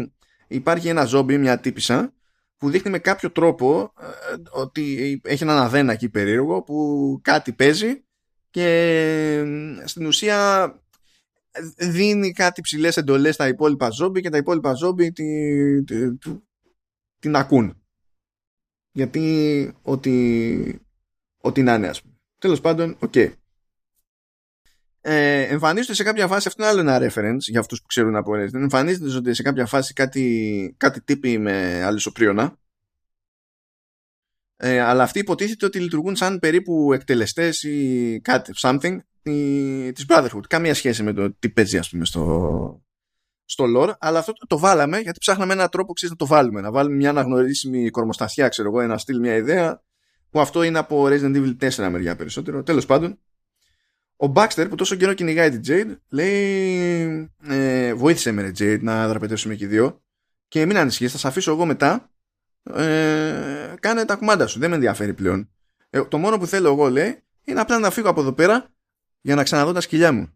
[0.47, 2.13] υπάρχει ένα ζόμπι, μια τύπισσα,
[2.57, 4.05] που δείχνει με κάποιο τρόπο ε,
[4.51, 8.03] ότι έχει έναν αδένα εκεί περίεργο που κάτι παίζει
[8.49, 9.43] και
[9.85, 10.67] στην ουσία
[11.77, 16.31] δίνει κάτι ψιλές εντολές στα υπόλοιπα ζόμπι και τα υπόλοιπα ζόμπι τη, τη, τη,
[17.19, 17.82] την ακούν.
[18.93, 20.81] Γιατί ότι,
[21.37, 22.13] ότι να είναι ας πούμε.
[22.37, 23.11] Τέλος πάντων, OK.
[23.15, 23.31] Okay
[25.05, 28.31] ε, εμφανίζονται σε κάποια φάση, αυτό είναι άλλο ένα reference για αυτούς που ξέρουν από
[28.35, 32.57] Resident, εμφανίζονται σε κάποια φάση κάτι, κάτι τύποι με αλυσοπρίονα
[34.55, 38.97] ε, αλλά αυτοί υποτίθεται ότι λειτουργούν σαν περίπου εκτελεστές ή κάτι, something
[39.93, 40.47] της Brotherhood.
[40.47, 42.82] Καμία σχέση με το τι παίζει ας πούμε στο,
[43.53, 46.61] στο lore, αλλά αυτό το, το βάλαμε γιατί ψάχναμε έναν τρόπο ξέρεις, να το βάλουμε.
[46.61, 49.81] Να βάλουμε μια αναγνωρίσιμη κορμοστασιά, ξέρω εγώ, ένα στυλ, μια ιδέα
[50.29, 52.63] που αυτό είναι από Resident Evil 4 μεριά περισσότερο.
[52.63, 53.19] Τέλος πάντων,
[54.15, 59.07] ο Baxter που τόσο καιρό κυνηγάει την Jade λέει ε, βοήθησε με ρε Jade να
[59.07, 60.01] δραπετεύσουμε και οι δύο
[60.47, 62.11] και μην ανησυχείς θα σε αφήσω εγώ μετά
[62.63, 65.49] ε, κάνε τα κουμάντα σου δεν με ενδιαφέρει πλέον
[65.89, 68.73] ε, το μόνο που θέλω εγώ λέει είναι απλά να φύγω από εδώ πέρα
[69.21, 70.33] για να ξαναδώ τα σκυλιά μου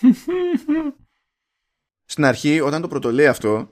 [2.06, 3.70] στην αρχή όταν το πρωτολέει αυτό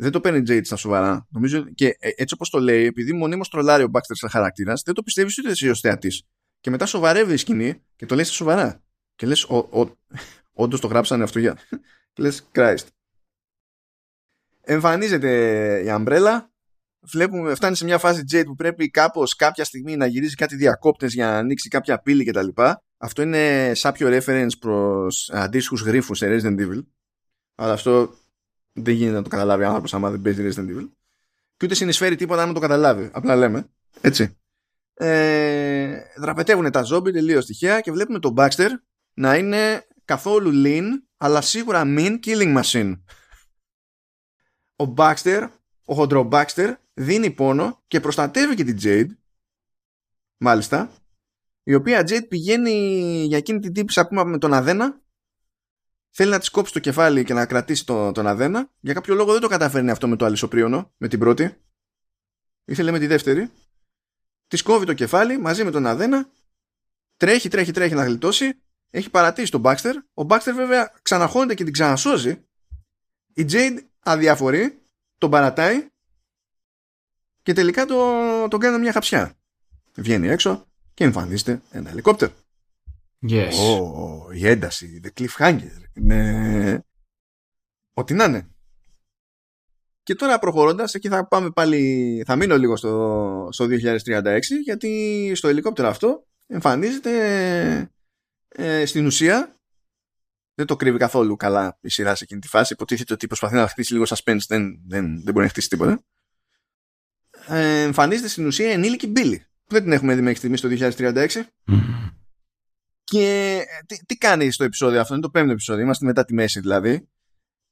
[0.00, 1.26] δεν το παίρνει Jade στα σοβαρά.
[1.30, 4.94] Νομίζω και ε, έτσι όπως το λέει, επειδή μονίμως τρολάρει ο Baxter σαν χαρακτήρας, δεν
[4.94, 6.22] το πιστεύεις ούτε εσύ ως θεατής
[6.60, 8.82] και μετά σοβαρεύει η σκηνή και το λέει σοβαρά.
[9.14, 9.46] Και λες,
[10.52, 11.58] όντως το γράψανε αυτό για...
[12.12, 12.86] και λες, Christ.
[14.60, 16.50] Εμφανίζεται η αμπρέλα.
[17.00, 21.14] Βλέπουμε, φτάνει σε μια φάση Jade που πρέπει κάπως κάποια στιγμή να γυρίζει κάτι διακόπτες
[21.14, 22.48] για να ανοίξει κάποια πύλη κτλ.
[22.96, 26.82] Αυτό είναι σάπιο reference προς αντίστοιχους γρήφου σε Resident Evil.
[27.60, 28.14] Αλλά αυτό
[28.72, 30.88] δεν γίνεται να το καταλάβει άνθρωπος άμα δεν παίζει Resident Evil.
[31.56, 33.10] Και ούτε συνεισφέρει τίποτα να το καταλάβει.
[33.12, 33.68] Απλά λέμε.
[34.00, 34.40] Έτσι
[35.02, 38.68] ε, δραπετεύουν τα ζόμπι τελείως τυχαία και βλέπουμε τον Baxter
[39.14, 40.84] να είναι καθόλου lean
[41.16, 43.00] αλλά σίγουρα mean killing machine.
[44.76, 45.48] Ο Baxter,
[45.84, 49.16] ο χοντρό Baxter δίνει πόνο και προστατεύει και την Jade
[50.36, 50.90] μάλιστα
[51.62, 52.70] η οποία Jade πηγαίνει
[53.24, 54.99] για εκείνη την τύπη πούμε με τον Αδένα
[56.10, 59.32] θέλει να τη κόψει το κεφάλι και να κρατήσει τον, τον Αδένα για κάποιο λόγο
[59.32, 61.56] δεν το καταφέρνει αυτό με το αλυσοπρίωνο με την πρώτη
[62.64, 63.50] ήθελε με τη δεύτερη
[64.50, 66.28] της κόβει το κεφάλι μαζί με τον Αδένα,
[67.16, 68.60] τρέχει, τρέχει, τρέχει να γλιτώσει,
[68.90, 69.94] έχει παρατήσει τον Baxter.
[70.14, 72.44] Ο Baxter βέβαια ξαναχώνεται και την ξανασώζει.
[73.34, 74.78] Η Jade αδιαφορεί,
[75.18, 75.88] τον παρατάει
[77.42, 79.38] και τελικά το, το κάνει μια χαψιά.
[79.94, 82.32] Βγαίνει έξω και εμφανίζεται ένα ελικόπτερο.
[83.28, 83.50] Yes.
[83.50, 85.82] Oh, η ένταση, the cliffhanger.
[85.94, 86.84] Είναι...
[87.92, 88.50] Ό,τι να είναι.
[90.02, 95.48] Και τώρα προχωρώντας, εκεί θα πάμε πάλι, θα μείνω λίγο στο, στο 2036, γιατί στο
[95.48, 97.90] ελικόπτερο αυτό εμφανίζεται
[98.48, 99.60] ε, στην ουσία
[100.54, 102.72] δεν το κρύβει καθόλου καλά η σειρά σε εκείνη τη φάση.
[102.72, 106.04] Υποτίθεται ότι προσπαθεί να χτίσει λίγο suspense, δεν, δεν, δεν μπορεί να χτίσει τίποτα.
[107.46, 109.44] Ε, εμφανίζεται στην ουσία ενήλικη Μπίλη.
[109.66, 111.28] Δεν την έχουμε δει μέχρι στιγμής στο 2036.
[113.10, 116.34] Και ε, τι, τι κάνει στο επεισόδιο αυτό, είναι το πέμπτο επεισόδιο, είμαστε μετά τη
[116.34, 117.08] μέση δηλαδή.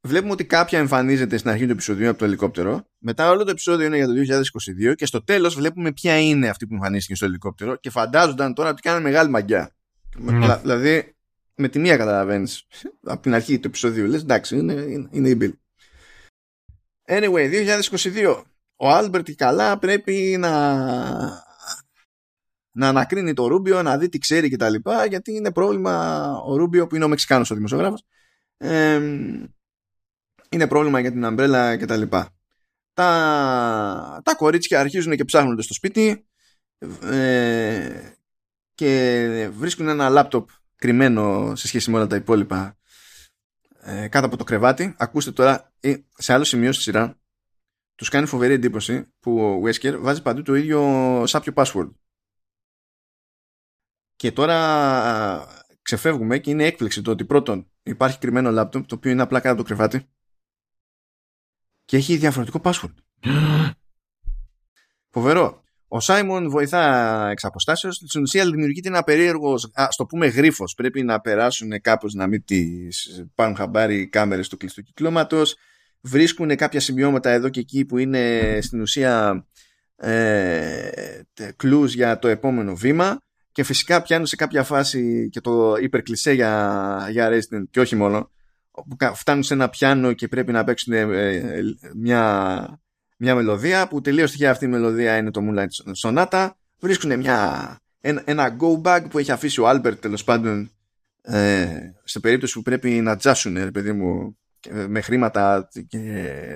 [0.06, 2.86] Βλέπουμε ότι κάποια εμφανίζεται στην αρχή του επεισοδίου από το ελικόπτερο.
[2.98, 4.12] Μετά όλο το επεισόδιο είναι για το
[4.90, 8.70] 2022 και στο τέλος βλέπουμε ποια είναι αυτή που εμφανίστηκε στο ελικόπτερο και φαντάζονταν τώρα
[8.70, 9.76] ότι κάνουν μεγάλη μαγκιά.
[10.16, 10.56] Ναι.
[10.56, 11.16] Δηλαδή
[11.54, 12.66] με τη μία καταλαβαίνεις
[13.02, 14.06] από την αρχή του επεισοδίου.
[14.06, 15.52] Λες εντάξει, είναι, είναι, είναι η Billie.
[17.08, 18.42] Anyway, 2022.
[18.76, 20.48] Ο Άλμπερτ καλά πρέπει να,
[22.78, 24.74] να ανακρίνει το Ρούμπιο, να δει τι ξέρει κτλ.
[25.08, 28.04] Γιατί είναι πρόβλημα ο Ρούμπιο που είναι ο Μεξικάνος ο δημοσιογράφος.
[28.56, 28.94] Ε,
[30.48, 32.02] είναι πρόβλημα για την αμπρέλα κτλ.
[32.94, 36.26] Τα, τα κορίτσια αρχίζουν και ψάχνονται στο σπίτι
[37.02, 38.12] ε,
[38.74, 42.76] και βρίσκουν ένα λάπτοπ κρυμμένο σε σχέση με όλα τα υπόλοιπα
[43.80, 44.94] ε, κάτω από το κρεβάτι.
[44.98, 47.18] Ακούστε τώρα, ε, σε άλλο σημείο στη σειρά,
[47.94, 51.90] τους κάνει φοβερή εντύπωση που ο Wesker βάζει παντού το ίδιο σάπιο password.
[54.18, 55.46] Και τώρα
[55.82, 59.52] ξεφεύγουμε και είναι έκπληξη το ότι πρώτον υπάρχει κρυμμένο λάπτοπ το οποίο είναι απλά κάτω
[59.54, 60.08] από το κρεβάτι
[61.84, 62.94] και έχει διαφορετικό password.
[65.14, 65.62] Φοβερό.
[65.88, 67.96] Ο Σάιμον βοηθά εξ αποστάσεως.
[67.96, 70.74] Στην ουσία δημιουργείται ένα περίεργο, α το πούμε γρίφος.
[70.74, 75.56] Πρέπει να περάσουν κάπως να μην τις πάρουν χαμπάρι οι κάμερες του κλειστού κυκλώματος.
[76.00, 79.46] Βρίσκουν κάποια σημειώματα εδώ και εκεί που είναι στην ουσία
[79.96, 80.90] ε,
[81.56, 83.18] κλούς για το επόμενο βήμα
[83.58, 88.30] και φυσικά πιάνουν σε κάποια φάση και το υπερκλεισέ για, για Resident και όχι μόνο
[88.70, 91.62] που φτάνουν σε ένα πιάνο και πρέπει να παίξουν ε, ε,
[91.94, 92.80] μια
[93.16, 96.50] μια μελωδία που τελείως τυχαία αυτή η μελωδία είναι το Moonlight Sonata.
[96.80, 100.70] Βρίσκουν μια, ένα, ένα go bag που έχει αφήσει ο Albert τέλος πάντων
[101.22, 104.38] ε, σε περίπτωση που πρέπει να τζάσουν ρε παιδί μου
[104.88, 105.98] με χρήματα και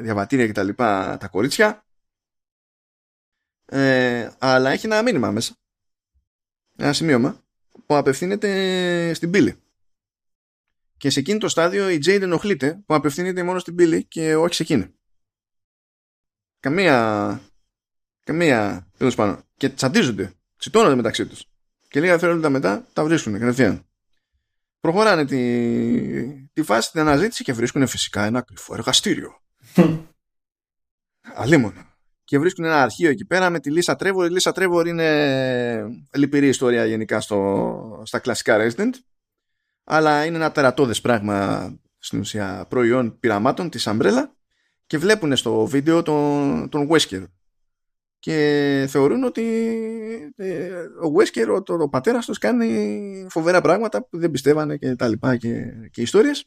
[0.03, 1.85] διαβατήρια και τα λοιπά τα κορίτσια.
[3.65, 5.57] Ε, αλλά έχει ένα μήνυμα μέσα
[6.85, 7.45] ένα σημείωμα
[7.87, 9.57] που απευθύνεται στην πύλη
[10.97, 14.55] και σε εκείνο το στάδιο η Jade ενοχλείται που απευθύνεται μόνο στην πύλη και όχι
[14.55, 14.95] σε εκείνη
[16.63, 17.41] καμία.
[18.25, 18.89] Καμία.
[18.97, 19.43] Τέλος πάνω.
[19.57, 20.33] Και τσαντίζονται.
[20.57, 21.45] Τσιτώνονται μεταξύ τους.
[21.89, 23.87] Και λίγα δευτερόλεπτα μετά τα βρίσκουν κατευθείαν.
[24.81, 29.41] Προχωράνε τη, τη φάση, την αναζήτηση και βρίσκουν φυσικά ένα κρυφό εργαστήριο.
[31.35, 31.92] Αλίμονο.
[32.33, 34.27] Και βρίσκουν ένα αρχείο εκεί πέρα με τη Λίσα Τρέβορ.
[34.27, 38.91] Η Λίσα Τρέβορ είναι λυπηρή ιστορία γενικά στο, στα κλασικά Resident.
[39.85, 41.69] Αλλά είναι ένα τερατώδες πράγμα
[41.99, 44.25] στην ουσία προϊόν πειραμάτων της Umbrella
[44.87, 47.25] και βλέπουν στο βίντεο τον, τον Wesker
[48.19, 49.43] και θεωρούν ότι
[50.37, 54.97] ε, ο Wesker, ο, το, ο πατέρας τους κάνει φοβερά πράγματα που δεν πιστεύανε και
[54.97, 56.45] τα λοιπά και, και ιστορίες.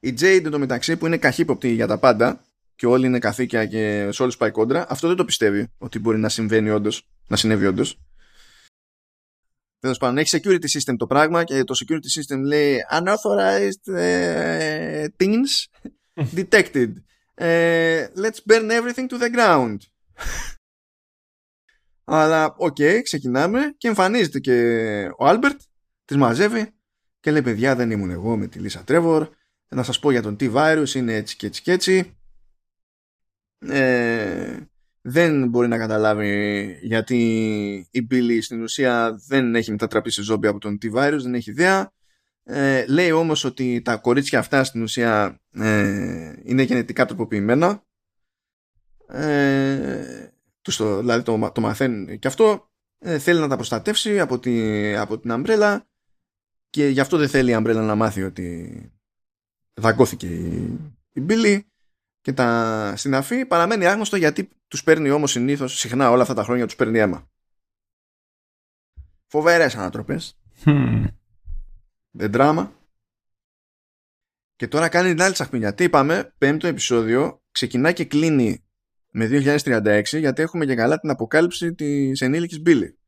[0.00, 2.45] Η Jade στο μεταξύ που είναι καχύποπτη για τα πάντα
[2.76, 6.18] και όλοι είναι καθίκια και σε όλους πάει κόντρα, αυτό δεν το πιστεύει ότι μπορεί
[6.18, 8.00] να συμβαίνει όντως, να συνέβη όντως.
[9.78, 15.82] Τέλος πάντων, έχει security system το πράγμα και το security system λέει unauthorized uh, things
[16.36, 16.92] detected.
[17.34, 19.76] Ε, let's burn everything to the ground.
[22.04, 25.60] Αλλά, OK, okay, ξεκινάμε και εμφανίζεται και ο Άλμπερτ,
[26.04, 26.74] τις μαζεύει
[27.20, 29.28] και λέει, παιδιά, δεν ήμουν εγώ με τη Λίσα Τρέβορ,
[29.68, 32.15] να σας πω για τον T-Virus, είναι έτσι και έτσι και έτσι.
[33.70, 34.68] Ε,
[35.00, 37.18] δεν μπορεί να καταλάβει γιατί
[37.90, 41.92] η Billy στην ουσία δεν έχει μετατραπεί σε ζόμπι από τον T-Virus, δεν έχει ιδέα.
[42.42, 47.82] Ε, λέει όμως ότι τα κορίτσια αυτά στην ουσία ε, είναι γενετικά τροποποιημένα.
[49.08, 50.30] Ε,
[50.60, 52.70] το, δηλαδή το, το μαθαίνουν και αυτό.
[52.98, 55.86] Ε, θέλει να τα προστατεύσει από, τη, από την αμπρέλα
[56.70, 58.80] και γι' αυτό δεν θέλει η αμπρέλα να μάθει ότι
[59.74, 60.78] δαγκώθηκε η,
[61.12, 61.66] η Μπίλη
[62.26, 66.66] και τα συναφή παραμένει άγνωστο γιατί τους παίρνει όμως συνήθως συχνά όλα αυτά τα χρόνια
[66.66, 67.30] τους παίρνει αίμα.
[69.26, 70.38] Φοβερές ανατροπές.
[70.64, 71.06] Hmm
[72.10, 72.72] δεν δράμα.
[74.56, 75.74] Και τώρα κάνει την άλλη τσαχπινιά.
[75.74, 78.64] Τι είπαμε, πέμπτο επεισόδιο, ξεκινά και κλείνει
[79.10, 82.98] με 2036 γιατί έχουμε και καλά την αποκάλυψη της ενήλικης Μπίλη.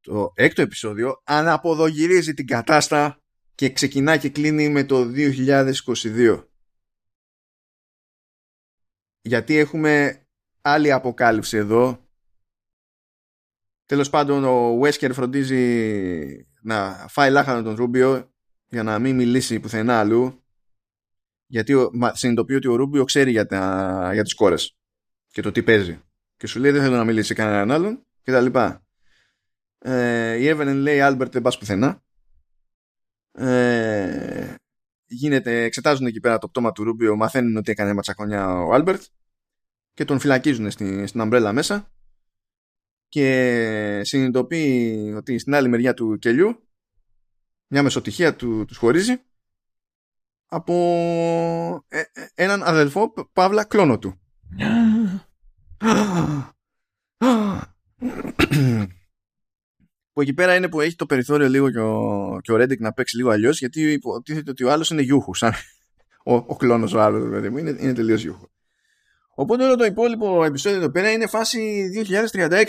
[0.00, 3.22] Το έκτο επεισόδιο αναποδογυρίζει την κατάστα
[3.54, 6.44] και ξεκινά και κλείνει με το 2022.
[9.26, 10.22] Γιατί έχουμε
[10.60, 12.08] άλλη αποκάλυψη εδώ.
[13.86, 18.32] Τέλος πάντων ο Wesker φροντίζει να φάει λάχανο τον Ρούμπιο
[18.68, 20.44] για να μην μιλήσει πουθενά αλλού
[21.46, 21.74] γιατί
[22.12, 24.76] συνειδητοποιεί ότι ο Ρούμπιο ξέρει για, τα, για τις κόρες
[25.28, 26.00] και το τι παίζει
[26.36, 28.86] και σου λέει δεν θέλω να μιλήσει κανέναν άλλον και τα λοιπά.
[29.78, 32.02] Ε, η Evelyn λέει Άλμπερτ δεν πας πουθενά
[33.32, 34.54] ε,
[35.14, 39.02] γίνεται, εξετάζουν εκεί πέρα το πτώμα του Ρούμπιο μαθαίνουν ότι έκανε ματσακονιά ο Άλμπερτ
[39.94, 41.90] και τον φυλακίζουν στην, στην Umbrella μέσα
[43.08, 46.68] και συνειδητοποιεί ότι στην άλλη μεριά του κελιού
[47.66, 49.20] μια μεσοτυχία του τους χωρίζει
[50.46, 50.74] από
[51.88, 52.04] ε, ε,
[52.34, 54.20] έναν αδελφό Παύλα κλόνο του.
[60.14, 62.92] που εκεί πέρα είναι που έχει το περιθώριο λίγο και ο, και ο Ρέντικ να
[62.92, 65.38] παίξει λίγο αλλιώς, γιατί υποτίθεται ότι ο άλλος είναι γιούχους.
[65.38, 65.52] Σαν
[66.24, 68.48] ο, ο κλόνος ο άλλος, δηλαδή μου, είναι, είναι τελείως γιούχου.
[69.34, 71.90] Οπότε όλο το υπόλοιπο επεισόδιο εδώ πέρα είναι φάση
[72.32, 72.64] 2036.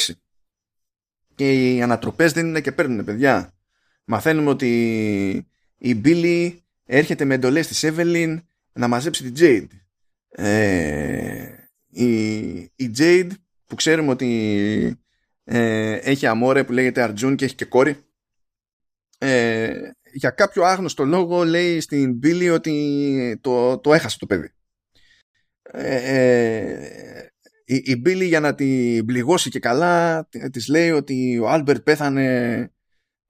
[1.36, 3.54] Και οι ανατροπές δεν είναι και παίρνουν, παιδιά.
[4.06, 5.48] Μαθαίνουμε ότι
[5.78, 8.38] η Μπίλη έρχεται με εντολές της Evelyn
[8.74, 9.68] να μαζέψει την Jade.
[10.30, 11.50] Ε,
[11.90, 12.06] η,
[12.76, 13.30] η Jade
[13.66, 15.00] που ξέρουμε ότι
[15.46, 18.06] ε, έχει αμόρε που λέγεται Αρτζούν και έχει και κόρη.
[19.18, 24.54] Ε, για κάποιο άγνωστο λόγο λέει στην Μπίλη ότι το, το έχασε το παιδί.
[25.62, 27.30] Ε, ε
[27.66, 32.70] η, η Μπίλι για να την πληγώσει και καλά της λέει ότι ο Άλμπερτ πέθανε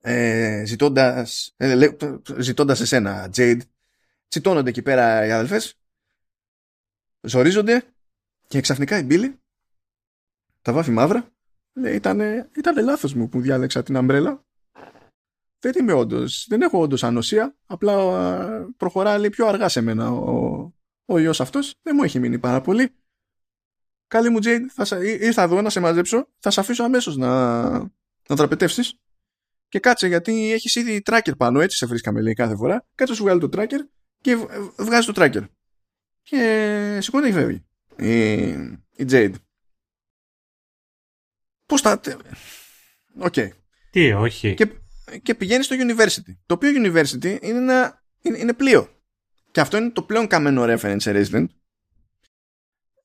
[0.01, 1.89] ε, ζητώντας, ε,
[2.37, 3.61] ζητώντας εσένα Τζέιντ
[4.27, 5.79] τσιτώνονται εκεί πέρα οι αδελφές
[7.21, 7.83] ζορίζονται
[8.47, 9.39] και ξαφνικά η Μπίλι
[10.61, 11.34] τα βάφει μαύρα
[11.75, 12.19] λέει ήταν,
[12.57, 14.43] ήτανε λάθος μου που διάλεξα την Umbrella
[15.59, 17.93] δεν είμαι όντως, δεν έχω όντως ανοσία απλά
[18.77, 20.73] προχωρά λέει, πιο αργά σε μένα ο,
[21.05, 22.95] ο ιός αυτός δεν μου έχει μείνει πάρα πολύ
[24.07, 24.69] καλή μου Τζέιντ
[25.19, 27.69] ήρθα εδώ να σε μαζέψω θα σε αφήσω αμέσως να,
[28.29, 28.99] να δραπετεύσεις
[29.75, 32.85] και κάτσε γιατί έχεις ήδη tracker πάνω, έτσι σε βρίσκαμε λέει κάθε φορά.
[32.95, 33.79] Κάτσε σου βγάλει το tracker
[34.21, 34.35] και
[34.77, 35.45] βγάζεις το tracker.
[36.21, 37.65] Και σηκώνει και φεύγει.
[37.97, 38.39] Η,
[38.95, 39.33] η Jade.
[41.65, 42.01] Πώς θα.
[43.17, 43.33] OK.
[43.35, 43.47] Okay.
[43.91, 44.53] Τι, όχι.
[44.53, 44.67] Και,
[45.21, 46.33] και πηγαίνει στο university.
[46.45, 48.89] Το οποίο university είναι, ένα, είναι, είναι πλοίο.
[49.51, 51.45] Και αυτό είναι το πλέον καμένο reference σε Resident.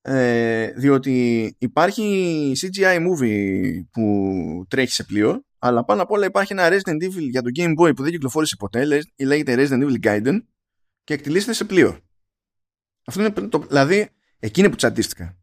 [0.02, 6.68] Ε, διότι υπάρχει CGI movie που τρέχει σε πλοίο αλλά πάνω απ' όλα υπάρχει ένα
[6.68, 8.84] Resident Evil για το Game Boy που δεν κυκλοφόρησε ποτέ,
[9.16, 10.38] λέγεται Resident Evil Gaiden
[11.04, 11.98] και εκτελήσεται σε πλοίο.
[13.04, 14.08] Αυτό είναι το, δηλαδή,
[14.38, 15.39] εκείνη που τσαντίστηκα.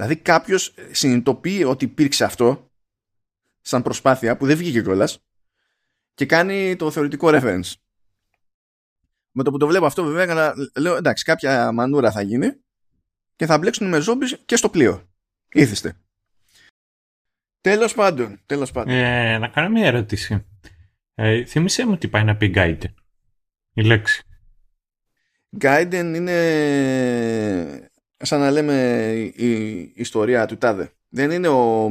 [0.00, 2.70] Δηλαδή κάποιος συνειδητοποιεί ότι υπήρξε αυτό
[3.60, 5.24] σαν προσπάθεια που δεν βγήκε κιόλας
[6.14, 7.72] και κάνει το θεωρητικό reference.
[9.30, 12.52] Με το που το βλέπω αυτό βέβαια λέω εντάξει κάποια μανούρα θα γίνει
[13.36, 15.08] και θα μπλέξουν με ζόμπις και στο πλοίο.
[15.52, 15.96] Ήθιστε.
[17.60, 18.40] Τέλος πάντων.
[18.46, 18.94] Τέλος πάντων.
[18.94, 20.46] Ε, να κάνω μια ερώτηση.
[21.14, 22.94] Ε, θυμήσέ μου τι πάει να πει Gaiden.
[23.72, 24.24] Η λέξη.
[25.60, 27.89] Gaiden είναι
[28.22, 30.92] σαν να λέμε η, ιστορία του τάδε.
[31.08, 31.90] Δεν είναι ο...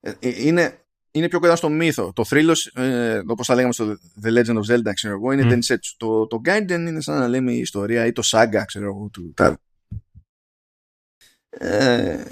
[0.00, 0.78] Ε, ε, είναι,
[1.10, 2.12] είναι πιο κοντά στο μύθο.
[2.12, 5.52] Το θρύλος, ε, όπως θα λέγαμε στο The Legend of Zelda, ξέρω εγώ, είναι mm.
[5.52, 5.94] Densetsu.
[5.96, 9.32] Το, το Gaiden είναι σαν να λέμε η ιστορία ή το Saga, ξέρω εγώ, του
[9.34, 9.56] τάδε.
[11.48, 12.24] Ε,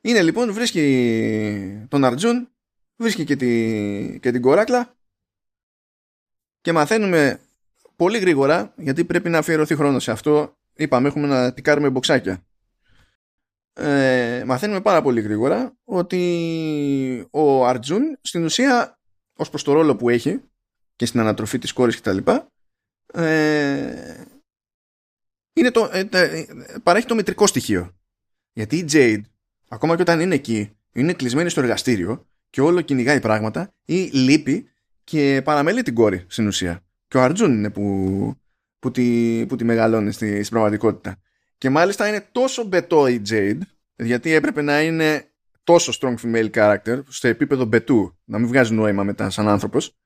[0.00, 2.48] είναι λοιπόν, βρίσκει τον Αρτζούν,
[2.96, 4.96] βρίσκει και, τη, και την κοράκλα
[6.60, 7.40] και μαθαίνουμε
[7.96, 10.56] πολύ γρήγορα, γιατί πρέπει να αφιερωθεί χρόνος σε αυτό.
[10.74, 12.44] Είπαμε, έχουμε να τικάρουμε μποξάκια.
[13.72, 18.98] Ε, μαθαίνουμε πάρα πολύ γρήγορα ότι ο Αρτζούν στην ουσία
[19.36, 20.40] ως προς το ρόλο που έχει
[20.96, 22.18] και στην ανατροφή της κόρης κτλ
[23.12, 24.24] ε,
[25.52, 26.46] είναι το, ε, ε,
[26.82, 27.92] παρέχει το μετρικό στοιχείο
[28.52, 29.20] γιατί η Jade
[29.68, 34.68] ακόμα και όταν είναι εκεί, είναι κλεισμένη στο εργαστήριο και όλο κυνηγάει πράγματα ή λείπει
[35.04, 36.84] και παραμελεί την κόρη στην ουσία.
[37.08, 38.41] Και ο Αρτζούν είναι που,
[38.82, 41.16] που, τη, που τη μεγαλώνει στη, στην πραγματικότητα.
[41.58, 43.60] Και μάλιστα είναι τόσο μπετό η Jade,
[43.96, 45.30] γιατί έπρεπε να είναι
[45.64, 49.96] τόσο strong female character, στο επίπεδο μπετού, να μην βγάζει νόημα μετά σαν άνθρωπος,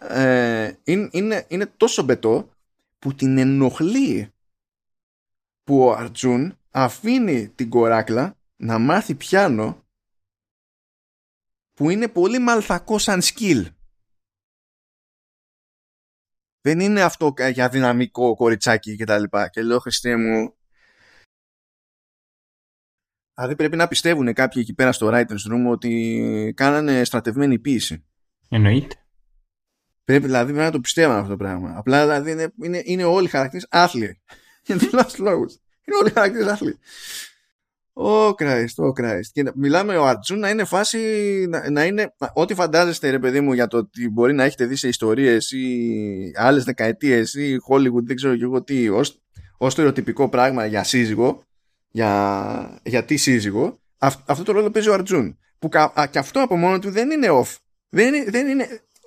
[0.00, 2.50] ε, είναι, είναι, είναι τόσο μπετό
[2.98, 4.32] που την ενοχλεί
[5.64, 9.84] που ο Αρτζούν αφήνει την κοράκλα να μάθει πιάνο
[11.74, 13.64] που είναι πολύ μαλθακό σαν skill.
[16.60, 19.48] Δεν είναι αυτό για δυναμικό κοριτσάκι και τα λοιπά.
[19.48, 20.54] Και λέω Χριστέ μου
[23.40, 28.04] Δηλαδή πρέπει να πιστεύουν κάποιοι εκεί πέρα στο writer's room ότι κάνανε στρατευμένη ποιήση.
[28.48, 28.94] Εννοείται.
[30.04, 31.74] Πρέπει δηλαδή πρέπει να το πιστεύουν αυτό το πράγμα.
[31.76, 34.20] Απλά δηλαδή είναι, είναι, είναι όλοι οι χαρακτήρες άθλοι.
[34.64, 35.52] Για τους λόγους.
[35.84, 36.78] Είναι όλοι οι χαρακτήρες άθλοι.
[38.02, 39.26] Oh Christ, oh Christ.
[39.32, 40.98] Και μιλάμε ο Αρτζούν να είναι φάση,
[41.48, 44.76] να, να είναι, ό,τι φαντάζεστε ρε παιδί μου για το ότι μπορεί να έχετε δει
[44.76, 49.20] σε ιστορίες ή άλλες δεκαετίες ή Hollywood, δεν ξέρω και εγώ τι, ως,
[49.58, 51.42] ως το ερωτυπικό πράγμα για σύζυγο,
[51.90, 55.38] για, για τι σύζυγο, αυτό το ρόλο παίζει ο Αρτζούν.
[55.58, 55.68] Που
[56.10, 57.56] και αυτό από μόνο του δεν είναι off.
[57.88, 58.66] Δεν, δεν, είναι,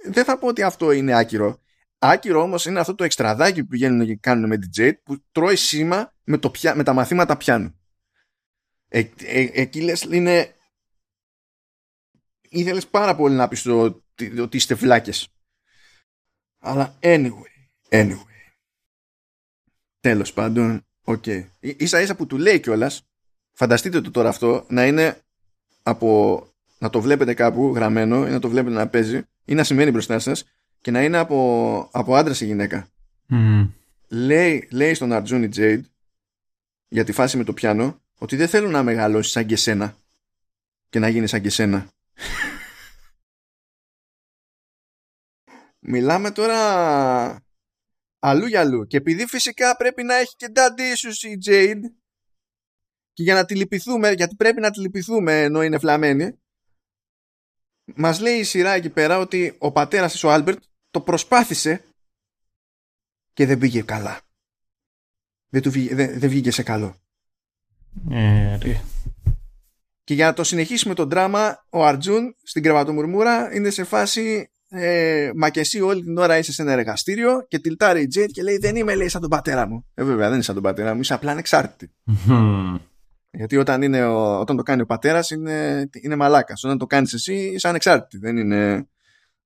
[0.10, 1.62] δεν θα πω ότι αυτό είναι άκυρο.
[2.00, 6.14] Άκυρο όμως είναι αυτό το εξτραδάκι που πηγαίνουν και κάνουν με DJ που τρώει σήμα
[6.24, 7.78] με, το πια, με τα μαθήματα πιάνου.
[8.96, 10.56] Ε, ε, εκεί λες είναι
[12.50, 13.82] ήθελες πάρα πολύ να πεις το,
[14.40, 15.28] ότι είστε βλάκες
[16.60, 17.32] αλλά anyway
[17.90, 18.18] anyway
[20.00, 21.46] τέλος πάντων OK okay.
[21.60, 23.08] ίσα ίσα που του λέει κιόλας.
[23.54, 25.22] φανταστείτε το τώρα αυτό να είναι
[25.84, 26.42] από
[26.78, 30.20] να το βλέπετε κάπου γραμμένο ή να το βλέπετε να παίζει ή να συμβαίνει μπροστά
[30.20, 30.44] σας
[30.82, 32.88] και να είναι από, από άντρας σε γυναίκα
[33.30, 33.70] mm.
[34.08, 35.86] λέει, λέει στον Αρτζούν η Τζέιντ
[36.88, 39.98] για τη φάση με το πιάνο ότι δεν θέλω να μεγαλώσεις σαν και σένα
[40.90, 41.90] και να γίνεις σαν και σένα.
[45.80, 46.60] Μιλάμε τώρα
[48.20, 48.88] αλλού για αλλού.
[48.88, 51.82] Και επειδή φυσικά πρέπει να έχει και daddy issues η Jade
[53.14, 56.42] και για να τη λυπηθούμε, γιατί πρέπει να τη λυπηθούμε ενώ είναι βλαμμένη,
[57.96, 61.86] μας λέει η σειρά εκεί πέρα ότι ο πατέρας της ο Άλμπερτ το προσπάθησε
[63.34, 64.22] και δεν πήγε καλά.
[65.50, 67.03] Δεν, του δεν, δεν βγήκε σε καλό.
[68.10, 68.58] Ε,
[70.04, 75.32] και για να το συνεχίσουμε το δράμα, ο Αρτζούν στην κρεβατομουρμούρα είναι σε φάση ε,
[75.36, 78.44] μα και εσύ όλη την ώρα είσαι σε ένα εργαστήριο και τιλτάρει η Τζέιντ και
[78.44, 79.86] λέει δεν είμαι λέει σαν τον πατέρα μου.
[79.94, 81.94] Ε βέβαια δεν είσαι σαν τον πατέρα μου, είσαι απλά ανεξάρτητη.
[83.32, 86.64] Γιατί όταν, είναι ο, όταν το κάνει ο πατέρας είναι, είναι μαλάκας.
[86.64, 88.18] Όταν το κάνεις εσύ είσαι ανεξάρτητη.
[88.18, 88.88] Δεν είναι...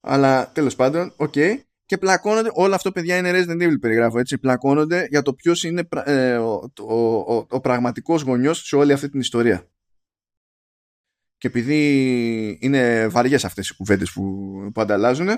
[0.01, 1.33] Αλλά τέλος πάντων, OK.
[1.35, 1.55] Okay
[1.87, 2.49] και πλακώνονται.
[2.53, 4.37] Όλο αυτό, παιδιά, είναι Resident Evil περιγράφω έτσι.
[4.37, 9.09] Πλακώνονται για το ποιος είναι ε, ο, ο, ο, ο πραγματικός γονιός σε όλη αυτή
[9.09, 9.69] την ιστορία.
[11.37, 14.23] Και επειδή είναι βαριές αυτές οι κουβέντες που,
[14.73, 15.29] που ανταλλάζουν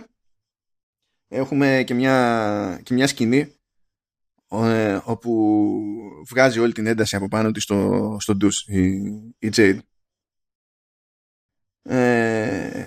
[1.27, 3.53] έχουμε και μια, και μια σκηνή
[4.49, 5.63] ε, όπου
[6.29, 8.87] βγάζει όλη την ένταση από πάνω της στο, στο ντους η,
[9.39, 9.79] η Jade.
[11.81, 12.85] Ε,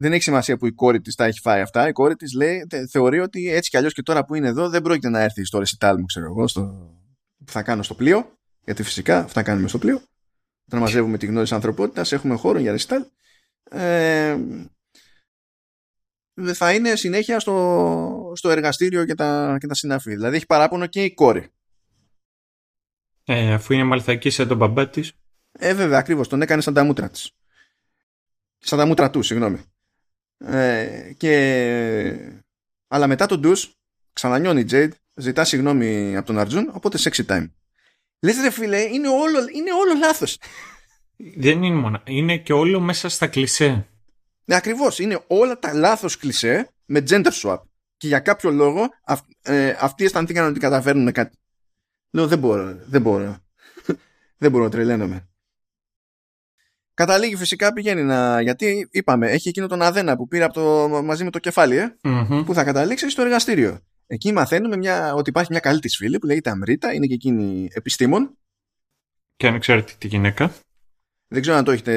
[0.00, 1.88] δεν έχει σημασία που η κόρη της τα έχει φάει αυτά.
[1.88, 4.82] Η κόρη της λέει, θεωρεί ότι έτσι κι αλλιώς και τώρα που είναι εδώ δεν
[4.82, 6.60] πρόκειται να έρθει στο ρεσιτάλ μου, ξέρω εγώ, στο,
[7.44, 8.38] που θα κάνω στο πλοίο.
[8.64, 10.02] Γιατί φυσικά αυτά κάνουμε στο πλοίο.
[10.66, 13.04] Όταν μαζεύουμε τη γνώριση ανθρωπότητας, έχουμε χώρο για ρεσιτάλ.
[13.70, 14.36] Ε,
[16.54, 20.10] θα είναι συνέχεια στο, στο εργαστήριο και τα, και τα συναφή.
[20.10, 21.48] Δηλαδή έχει παράπονο και η κόρη.
[23.24, 25.12] Ε, αφού είναι μαλθακή σε τον μπαμπά της.
[25.52, 26.28] Ε, βέβαια, ακριβώς.
[26.28, 27.32] Τον έκανε σαν τα μούτρα της.
[28.58, 29.69] Σαν τα μούτρα του, συγγνώμη.
[30.44, 32.32] Ε, και...
[32.88, 33.74] Αλλά μετά τον ντους
[34.12, 37.50] ξανανιώνει η Jade, ζητά συγγνώμη από τον Αρτζούν, οπότε sexy time.
[38.20, 40.38] Λες ρε φίλε, είναι όλο, είναι όλο λάθος.
[41.36, 42.02] Δεν είναι μόνο.
[42.06, 43.86] Είναι και όλο μέσα στα κλισέ.
[44.44, 44.98] Ναι, ακριβώς.
[44.98, 47.58] Είναι όλα τα λάθος κλισέ με gender swap.
[47.96, 51.38] Και για κάποιο λόγο αυ, ε, αυτοί αισθανθήκαν ότι καταφέρνουν κάτι.
[52.10, 53.36] Λέω δεν μπορώ, δεν μπορώ.
[54.40, 55.28] δεν μπορώ να τρελαίνομαι.
[57.00, 58.40] Καταλήγει φυσικά πηγαίνει να.
[58.40, 61.92] Γιατί είπαμε, έχει εκείνο τον Αδένα που πήρε από το, μαζί με το κεφάλι, ε,
[62.44, 63.78] που θα καταλήξει στο εργαστήριο.
[64.06, 67.68] Εκεί μαθαίνουμε μια, ότι υπάρχει μια καλή της φίλη που λέγεται Αμρίτα, είναι και εκείνη
[67.72, 68.38] επιστήμον.
[69.36, 70.52] Και ανεξάρτητη γυναίκα.
[71.28, 71.94] Δεν ξέρω αν το έχετε,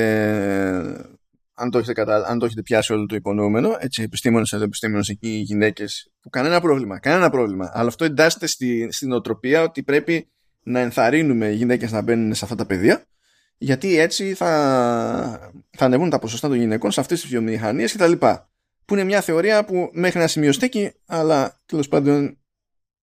[1.54, 2.28] αν το έχετε, κατα...
[2.28, 3.76] αν το έχετε πιάσει όλο το υπονοούμενο.
[3.80, 6.12] Έτσι, επιστήμονες εδώ, επιστήμονες εκεί, γυναίκες.
[6.22, 7.00] Που κανένα πρόβλημα.
[7.00, 7.72] Κανένα πρόβλημα.
[7.74, 10.28] Αλλά αυτό εντάσσεται στη, στην οτροπία ότι πρέπει
[10.64, 13.06] να ενθαρρύνουμε γυναίκες να μπαίνουν σε αυτά τα πεδία
[13.64, 18.08] γιατί έτσι θα, θα ανεβούν τα ποσοστά των γυναικών σε αυτές τις βιομηχανίες και τα
[18.08, 18.50] λοιπά.
[18.86, 22.38] Που είναι μια θεωρία που μέχρι να σημείο στέκει, αλλά τέλος πάντων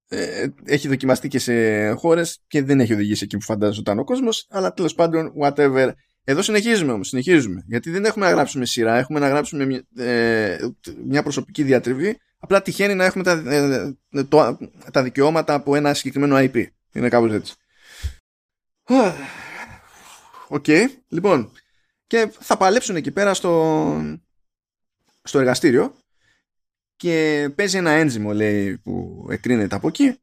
[0.08, 4.46] ε, έχει δοκιμαστεί και σε χώρες και δεν έχει οδηγήσει εκεί που φαντάζονταν ο κόσμος,
[4.50, 5.90] αλλά τέλος πάντων whatever.
[6.24, 7.64] Εδώ συνεχίζουμε όμως, συνεχίζουμε.
[7.66, 10.56] Γιατί δεν έχουμε να γράψουμε σειρά, έχουμε να γράψουμε μια, ε,
[11.06, 12.18] μια προσωπική διατριβή.
[12.38, 14.58] Απλά τυχαίνει να έχουμε τα, ε, το,
[14.92, 16.64] τα δικαιώματα από ένα συγκεκριμένο IP.
[16.92, 17.54] Είναι κάπως έτσι.
[20.52, 20.64] OK.
[20.66, 20.86] Okay.
[21.08, 21.52] Λοιπόν,
[22.06, 24.18] και θα παλέψουν εκεί πέρα στο,
[25.22, 25.94] στο εργαστήριο
[26.96, 30.18] και παίζει ένα ένζυμο, λέει, που εκκρίνεται από εκεί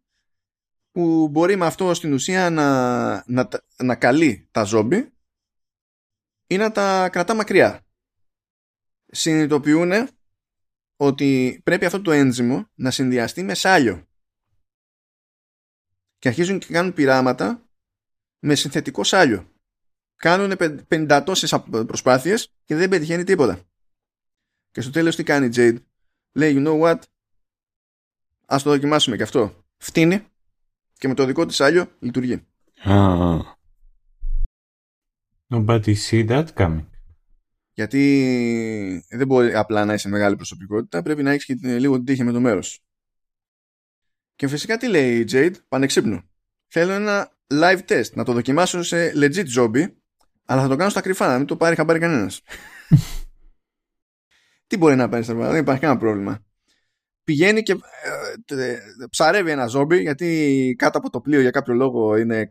[0.92, 5.14] που μπορεί με αυτό στην ουσία να, να, να καλεί τα ζόμπι
[6.48, 7.86] ή να τα κρατά μακριά.
[9.06, 9.92] Συνειδητοποιούν
[10.96, 14.08] ότι πρέπει αυτό το ένζυμο να συνδυαστεί με σάλιο.
[16.20, 17.70] Και αρχίζουν και κάνουν πειράματα
[18.40, 19.52] με συνθετικό σάλιο
[20.18, 20.54] κάνουν
[20.90, 23.60] 50 τόσες προσπάθειες και δεν πετυχαίνει τίποτα.
[24.72, 25.78] Και στο τέλος τι κάνει η Jade;
[26.32, 27.00] Λέει, you know what,
[28.46, 29.64] ας το δοκιμάσουμε και αυτό.
[29.78, 30.24] Φτύνει
[30.98, 32.46] και με το δικό της άλιο λειτουργεί.
[35.50, 36.86] Nobody see that coming.
[37.74, 42.24] Γιατί δεν μπορεί απλά να είσαι μεγάλη προσωπικότητα, πρέπει να έχεις και λίγο την τύχη
[42.24, 42.82] με το μέρος.
[44.36, 46.24] Και φυσικά τι λέει η Jade, πανεξύπνο.
[46.68, 49.92] Θέλω ένα live test, να το δοκιμάσω σε legit zombie,
[50.48, 52.42] αλλά θα το κάνω στα κρυφά, να μην το πάρει χαμπάρι κανένας.
[54.68, 56.46] τι μπορεί να πάρεις στα δεν υπάρχει κανένα πρόβλημα.
[57.24, 57.76] Πηγαίνει και
[58.46, 58.78] ε,
[59.10, 62.48] ψαρεύει ένα ζόμπι, γιατί κάτω από το πλοίο για κάποιο λόγο είναι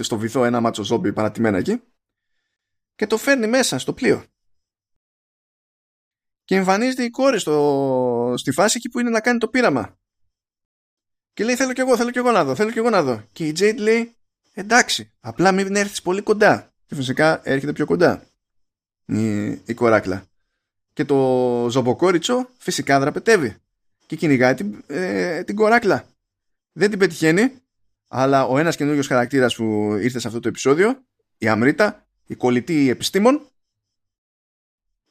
[0.00, 1.82] στο βυθό ένα μάτσο ζόμπι παρατημένα εκεί,
[2.94, 4.24] και το φέρνει μέσα στο πλοίο
[6.44, 9.98] και εμφανίζεται η κόρη στο, στη φάση εκεί που είναι να κάνει το πείραμα.
[11.32, 13.28] Και λέει θέλω κι εγώ, θέλω κι εγώ να δω, θέλω κι εγώ να δω.
[13.32, 14.16] Και η Jade λέει
[14.52, 16.73] εντάξει, απλά μην έρθεις πολύ κοντά.
[16.86, 18.26] Και φυσικά έρχεται πιο κοντά
[19.06, 20.26] η, η κοράκλα.
[20.92, 21.16] Και το
[21.70, 23.56] ζομποκόριτσο φυσικά δραπετεύει
[24.06, 26.06] και κυνηγάει την, ε, την κοράκλα.
[26.72, 27.52] Δεν την πετυχαίνει,
[28.08, 31.04] αλλά ο ένας καινούριο χαρακτήρας που ήρθε σε αυτό το επεισόδιο,
[31.38, 33.48] η Αμρίτα, η κολλητή επιστήμον,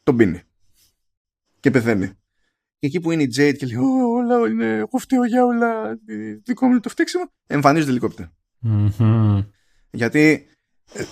[0.04, 0.42] τον πίνει
[1.60, 2.08] και πεθαίνει.
[2.80, 6.00] Και εκεί που είναι η Jade και λέει όλα είναι εγώ φταίω για όλα
[6.44, 8.30] δικό μου το φταίξιμο εμφανίζεται ελικόπτερο.
[8.64, 9.46] Mm-hmm.
[9.92, 10.48] Γιατί
[10.94, 11.04] ε,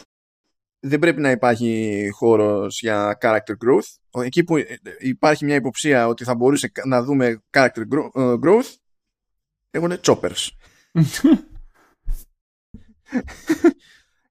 [0.83, 4.23] δεν πρέπει να υπάρχει χώρος για character growth.
[4.23, 4.65] Εκεί που ε,
[4.99, 7.81] υπάρχει μια υποψία ότι θα μπορούσε να δούμε character
[8.15, 8.75] ε, growth
[9.71, 10.47] έχουν choppers.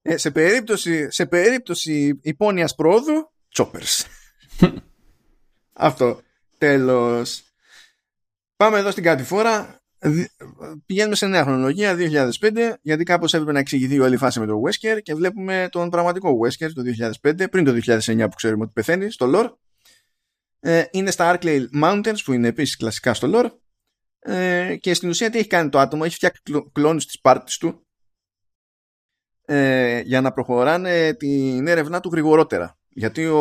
[0.03, 4.05] σε, περίπτωση, σε περίπτωση υπόνοιας πρόοδου choppers.
[5.73, 6.21] Αυτό.
[6.59, 7.43] Τέλος.
[8.57, 9.80] Πάμε εδώ στην κάτι φορά.
[10.87, 11.97] Πηγαίνουμε σε νέα χρονολογία
[12.41, 15.91] 2005 γιατί κάπως έπρεπε να εξηγηθεί όλη η φάση με το Wesker και βλέπουμε τον
[15.91, 16.83] πραγματικό Wesker το
[17.23, 19.53] 2005 πριν το 2009 που ξέρουμε ότι πεθαίνει στο lore.
[20.61, 23.51] Ε, είναι στα Arklay Mountains που είναι επίσης κλασικά στο lore.
[24.19, 27.87] Ε, και στην ουσία τι έχει κάνει το άτομο έχει φτιάξει κλόνους της πάρτης του
[29.45, 33.39] ε, για να προχωράνε την έρευνά του γρηγορότερα γιατί ο,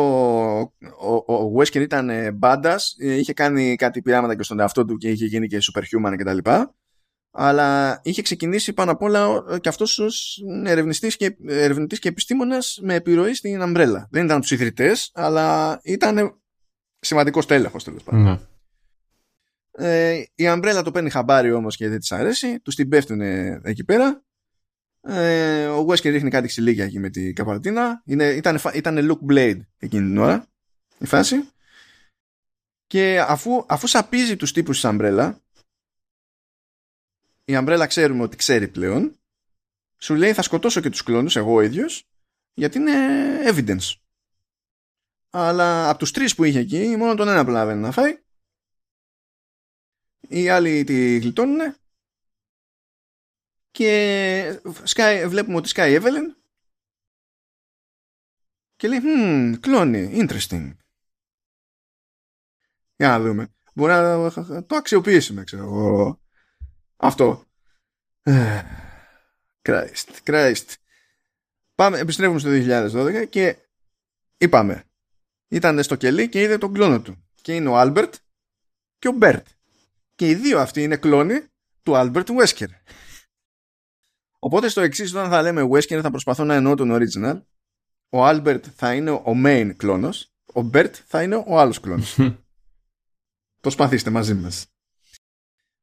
[1.00, 5.10] ο, ο Wesker ήταν μπάντας, ε, είχε κάνει κάτι πειράματα και στον εαυτό του και
[5.10, 6.50] είχε γίνει και superhuman κτλ.
[7.32, 12.94] Αλλά είχε ξεκινήσει πάνω απ' όλα και αυτός ως ερευνητής και, ερευνητής και επιστήμονας με
[12.94, 14.06] επιρροή στην Umbrella.
[14.10, 16.40] Δεν ήταν τους ιδρυτές, αλλά ήταν
[17.00, 18.22] σημαντικός τέλεχος τέλος πάντων.
[18.22, 18.38] Ναι.
[19.72, 23.20] Ε, η Umbrella το παίρνει χαμπάρι όμως και δεν της αρέσει, τους την πέφτουν
[23.62, 24.24] εκεί πέρα
[25.02, 28.02] ε, ο Wesker ρίχνει κάτι ξυλίγια εκεί με την καπαρτίνα.
[28.04, 30.46] Είναι, ήταν, ήταν Luke Blade εκείνη την ώρα
[30.98, 31.48] η φάση.
[32.86, 35.34] Και αφού, αφού σαπίζει τους τύπους της Umbrella
[37.50, 39.18] η Umbrella ξέρουμε ότι ξέρει πλέον
[39.98, 42.08] σου λέει θα σκοτώσω και τους κλόνους εγώ ο ίδιος
[42.54, 42.92] γιατί είναι
[43.44, 43.94] evidence.
[45.30, 48.18] Αλλά από τους τρεις που είχε εκεί μόνο τον ένα προλαβαίνει να φάει
[50.28, 51.74] οι άλλοι τη γλιτώνουν
[53.70, 56.34] και σκάει, βλέπουμε ότι σκάει η Evelyn
[58.76, 60.70] και λέει «Hm, κλώνοι, interesting».
[62.96, 63.54] Για να δούμε.
[63.74, 66.20] Μπορεί να το αξιοποιήσουμε, ξέρω εγώ.
[66.96, 67.44] Αυτό.
[69.62, 70.74] Christ, Christ.
[71.74, 73.56] Πάμε, επιστρέφουμε στο 2012 και
[74.38, 74.84] είπαμε.
[75.48, 77.24] Ήταν στο κελί και είδε τον κλώνο του.
[77.42, 78.14] Και είναι ο Άλμπερτ
[78.98, 79.46] και ο Μπέρτ.
[80.14, 81.40] Και οι δύο αυτοί είναι κλώνοι
[81.82, 82.68] του Άλμπερτ Βέσκερ.
[84.42, 87.42] Οπότε στο εξής, όταν θα λέμε Wesker, θα προσπαθώ να εννοώ τον original.
[88.08, 92.18] Ο Albert θα είναι ο main κλόνος, ο Bert θα είναι ο άλλος κλόνος.
[93.60, 94.66] Προσπαθήστε μαζί μας.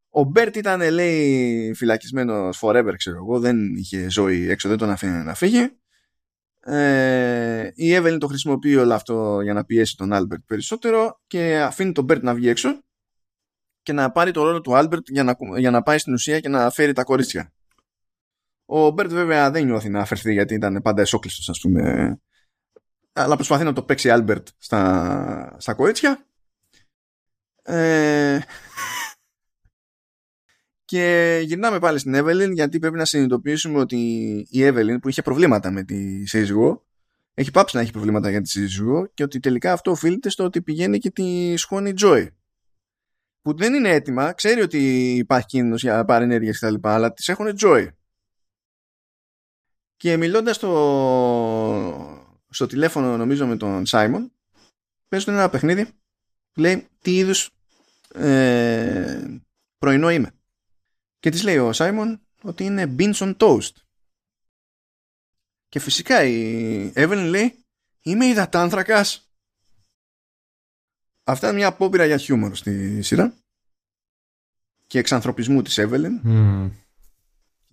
[0.10, 5.24] Ο Bert ήταν, λέει, φυλακισμένος forever, ξέρω εγώ, δεν είχε ζωή έξω, δεν τον αφήνει
[5.24, 5.80] να φύγει.
[6.60, 11.92] Ε, η Evelyn το χρησιμοποιεί όλο αυτό για να πιέσει τον Albert περισσότερο και αφήνει
[11.92, 12.82] τον Bert να βγει έξω
[13.82, 16.50] και να πάρει το ρόλο του Albert για να, για να πάει στην ουσία και
[16.50, 17.54] να φέρει τα κορίτσια.
[18.70, 22.18] Ο Μπέρτ βέβαια δεν νιώθει να φερθεί γιατί ήταν πάντα εσώκλειστος, ας πούμε.
[23.14, 26.26] Αλλά προσπαθεί να το παίξει Άλμπερτ στα, στα κορίτσια.
[27.64, 28.40] Ε...
[30.86, 33.98] Και γυρνάμε πάλι στην Εύελιν γιατί πρέπει να συνειδητοποιήσουμε ότι
[34.50, 36.86] η Εύελιν που είχε προβλήματα με τη σύζυγο
[37.34, 40.62] έχει πάψει να έχει προβλήματα για τη σύζυγο και ότι τελικά αυτό οφείλεται στο ότι
[40.62, 42.28] πηγαίνει και της χώνει Joy
[43.42, 47.28] που δεν είναι έτοιμα, ξέρει ότι υπάρχει κίνδυνος για παρενέργειες και τα λοιπά αλλά τις
[47.28, 47.88] έχουν Joy
[49.98, 54.32] και μιλώντας στο, στο τηλέφωνο, νομίζω με τον Σάιμον,
[55.08, 55.86] παίζουν ένα παιχνίδι
[56.52, 57.50] που λέει τι είδους
[58.14, 59.40] ε,
[59.78, 60.32] πρωινό είμαι.
[61.20, 63.72] Και της λέει ο Σάιμον ότι είναι beans on toast.
[65.70, 67.66] Και φυσικά η Evelyn λέει
[68.02, 69.32] είμαι υδατάνθρακας.
[71.24, 73.34] Αυτά είναι μια απόπειρα για χιούμορ στη σειρά
[74.88, 76.22] και εξανθρωπισμού της Evelyn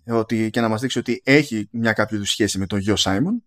[0.06, 3.44] ότι, και να μας δείξει ότι έχει μια κάποιο σχέση με τον γιο Σάιμον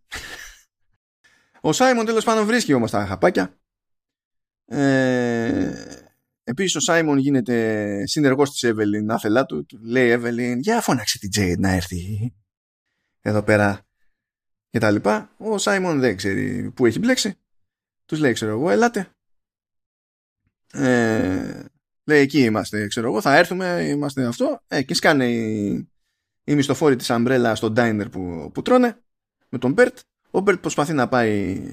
[1.61, 3.57] Ο Σάιμον τέλος πάντων βρίσκει όμως τα χαπάκια.
[4.65, 5.73] Ε,
[6.43, 9.65] επίσης ο Σάιμον γίνεται συνεργός της Εύελιν άφελά του.
[9.81, 12.33] Λέει Εύελιν για φώναξε την Τζέιντ να έρθει
[13.21, 13.85] εδώ πέρα
[14.69, 15.35] και τα λοιπά.
[15.37, 17.39] Ο Σάιμον δεν ξέρει που έχει μπλέξει.
[18.05, 19.11] Τους λέει ξέρω εγώ ελάτε.
[20.73, 21.65] Ε,
[22.03, 24.63] λέει εκεί είμαστε ξέρω εγώ θα έρθουμε είμαστε αυτό.
[24.67, 25.89] Ε, και σκάνε οι,
[26.47, 29.01] οι μισθοφόροι της Umbrella στο diner που, που τρώνε
[29.49, 29.97] με τον Μπέρτ.
[30.31, 31.63] Ο Μπέρτ προσπαθεί να πάει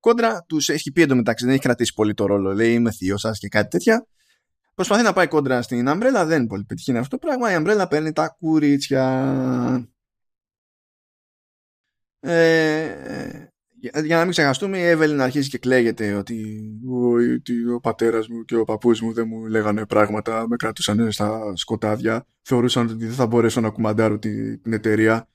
[0.00, 2.54] κόντρα, τους έχει πει εντωμεταξύ, δεν έχει κρατήσει πολύ το ρόλο.
[2.54, 4.06] Λέει είμαι θείος σας και κάτι τέτοια.
[4.74, 7.50] Προσπαθεί να πάει κόντρα στην Umbrella, δεν πολύ πετυχαίνει αυτό το πράγμα.
[7.50, 9.88] Η Umbrella παίρνει τα κορίτσια.
[12.20, 13.46] Ε,
[14.04, 18.56] για να μην ξεχαστούμε, η Εύελιν αρχίζει και κλαίγεται ότι ο, ο πατέρας μου και
[18.56, 23.26] ο παππούς μου δεν μου λέγανε πράγματα, με κρατούσαν στα σκοτάδια, θεωρούσαν ότι δεν θα
[23.26, 25.28] μπορέσω να κουμαντάρω την, την εταιρεία.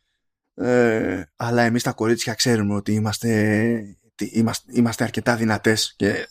[0.55, 3.97] Ε, αλλά εμείς τα κορίτσια ξέρουμε ότι είμαστε,
[4.31, 6.27] είμαστε, είμαστε αρκετά δυνατές και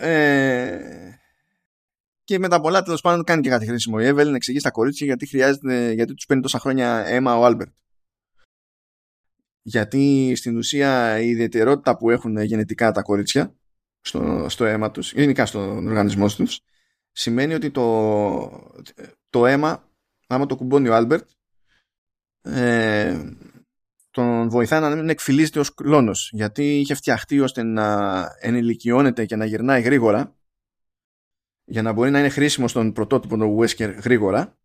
[0.00, 0.76] ε,
[2.24, 5.06] και με τα πολλά τέλος πάντων κάνει και κάτι χρήσιμο η Εύελιν εξηγεί στα κορίτσια
[5.06, 7.72] γιατί χρειάζεται γιατί τους παίρνει τόσα χρόνια αίμα ο Άλμπερτ
[9.62, 13.54] γιατί στην ουσία η ιδιαιτερότητα που έχουν γενετικά τα κορίτσια
[14.00, 16.60] στο, στο αίμα τους γενικά στον οργανισμό τους
[17.12, 18.74] σημαίνει ότι το,
[19.30, 19.88] το αίμα
[20.26, 21.28] άμα το κουμπώνει ο Άλμπερτ
[22.42, 23.20] ε,
[24.12, 26.30] τον βοηθάει να μην εκφυλίζεται ως κλώνος.
[26.32, 30.36] Γιατί είχε φτιαχτεί ώστε να ενηλικιώνεται και να γερνάει γρήγορα
[31.64, 34.56] για να μπορεί να είναι χρήσιμο στον πρωτότυπο του Wesker γρήγορα.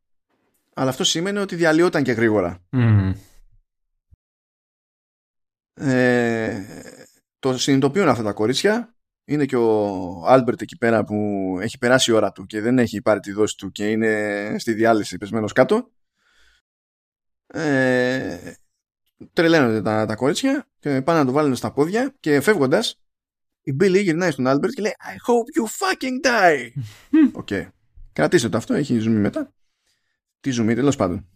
[0.74, 2.64] Αλλά αυτό σημαίνει ότι διαλύονταν και γρήγορα.
[5.78, 6.64] Ε,
[7.40, 8.96] το συνειδητοποιούν αυτά τα κορίτσια.
[9.26, 11.16] Είναι και ο Άλμπερτ εκεί πέρα που
[11.62, 14.74] έχει περάσει η ώρα του και δεν έχει πάρει τη δόση του και είναι στη
[14.74, 15.92] διάλυση πεσμένος κάτω.
[17.48, 18.54] Ε,
[19.34, 23.02] τρελαίνονται τα, τα κορίτσια και πάνε να το βάλουν στα πόδια και φεύγοντας
[23.62, 26.82] η Μπίλη γυρνάει στον Άλμπερτ και λέει I hope you fucking die!
[27.40, 27.48] OK.
[27.50, 27.68] Okay.
[28.14, 29.54] Κρατήστε το αυτό, έχει ζουμί μετά.
[30.40, 31.28] Τι ζουμί τέλος πάντων.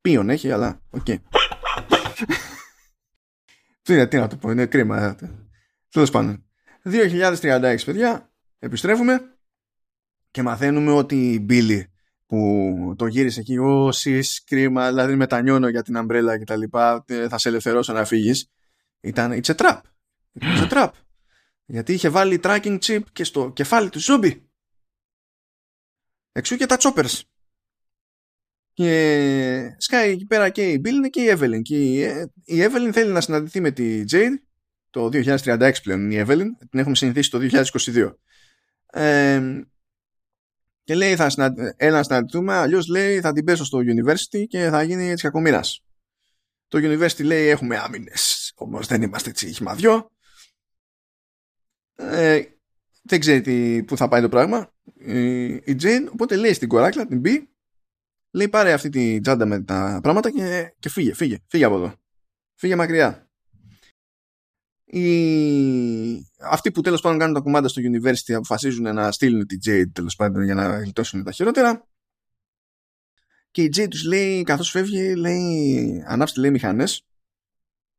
[0.00, 1.04] Πύον έχει αλλά OK.
[1.06, 1.16] okay.
[3.88, 5.16] Τι, τι να το πω είναι κρίμα
[5.88, 6.44] Τέλος πάντων
[6.84, 9.38] 2036 παιδιά επιστρέφουμε
[10.30, 11.92] και μαθαίνουμε ότι η Μπίλη
[12.26, 13.90] που το γύρισε εκεί, Ω,
[14.44, 18.50] κρίμα, δηλαδή μετανιώνω για την Umbrella και τα λοιπά, θα σε ελευθερώσω να φύγεις.
[19.00, 19.80] Ήταν it's a trap.
[20.40, 20.88] It's a trap.
[21.64, 24.50] Γιατί είχε βάλει tracking chip και στο κεφάλι του ζόμπι.
[26.32, 27.20] Εξού και τα choppers.
[28.78, 31.62] Και σκάει εκεί πέρα και η Bill και η Evelyn.
[31.62, 31.76] Και
[32.44, 34.34] η Evelyn θέλει να συναντηθεί με τη Jade
[34.90, 36.46] το 2036 πλέον η Evelyn.
[36.70, 37.38] Την έχουμε συνηθίσει το
[37.74, 38.12] 2022.
[38.86, 39.60] Ε,
[40.84, 41.58] και λέει θα συναντ...
[41.76, 45.84] έλα να συναντηθούμε, αλλιώς λέει θα την πέσω στο university και θα γίνει έτσι κακομοίρας.
[46.68, 50.10] Το university λέει έχουμε άμυνες, όμως δεν είμαστε έτσι χυμαδιό.
[51.94, 52.42] Ε,
[53.02, 57.06] δεν ξέρει τι, πού θα πάει το πράγμα η, η Jane, οπότε λέει στην κοράκλα,
[57.06, 57.28] την B
[58.30, 61.94] λέει πάρε αυτή τη τζάντα με τα πράγματα και, και φύγε, φύγε, φύγε από εδώ.
[62.54, 63.28] Φύγε μακριά.
[64.84, 66.30] Οι...
[66.40, 70.16] αυτοί που τέλος πάντων κάνουν τα κουμάντα στο university αποφασίζουν να στείλουν τη Jade τέλος
[70.16, 71.88] πάντων για να γλιτώσουν τα χειρότερα.
[73.50, 77.06] Και η Jade τους λέει καθώς φεύγει λέει ανάψτε λέει μηχανές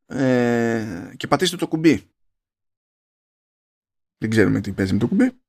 [0.06, 2.12] ε, και πατήστε το κουμπί.
[4.18, 5.40] Δεν ξέρουμε τι παίζει με το κουμπί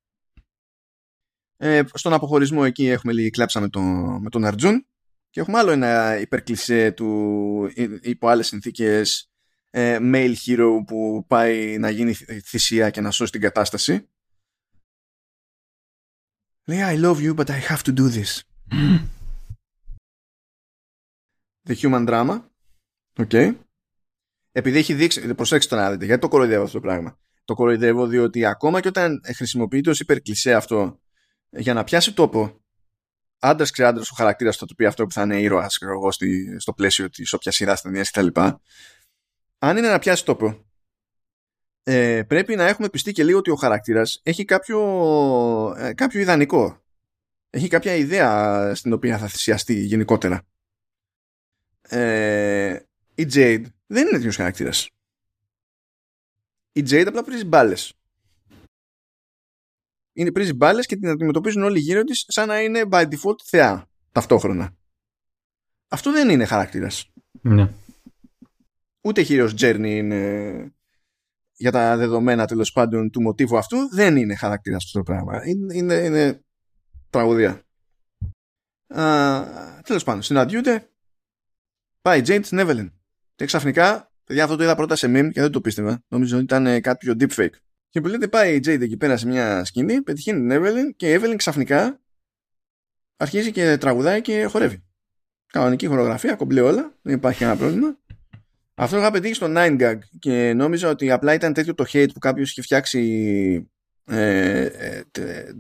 [1.62, 4.87] ε, στον αποχωρισμό εκεί έχουμε λίγη κλάψα με, τον, με τον Αρτζούν
[5.31, 7.70] και έχουμε άλλο ένα υπερκλεισέ του
[8.01, 9.31] υπό άλλες συνθήκες
[9.70, 12.15] ε, male hero που πάει να γίνει
[12.45, 14.09] θυσία και να σώσει την κατάσταση.
[16.65, 18.41] Λέει I love you but I have to do this.
[21.69, 22.41] The human drama.
[23.16, 23.55] Okay.
[24.53, 27.19] Επειδή έχει δείξει, προσέξτε να δείτε, γιατί το κοροϊδεύω αυτό το πράγμα.
[27.45, 31.01] Το κοροϊδεύω διότι ακόμα και όταν χρησιμοποιείται ως υπερκλεισέ αυτό
[31.51, 32.61] για να πιάσει τόπο
[33.39, 35.79] άντρας ξεάντρα ο χαρακτήρας θα το πει αυτό που θα είναι ήρωας
[36.59, 38.27] στο πλαίσιο της όποιας σειράς ταινίας κτλ
[39.63, 40.65] αν είναι να πιάσει τόπο,
[41.83, 44.81] ε, πρέπει να έχουμε πιστεί και λίγο ότι ο χαρακτήρας έχει κάποιο,
[45.77, 46.85] ε, κάποιο ιδανικό.
[47.51, 50.47] Έχει κάποια ιδέα στην οποία θα θυσιαστεί γενικότερα.
[51.81, 52.79] Ε,
[53.15, 54.91] η Jade δεν είναι τέτοιος χαρακτήρας.
[56.73, 58.00] Η Jade απλά πρίζει μπάλες.
[60.12, 63.87] Είναι πρίζει μπάλες και την αντιμετωπίζουν όλοι γύρω της σαν να είναι by default θεά
[64.12, 64.77] ταυτόχρονα.
[65.89, 67.12] Αυτό δεν είναι χαρακτήρας.
[67.41, 67.70] Ναι
[69.01, 70.73] ούτε χείρος Journey είναι
[71.57, 75.47] για τα δεδομένα τέλος πάντων του μοτίβου αυτού δεν είναι χαρακτήρας αυτό το πράγμα.
[75.47, 76.45] Είναι, είναι, είναι
[77.11, 77.62] τραγωδία.
[79.82, 80.89] Τέλος πάντων, συναντιούνται.
[82.03, 82.91] Πάει η Jade στην Evelyn.
[83.35, 86.03] Και ξαφνικά, παιδιά, αυτό το είδα πρώτα σε meme και δεν το πίστευα.
[86.09, 87.55] Νομίζω ότι ήταν ε, κάτι πιο deepfake.
[87.91, 91.12] Και που λέτε πάει η Jade εκεί πέρα σε μια σκηνή, πετυχαίνει την Evelyn και
[91.12, 92.01] η Evelyn ξαφνικά
[93.17, 94.85] αρχίζει και τραγουδάει και χορεύει.
[95.47, 97.99] Κανονική χορογραφία, κομπλέ όλα, δεν υπάρχει κανένα πρόβλημα.
[98.75, 102.51] Αυτό είχα πετύχει στο 9gag και νόμιζα ότι απλά ήταν τέτοιο το hate που κάποιος
[102.51, 103.71] είχε φτιάξει
[104.05, 105.03] ε, ε,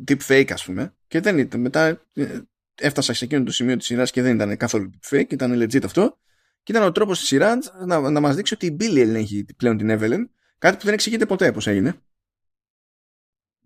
[0.08, 1.60] deepfake ας πούμε και δεν ήταν.
[1.60, 2.38] Μετά ε,
[2.74, 6.18] έφτασα σε εκείνο το σημείο της σειράς και δεν ήταν καθόλου deepfake, ήταν legit αυτό
[6.62, 9.76] και ήταν ο τρόπος της σειράς να, να μας δείξει ότι η Billy ελέγχει πλέον
[9.76, 10.28] την Evelyn
[10.58, 11.94] κάτι που δεν εξηγείται ποτέ πώς έγινε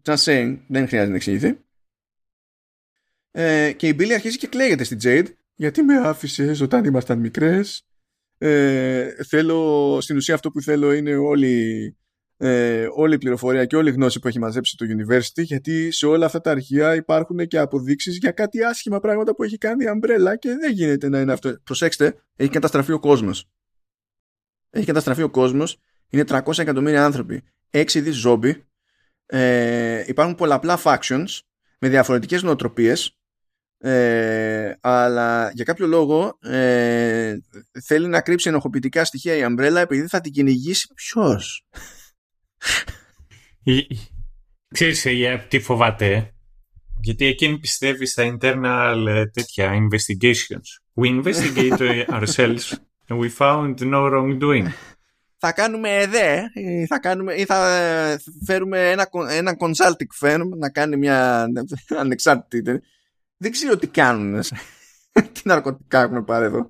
[0.05, 1.59] just saying, δεν χρειάζεται να εξηγηθεί
[3.37, 7.87] ε, και η Billy αρχίζει και κλαίγεται στην Jade γιατί με άφησες όταν ήμασταν μικρές;
[8.39, 11.97] Ε, θέλω, στην ουσία αυτό που θέλω είναι όλη,
[12.37, 16.07] ε, όλη η πληροφορία και όλη η γνώση που έχει μαζέψει το University γιατί σε
[16.07, 19.89] όλα αυτά τα αρχεία υπάρχουν και αποδείξεις για κάτι άσχημα πράγματα που έχει κάνει η
[19.95, 21.59] Umbrella και δεν γίνεται να είναι αυτό.
[21.65, 23.49] Προσέξτε, έχει καταστραφεί ο κόσμος.
[24.71, 28.65] Έχει καταστραφεί ο κόσμος, είναι 300 εκατομμύρια άνθρωποι, 6 δις ζόμπι,
[29.27, 31.27] ε, υπάρχουν πολλαπλά factions
[31.79, 33.19] με διαφορετικές νοοτροπίες
[33.79, 37.37] ε, αλλά για κάποιο λόγο ε,
[37.85, 41.67] θέλει να κρύψει ενοχοποιητικά στοιχεία η Umbrella επειδή θα την κυνηγήσει ποιος.
[44.75, 46.35] Ξέρεις για τι φοβάται
[47.01, 50.67] γιατί εκείνη πιστεύει στα internal ε, τέτοια investigations.
[50.95, 52.75] We investigated ourselves
[53.09, 54.69] and we found no wrongdoing.
[55.47, 60.97] Θα κάνουμε ΕΔΕ ή θα, κάνουμε, ή θα φέρουμε ένα, ένα consulting firm να κάνει
[60.97, 61.47] μια
[62.03, 62.81] ανεξάρτητη
[63.37, 64.43] δεν ξέρω τι κάνουν.
[65.33, 66.69] τι ναρκωτικά έχουν πάρει εδώ.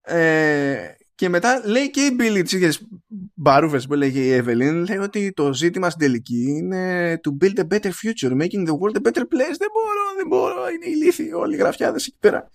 [0.00, 2.86] Ε, και μετά λέει και η Billy τις ίδιες
[3.34, 7.66] μπαρούφες που λέγει η Evelyn λέει ότι το ζήτημα στην τελική είναι to build a
[7.74, 9.56] better future, making the world a better place.
[9.58, 12.50] Δεν μπορώ, δεν μπορώ, είναι ηλίθιοι όλοι οι γραφιάδες εκεί πέρα.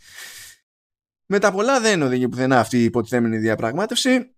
[1.25, 4.34] Με τα πολλά δεν οδηγεί πουθενά αυτή η υποτιθέμενη διαπραγμάτευση.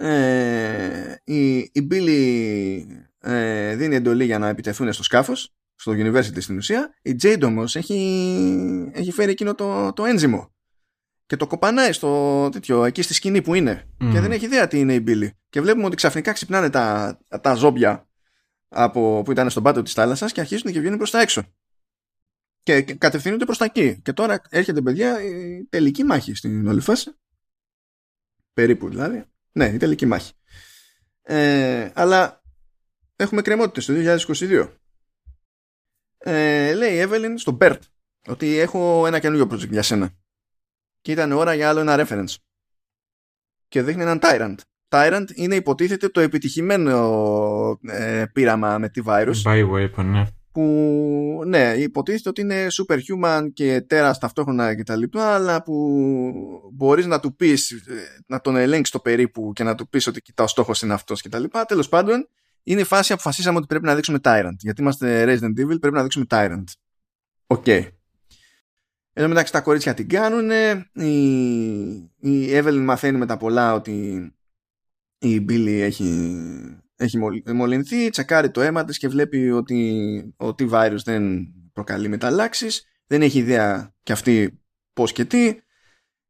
[0.00, 2.84] Ε, η, η Billy
[3.20, 6.94] ε, δίνει εντολή για να επιτεθούν στο σκάφος στο University στην ουσία.
[7.02, 10.52] Η Jade όμως έχει, έχει φέρει εκείνο το, το ένζυμο
[11.26, 13.88] και το κοπανάει στο τέτοιο, εκεί στη σκηνή που είναι.
[14.12, 15.28] Και δεν έχει ιδέα τι είναι η Billy.
[15.48, 18.08] Και βλέπουμε ότι ξαφνικά ξυπνάνε τα, τα ζόμπια
[18.68, 21.42] από, που ήταν στον πάτο της θάλασσας και αρχίζουν και βγαίνουν προς τα έξω.
[22.62, 24.00] Και, και κατευθύνονται προς τα εκεί.
[24.02, 27.10] Και τώρα έρχεται, παιδιά, η τελική μάχη στην όλη φάση.
[28.52, 29.24] Περίπου δηλαδή.
[29.58, 30.32] Ναι, η τελική μάχη.
[31.22, 32.42] Ε, αλλά
[33.16, 33.92] έχουμε κρεμότητες το
[34.28, 34.68] 2022
[36.18, 37.78] ε, λέει η Evelyn στον Bert
[38.26, 40.10] ότι έχω ένα καινούριο project για σένα.
[41.00, 42.34] Και ήταν ώρα για άλλο ένα reference.
[43.68, 44.56] Και δείχνει έναν Tyrant.
[44.88, 49.42] Tyrant είναι υποτίθεται το επιτυχημένο ε, πείραμα με τη virus.
[49.44, 50.26] By ναι.
[50.58, 56.00] Που ναι, υποτίθεται ότι είναι superhuman και τέρας ταυτόχρονα και τα λοιπά, αλλά που
[56.72, 60.20] μπορείς να του πεις, ε, να τον ελέγξεις το περίπου και να του πεις ότι
[60.22, 61.64] κοιτά ο στόχος είναι αυτός και τα λοιπά.
[61.64, 62.28] Τέλος πάντων,
[62.62, 64.56] είναι η φάση αποφασίσαμε ότι πρέπει να δείξουμε Tyrant.
[64.58, 66.64] Γιατί είμαστε Resident Evil, πρέπει να δείξουμε Tyrant.
[67.46, 67.64] OK.
[67.66, 67.88] Okay.
[69.12, 70.50] Εντωμεταξύ τα κορίτσια την κάνουν.
[70.92, 71.20] Η,
[72.18, 74.28] η Evelyn μαθαίνει με τα πολλά ότι
[75.18, 76.38] η Billy έχει,
[76.98, 77.18] έχει
[77.54, 82.86] μολυνθεί, τσεκάρει το αίμα της και βλέπει ότι ο T-Virus δεν προκαλεί μεταλλάξεις.
[83.06, 84.60] Δεν έχει ιδέα κι αυτή
[84.92, 85.60] πώς και τι.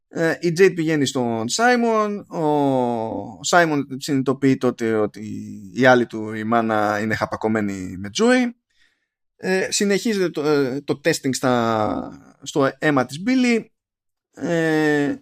[0.09, 5.23] Ε, η Jade πηγαίνει στον Simon ο Simon συνειδητοποιεί τότε ότι
[5.75, 8.51] η άλλη του η μάνα είναι χαπακωμένη με Joy
[9.37, 13.65] ε, συνεχίζεται το, ε, το testing στα, στο αίμα της Billy
[14.31, 15.15] ε,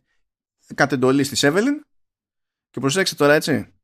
[0.74, 1.78] κατ' εντολή της Evelyn
[2.70, 3.75] και προσέξτε τώρα έτσι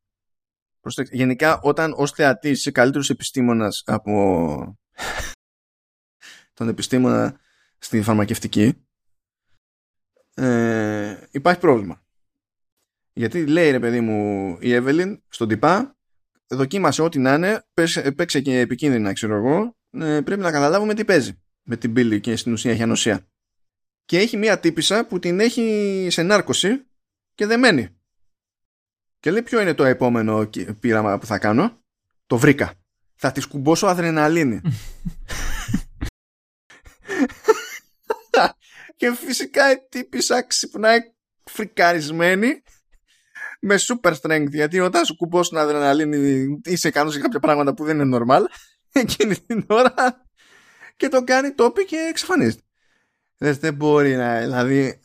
[0.83, 4.79] προσέξτε, γενικά όταν ως θεατής είσαι καλύτερος επιστήμονας από
[6.55, 7.41] τον επιστήμονα
[7.79, 8.87] στη φαρμακευτική
[10.35, 12.03] ε, υπάρχει πρόβλημα.
[13.13, 15.97] Γιατί λέει ρε παιδί μου η Εύελιν στον τυπά
[16.47, 17.65] δοκίμασε ό,τι να είναι,
[18.17, 22.37] παίξε και επικίνδυνα ξέρω εγώ, ε, πρέπει να καταλάβουμε τι παίζει με την πύλη και
[22.37, 23.27] στην ουσία έχει ανοσία.
[24.05, 26.87] Και έχει μία τύπησα που την έχει σε νάρκωση
[27.35, 27.97] και δεν μένει.
[29.23, 30.51] Και λέει ποιο είναι το επόμενο
[30.81, 31.83] πείραμα που θα κάνω;
[32.27, 32.73] Το βρήκα.
[33.15, 34.61] Θα της κουμπώσω αδρεναλίνη.
[38.97, 40.99] και φυσικά η τύπησα ξυπνάει
[41.45, 42.63] φρικαρισμένη
[43.61, 48.01] με super strength γιατί όταν σου κουμπώσουν αδρεναλίνη είσαι ικανός σε κάποια πράγματα που δεν
[48.01, 48.43] είναι normal
[48.93, 49.95] εκείνη την ώρα
[50.97, 52.63] και το κάνει τόπι και εξαφανίζεται
[53.37, 55.02] δεν μπορεί να δηλαδή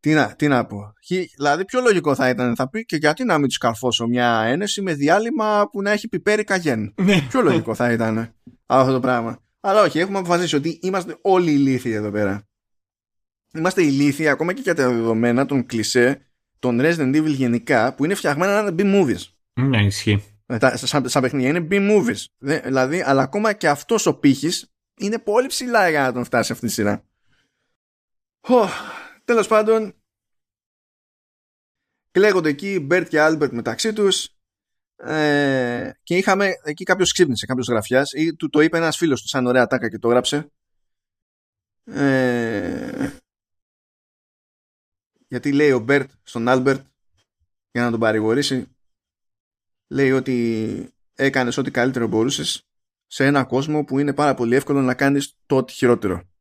[0.00, 0.92] τι να, τι να πω.
[1.36, 4.82] Δηλαδή, πιο λογικό θα ήταν θα πει και γιατί να μην τους καρφώσω μια ένεση
[4.82, 6.94] με διάλειμμα που να έχει πιπέρι καγέν.
[7.02, 7.20] Ναι.
[7.28, 8.34] πιο λογικό θα ήταν
[8.66, 9.42] αυτό το πράγμα.
[9.60, 12.48] Αλλά όχι, έχουμε αποφασίσει ότι είμαστε όλοι ηλίθιοι εδώ πέρα.
[13.54, 16.20] Είμαστε ηλίθιοι ακόμα και για τα δεδομένα των κλισέ
[16.58, 19.22] των Resident Evil γενικά που είναι φτιαγμένα να είναι B-movies.
[19.60, 20.22] Ναι, ισχύει.
[20.46, 22.24] Ε, σαν, σαν παιχνίδια είναι B-movies.
[22.38, 26.66] Δηλαδή, αλλά ακόμα και αυτός ο πήχης είναι πολύ ψηλά για να τον φτάσει αυτή
[26.66, 27.04] τη σειρά.
[28.40, 28.68] Oh,
[29.28, 29.94] τέλος πάντων,
[32.10, 34.28] κλαίγονται εκεί Μπέρτ και Άλμπερτ μεταξύ τους
[34.96, 39.28] ε, και είχαμε εκεί κάποιος ξύπνησε, κάποιος γραφιάς ή του το είπε ένας φίλος του
[39.28, 40.52] σαν ωραία ατάκα και το γράψε
[41.84, 43.10] ε,
[45.28, 46.86] γιατί λέει ο Μπέρτ στον Άλμπερτ
[47.70, 48.76] για να τον παρηγορήσει
[49.88, 52.62] λέει ότι έκανες ό,τι καλύτερο μπορούσες
[53.06, 56.37] σε ένα κόσμο που είναι πάρα πολύ εύκολο να κάνεις το ό,τι χειρότερο.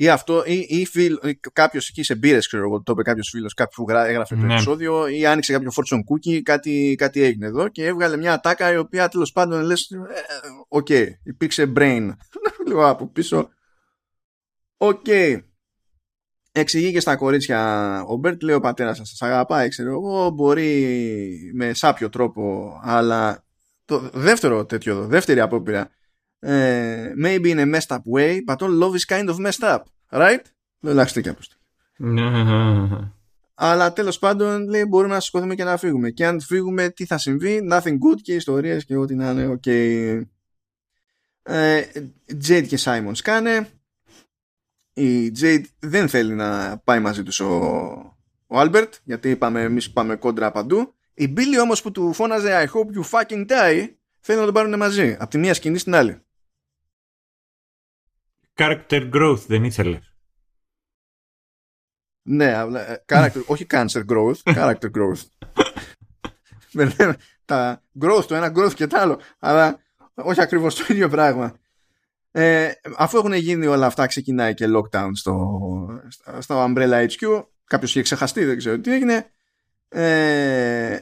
[0.00, 3.28] Ή αυτό, ή, ή, φίλ, ή κάποιος εκεί σε μπύρες, ξέρω εγώ, το είπε κάποιος
[3.28, 4.52] φίλος, κάποιο που έγραφε το ναι.
[4.52, 8.76] επεισόδιο, ή άνοιξε κάποιο fortune cookie, κάτι, κάτι έγινε εδώ και έβγαλε μια ατάκα η
[8.76, 9.98] οποία τέλος πάντων λες, ε,
[10.68, 12.10] OK, okay, υπήρξε brain.
[12.66, 13.48] Λίγο από πίσω.
[14.76, 15.04] OK.
[15.06, 15.42] Okay.
[16.52, 21.52] Εξηγεί και στα κορίτσια ο Μπέρτ, λέει ο πατέρα σας, σας αγαπάει, ξέρω εγώ, μπορεί
[21.54, 23.44] με σάπιο τρόπο, αλλά
[23.84, 25.90] το δεύτερο τέτοιο, δεύτερη απόπειρα,
[26.38, 29.82] ε, maybe in a messed up way, but all love is kind of messed up,
[30.10, 30.42] right?
[30.80, 31.34] Εντάξει, και
[33.54, 36.10] Αλλά τέλος πάντων λέει μπορούμε να σηκωθούμε και να φύγουμε.
[36.10, 39.66] Και αν φύγουμε, τι θα συμβεί, nothing good και ιστορίες και ό,τι να είναι, ok.
[41.42, 41.82] Ε,
[42.48, 43.68] Jade και Simon σκάνε
[44.92, 47.54] η Jade δεν θέλει να πάει μαζί τους ο,
[48.46, 52.76] ο Albert γιατί είπαμε εμείς πάμε κόντρα παντού η Billy όμως που του φώναζε I
[52.76, 53.88] hope you fucking die
[54.20, 56.22] θέλει να τον πάρουν μαζί από τη μία σκηνή στην άλλη
[58.58, 60.08] Character growth δεν ήθελες
[62.28, 65.22] ναι, ε, character, όχι cancer growth, character growth.
[67.44, 69.78] τα growth το ένα growth και το άλλο, αλλά
[70.14, 71.58] όχι ακριβώς το ίδιο πράγμα.
[72.30, 75.58] Ε, αφού έχουν γίνει όλα αυτά, ξεκινάει και lockdown στο,
[76.38, 77.44] στο Umbrella HQ.
[77.64, 79.30] Κάποιος είχε ξεχαστεί, δεν ξέρω τι έγινε.
[79.88, 80.98] Ε,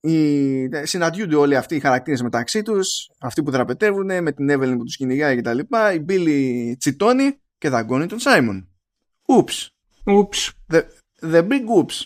[0.00, 4.84] οι, συναντιούνται όλοι αυτοί οι χαρακτήρες μεταξύ τους αυτοί που δραπετεύουν με την Evelyn που
[4.84, 8.66] τους κυνηγάει και τα λοιπά η Billy τσιτώνει και δαγκώνει τον Simon
[9.26, 9.66] Oops
[10.04, 10.82] Oops The,
[11.20, 12.04] the big oops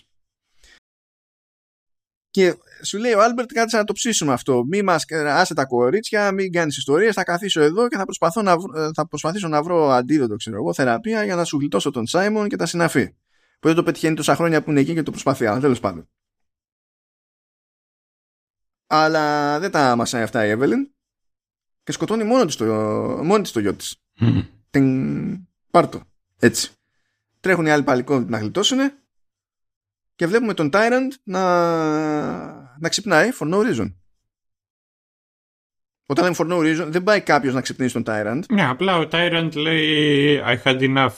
[2.35, 4.63] και σου λέει ο Άλμπερτ κάτσε να το ψήσουμε αυτό.
[4.65, 7.13] Μη μασάτε κορίτσια, μην κάνεις ιστορίες.
[7.13, 8.55] Θα καθίσω εδώ και θα, προσπαθώ να,
[8.93, 12.55] θα προσπαθήσω να βρω αντίδοτο, ξέρω εγώ, θεραπεία για να σου γλιτώσω τον Σάιμον και
[12.55, 13.07] τα συναφή.
[13.59, 15.45] Που δεν το πετυχαίνει τόσα χρόνια που είναι εκεί και το προσπαθεί.
[15.45, 16.09] Αλλά τέλος πάντων.
[18.87, 20.89] Αλλά δεν τα μασάει αυτά η Εύελιν
[21.83, 22.65] και σκοτώνει μόνη της το,
[23.23, 23.95] μόνη της το γιο της.
[24.19, 24.45] Mm.
[24.69, 26.01] Την πάρτο.
[26.39, 26.71] Έτσι.
[27.39, 28.79] Τρέχουν οι άλλοι παλικοί να γλιτώσουν
[30.15, 31.41] και βλέπουμε τον Tyrant να,
[32.79, 33.93] να ξυπνάει for no reason.
[36.05, 38.41] Όταν λέμε for no reason, δεν πάει κάποιος να ξυπνήσει τον Tyrant.
[38.49, 41.15] Ναι, απλά ο Tyrant λέει I had enough.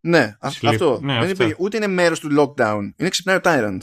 [0.00, 1.00] Ναι, αυτό.
[1.02, 1.56] Ναι, δεν αυτό.
[1.58, 2.90] ούτε είναι μέρος του lockdown.
[2.96, 3.78] Είναι ξυπνάει ο Tyrant.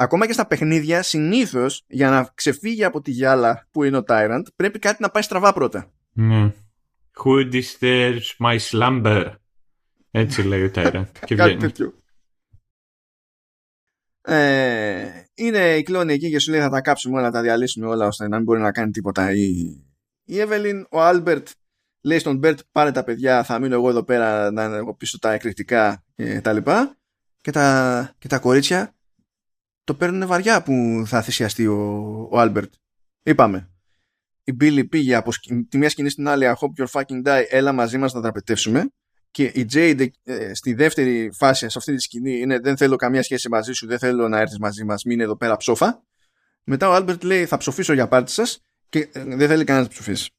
[0.00, 4.42] Ακόμα και στα παιχνίδια, συνήθως για να ξεφύγει από τη γυάλα που είναι ο Tyrant,
[4.56, 5.92] πρέπει κάτι να πάει στραβά πρώτα.
[6.12, 6.52] Ναι.
[7.24, 9.32] Who disturbs my slumber;
[10.10, 11.06] Έτσι λέει ο Tyrant.
[11.26, 11.94] και κάτι τέτοιο.
[14.20, 17.86] Ε, είναι οι κλώνοι εκεί και σου λέει θα τα κάψουμε όλα, θα τα διαλύσουμε
[17.86, 19.50] όλα ώστε να μην μπορεί να κάνει τίποτα η,
[20.24, 20.86] η Εύελιν.
[20.90, 21.48] Ο Άλμπερτ
[22.00, 26.04] λέει στον Μπέρτ πάρε τα παιδιά, θα μείνω εγώ εδώ πέρα να ενεργοποιήσω τα εκρηκτικά
[26.14, 26.92] και τα λοιπά.
[27.40, 28.92] Και τα, και τα κορίτσια
[29.88, 31.78] το παίρνουν βαριά που θα θυσιαστεί ο,
[32.30, 32.72] ο Άλμπερτ.
[33.22, 33.70] Είπαμε.
[34.44, 35.30] Η Μπίλη πήγε από
[35.68, 38.90] τη μία σκηνή στην άλλη I hope you fucking die, έλα μαζί μας να δραπετεύσουμε
[39.30, 43.22] και η Jade ε, στη δεύτερη φάση σε αυτή τη σκηνή είναι δεν θέλω καμία
[43.22, 46.02] σχέση μαζί σου, δεν θέλω να έρθεις μαζί μας, μείνε εδώ πέρα ψόφα.
[46.64, 49.94] Μετά ο Άλμπερτ λέει θα ψοφήσω για πάρτη σας και ε, δεν θέλει κανένας να
[49.94, 50.30] ψοφήσει.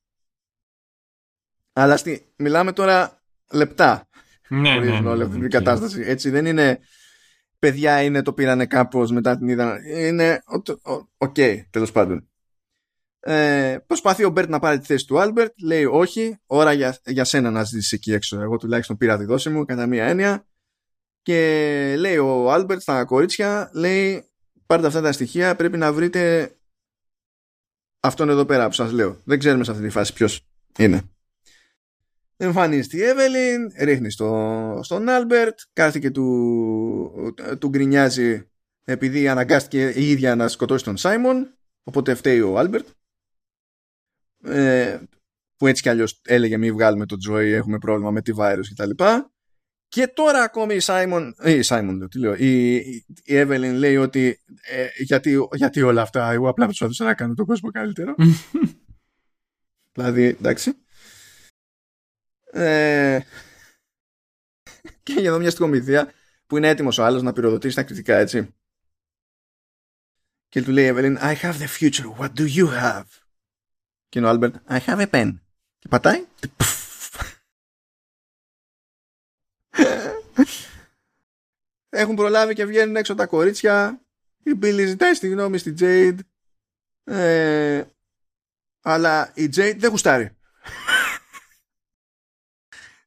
[1.74, 3.22] Αλλά στη, μιλάμε τώρα
[3.52, 4.08] λεπτά.
[4.50, 6.02] Ναι, ναι, ναι, όλη αυτή την κατάσταση.
[6.02, 6.80] Έτσι δεν είναι
[7.60, 9.80] παιδιά είναι το πήρανε κάπως μετά την είδα.
[10.08, 10.66] Είναι ok,
[11.18, 12.30] okay, τέλος πάντων.
[13.20, 15.54] Ε, προσπαθεί ο Μπέρτ να πάρει τη θέση του Άλμπερτ.
[15.62, 18.42] Λέει όχι, ώρα για, για σένα να ζήσεις εκεί έξω.
[18.42, 20.48] Εγώ τουλάχιστον πήρα τη δόση μου κατά μία έννοια.
[21.22, 24.24] Και λέει ο Άλμπερτ στα κορίτσια, λέει
[24.66, 26.54] πάρτε αυτά τα στοιχεία, πρέπει να βρείτε
[28.00, 29.22] αυτόν εδώ πέρα που σας λέω.
[29.24, 31.02] Δεν ξέρουμε σε αυτή τη φάση ποιος είναι.
[32.42, 38.50] Εμφανίζεται η Εύελιν, ρίχνει στο, στον Άλμπερτ, κάθεται και του, του γκρινιάζει
[38.84, 42.88] επειδή αναγκάστηκε η ίδια να σκοτώσει τον Σάιμον, οπότε φταίει ο Άλμπερτ
[44.44, 45.00] ε,
[45.56, 48.90] που έτσι κι αλλιώς έλεγε μη βγάλουμε το Joy, έχουμε πρόβλημα με τη virus κτλ.
[48.90, 49.24] Και,
[49.88, 53.98] και τώρα ακόμη η Simon, ε, η Simon λέω, τι λέω, η, η Evelyn λέει
[53.98, 54.40] ότι
[54.70, 58.16] ε, γιατί, γιατί όλα αυτά, εγώ απλά προσπαθούσα να κάνω τον κόσμο καλύτερο.
[59.96, 60.74] δηλαδή, εντάξει.
[62.52, 63.20] Ε,
[65.04, 66.12] και για εδώ μια στιχομυθία
[66.48, 68.54] που είναι έτοιμος ο άλλος να πυροδοτήσει τα εκρηκτικά, έτσι.
[70.50, 73.08] Και του λέει η Εβελίν, I have the future, what do you have?
[74.10, 75.40] Και είναι ο Άλμπερτ, I have a pen.
[75.80, 76.26] Και πατάει.
[81.90, 84.02] Έχουν προλάβει και βγαίνουν έξω τα κορίτσια.
[84.44, 86.20] Η Μπίλη ζητάει συγγνώμη στη Τζέιντ.
[87.04, 87.84] Ε,
[88.82, 90.38] αλλά η Τζέιντ δεν γουστάρει.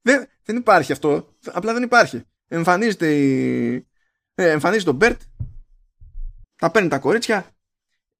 [0.02, 1.36] Δεν, δεν υπάρχει αυτό.
[1.46, 2.22] Απλά δεν υπάρχει.
[2.48, 3.74] Εμφανίζεται η...
[4.34, 5.20] Ε, εμφανίζεται ο Μπέρτ.
[6.56, 7.56] Τα παίρνει τα κορίτσια.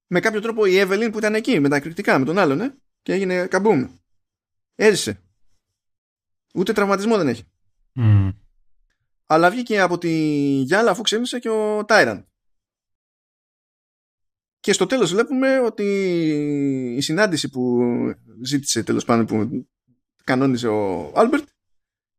[0.06, 2.74] Με κάποιο τρόπο η Εύελιν που ήταν εκεί με τα εκρηκτικά με τον άλλον ε,
[3.02, 3.88] και έγινε καμπούμ.
[4.74, 5.22] Έζησε.
[6.54, 7.44] Ούτε τραυματισμό δεν έχει.
[7.94, 8.34] Mm.
[9.26, 10.10] Αλλά βγήκε από τη
[10.62, 12.26] γυάλα αφού ξέμισε και ο Tyrant.
[14.60, 15.84] Και στο τέλος βλέπουμε ότι
[16.96, 17.80] η συνάντηση που
[18.42, 19.66] ζήτησε τέλος πάντων που
[20.24, 21.48] κανόνιζε ο Άλμπερτ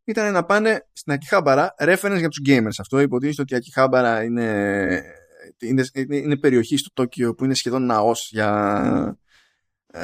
[0.03, 2.75] ήταν να πάνε στην Ακιχάμπαρα reference για τους gamers.
[2.79, 5.03] Αυτό υποτίθεται ότι η Ακιχάμπαρα είναι,
[5.59, 9.17] είναι, είναι περιοχή στο Τόκιο που είναι σχεδόν ναός για,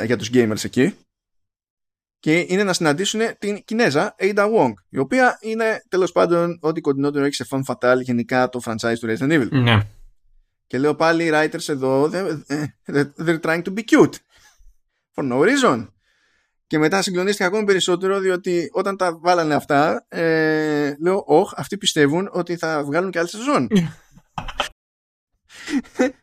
[0.05, 0.95] για τους gamers εκεί
[2.19, 7.25] και είναι να συναντήσουν την Κινέζα Ada Wong, η οποία είναι τέλος πάντων ό,τι κοντινότερο
[7.25, 9.49] έχει σε femme fatale γενικά το franchise του Resident Evil.
[9.49, 9.79] Ναι.
[10.67, 12.09] Και λέω πάλι οι writers εδώ
[13.17, 14.15] they're trying to be cute
[15.15, 15.87] for no reason.
[16.69, 22.29] Και μετά συγκλονίστηκα ακόμη περισσότερο διότι όταν τα βάλανε αυτά ε, λέω όχι αυτοί πιστεύουν
[22.31, 23.67] ότι θα βγάλουν και άλλη σεζόν.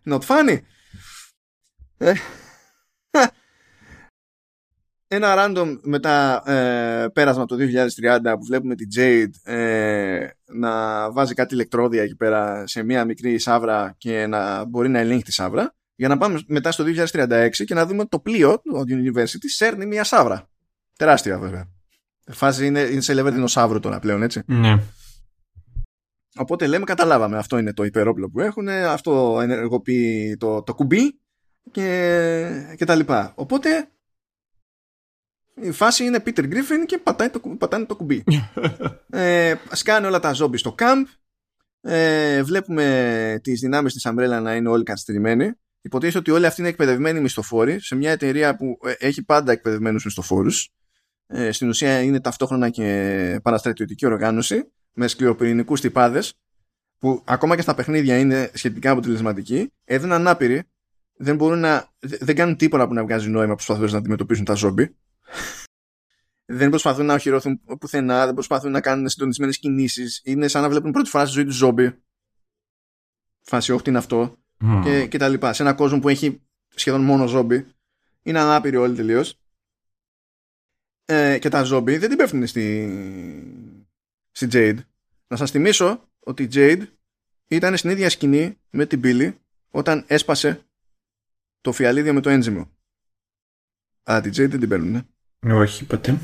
[0.10, 0.59] Not funny.
[1.98, 2.12] Ε,
[5.16, 7.56] ένα random μετά ε, πέρασμα το
[8.02, 13.39] 2030 που βλέπουμε την Jade ε, να βάζει κάτι ηλεκτρόδια εκεί πέρα σε μια μικρή
[13.39, 17.74] σαύρα και να μπορεί να ελέγχει τη σαύρα για να πάμε μετά στο 2036 και
[17.74, 20.48] να δούμε το πλοίο του University σέρνει μια σαύρα.
[20.97, 21.68] Τεράστια βέβαια.
[22.31, 24.43] Φάση είναι, είναι σε level δεινοσαύρου τώρα πλέον έτσι.
[24.47, 24.82] Ναι.
[26.36, 31.20] Οπότε λέμε καταλάβαμε αυτό είναι το υπερόπλο που έχουν, αυτό ενεργοποιεί το, το κουμπί
[31.70, 33.32] και, και τα λοιπά.
[33.35, 33.89] Οπότε
[35.55, 38.24] η φάση είναι Peter Griffin και πατάει το, πατάνε το κουμπί.
[39.10, 41.05] ε, σκάνε όλα τα ζόμπι στο camp.
[41.81, 45.52] Ε, βλέπουμε τις δυνάμεις της Umbrella να είναι όλοι καθυστερημένοι.
[45.87, 50.05] Υποτίθεται ότι όλοι αυτοί είναι εκπαιδευμένοι μισθοφόροι σε μια εταιρεία που ε, έχει πάντα εκπαιδευμένους
[50.05, 50.71] μισθοφόρους.
[51.27, 56.35] Ε, στην ουσία είναι ταυτόχρονα και παραστρατιωτική οργάνωση με σκληροπυρηνικούς τυπάδες
[56.99, 59.73] που ακόμα και στα παιχνίδια είναι σχετικά αποτελεσματικοί.
[59.85, 60.63] Εδώ είναι ανάπηροι.
[61.17, 64.97] Δεν, μπορούν να, δεν κάνουν τίποτα που να βγάζει νόημα προσπαθώντας να αντιμετωπίσουν τα ζόμπι
[66.59, 70.21] δεν προσπαθούν να οχυρωθούν πουθενά, δεν προσπαθούν να κάνουν συντονισμένες κινήσεις.
[70.25, 72.03] Είναι σαν να βλέπουν πρώτη φορά στη ζωή τους ζόμπι.
[73.41, 74.39] Φάση, όχι, είναι αυτό.
[74.61, 74.81] Mm.
[74.85, 75.53] Και, και τα λοιπά.
[75.53, 76.41] Σε ένα κόσμο που έχει
[76.74, 77.66] σχεδόν μόνο ζόμπι.
[78.23, 79.39] Είναι ανάπηροι όλοι τελείως.
[81.05, 82.89] Ε, και τα ζόμπι δεν την πέφτουν στη,
[84.31, 84.78] στη Jade.
[85.27, 86.87] Να σας θυμίσω ότι η Jade
[87.47, 89.35] ήταν στην ίδια σκηνή με την Billy
[89.70, 90.66] όταν έσπασε
[91.61, 92.70] το φιαλίδιο με το ένζυμο.
[94.03, 95.07] Αλλά την Jade δεν την παίρνουν.
[95.41, 96.19] Όχι, ποτέ.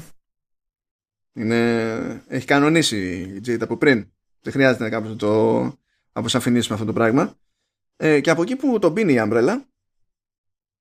[1.32, 2.24] Είναι...
[2.28, 4.12] Έχει κανονίσει η Jade από πριν.
[4.40, 5.62] Δεν χρειάζεται να κάπως το
[6.12, 7.36] αποσαφηνίσουμε αυτό το πράγμα.
[8.04, 9.60] Ε, και από εκεί που το μπίνει η Umbrella,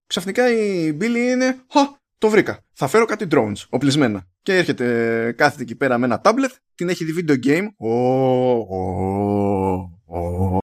[0.07, 2.63] ξαφνικά η Billy είναι «Χα, το βρήκα.
[2.73, 4.27] Θα φέρω κάτι drones, οπλισμένα».
[4.41, 7.67] Και έρχεται, κάθεται εκεί πέρα με ένα tablet, την έχει δει video game.
[7.79, 8.97] Oh, oh,
[10.15, 10.57] oh.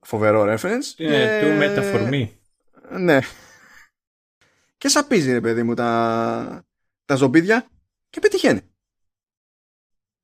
[0.00, 1.04] Φοβερό reference.
[1.04, 2.40] Ε, του μεταφορμή.
[2.90, 3.18] Ναι.
[4.78, 6.64] Και σαπίζει, ρε παιδί μου, τα,
[7.04, 7.68] τα ζομπίδια
[8.10, 8.60] και πετυχαίνει.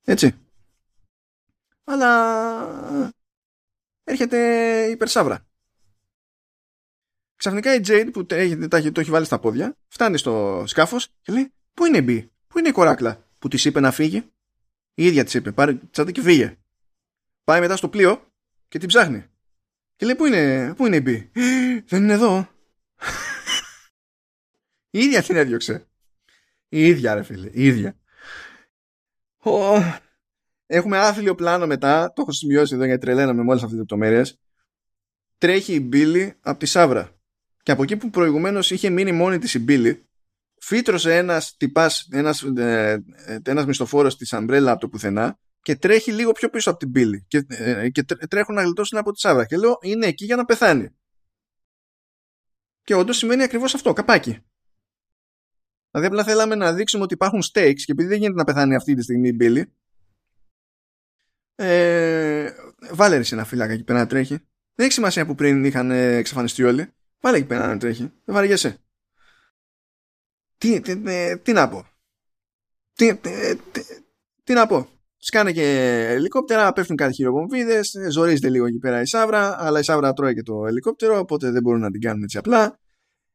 [0.05, 0.35] Έτσι.
[1.85, 3.13] Αλλά
[4.05, 4.39] έρχεται
[4.87, 5.47] η Περσάβρα.
[7.37, 11.33] Ξαφνικά η Jade που το έχει, το έχει βάλει στα πόδια φτάνει στο σκάφος και
[11.33, 14.33] λέει Πού είναι η Μπι, πού είναι η κοράκλα που της είπε να φύγει;
[14.95, 16.59] Η ίδια της είπε πάρε τσάντα και φύγε.
[17.45, 18.33] Πάει μετά στο πλοίο
[18.69, 19.27] και την ψάχνει.
[19.97, 21.31] Και λέει πού είναι, πού είναι η Μπι;
[21.87, 22.49] Δεν είναι εδώ.
[24.91, 25.87] η ίδια την έδιωξε.
[26.69, 27.97] Η ίδια ρε φίλε, η ίδια.
[30.75, 34.41] Έχουμε άθλιο πλάνο μετά, το έχω σημειώσει εδώ γιατί τρελαίναμε με όλες αυτές τις λεπτομέρειες.
[35.39, 37.11] Τρέχει η Μπίλη από τη Σάβρα.
[37.63, 40.09] Και από εκεί που προηγουμένως είχε μείνει μόνη της η Μπίλη,
[40.61, 46.13] φύτρωσε ένας τυπάς, ένας, ε, ε, ένας μισθοφόρος της Αμπρέλα από το πουθενά και τρέχει
[46.13, 49.47] λίγο πιο πίσω από την Μπίλη και, ε, και τρέχουν να γλιτώσουν από τη Σάβρα.
[49.47, 50.89] Και λέω είναι εκεί για να πεθάνει.
[52.83, 54.39] Και όντως σημαίνει ακριβώς αυτό, καπάκι.
[55.91, 58.95] Δηλαδή απλά θέλαμε να δείξουμε ότι υπάρχουν stakes και επειδή δεν γίνεται να πεθάνει αυτή
[58.95, 59.73] τη στιγμή η Μπίλη
[61.55, 62.51] ε,
[62.91, 64.35] βάλε εσύ ένα φύλακα εκεί πέρα να τρέχει.
[64.75, 66.93] Δεν έχει σημασία που πριν είχαν εξαφανιστεί όλοι.
[67.21, 68.13] Βάλε εκεί πέρα να τρέχει.
[68.25, 68.79] Δεν βαριέσαι.
[70.59, 71.87] Τι, τι, τι, τι να πω.
[72.93, 73.31] Τι, τι,
[73.73, 73.81] τι,
[74.45, 74.89] τι να πω.
[75.17, 77.81] σκάνε και ελικόπτερα, πέφτουν κάτι χειροβομβίδε,
[78.11, 81.63] ζορίζεται λίγο εκεί πέρα η Σάβρα, αλλά η Σάβρα τρώει και το ελικόπτερο, οπότε δεν
[81.63, 82.79] μπορούν να την κάνουν έτσι απλά.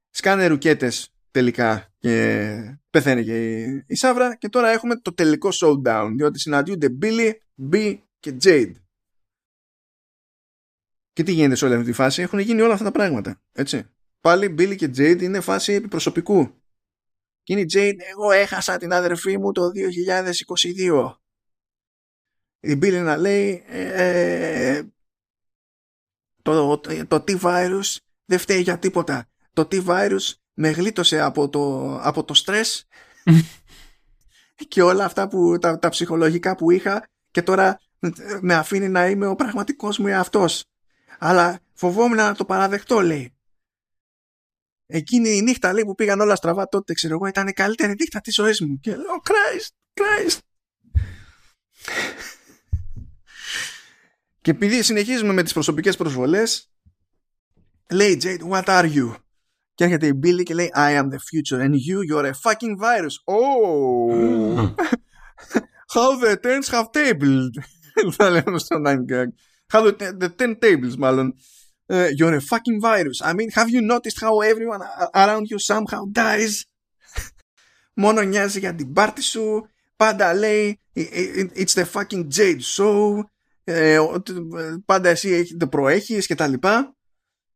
[0.09, 2.55] Σκάνε ρουκέτες τελικά και
[2.89, 7.31] πεθαίνει και η, η Σάβρα και τώρα έχουμε το τελικό showdown διότι συναντιούνται Billy,
[7.71, 7.97] B
[8.31, 8.73] και Jade.
[11.13, 13.41] Και τι γίνεται σε όλη αυτή τη φάση, έχουν γίνει όλα αυτά τα πράγματα.
[13.51, 13.89] Έτσι.
[14.19, 16.61] Πάλι Billy και Jade είναι φάση επιπροσωπικού.
[17.43, 19.71] Και είναι η Jade, εγώ έχασα την αδερφή μου το
[20.77, 21.15] 2022.
[22.59, 24.83] Η Billy να λέει, ε,
[26.41, 27.95] το, το, το T-Virus
[28.25, 29.29] δεν φταίει για τίποτα.
[29.53, 32.87] Το T-Virus με γλίτωσε από το, από το στρες
[34.67, 37.79] και όλα αυτά που, τα, τα ψυχολογικά που είχα και τώρα
[38.41, 40.65] με αφήνει να είμαι ο πραγματικός μου εαυτός.
[41.19, 43.31] Αλλά φοβόμουν να το παραδεχτώ, λέει.
[44.85, 48.21] Εκείνη η νύχτα λέει, που πήγαν όλα στραβά τότε, ξέρω εγώ, ήταν η καλύτερη νύχτα
[48.21, 48.79] της ζωής μου.
[48.79, 50.37] Και λέω, Christ, Christ.
[54.41, 56.71] και επειδή συνεχίζουμε με τις προσωπικές προσβολές,
[57.89, 59.15] λέει Jade, what are you?
[59.73, 62.77] Και έρχεται η Billy και λέει I am the future and you, you're a fucking
[62.79, 63.15] virus.
[63.25, 64.75] Oh!
[65.93, 67.55] How the tens have tabled.
[68.17, 69.27] Θα λέμε στο 9 gag.
[69.71, 71.33] How the, the ten tables μάλλον.
[71.89, 73.21] Uh, you're a fucking virus.
[73.21, 74.81] I mean, have you noticed how everyone
[75.13, 76.63] around you somehow dies?
[78.03, 79.69] Μόνο νοιάζει για την πάρτι σου.
[79.95, 80.79] Πάντα λέει
[81.55, 83.23] it's the fucking Jade show.
[83.63, 83.99] Ε,
[84.85, 86.95] πάντα εσύ το προέχεις και τα λοιπά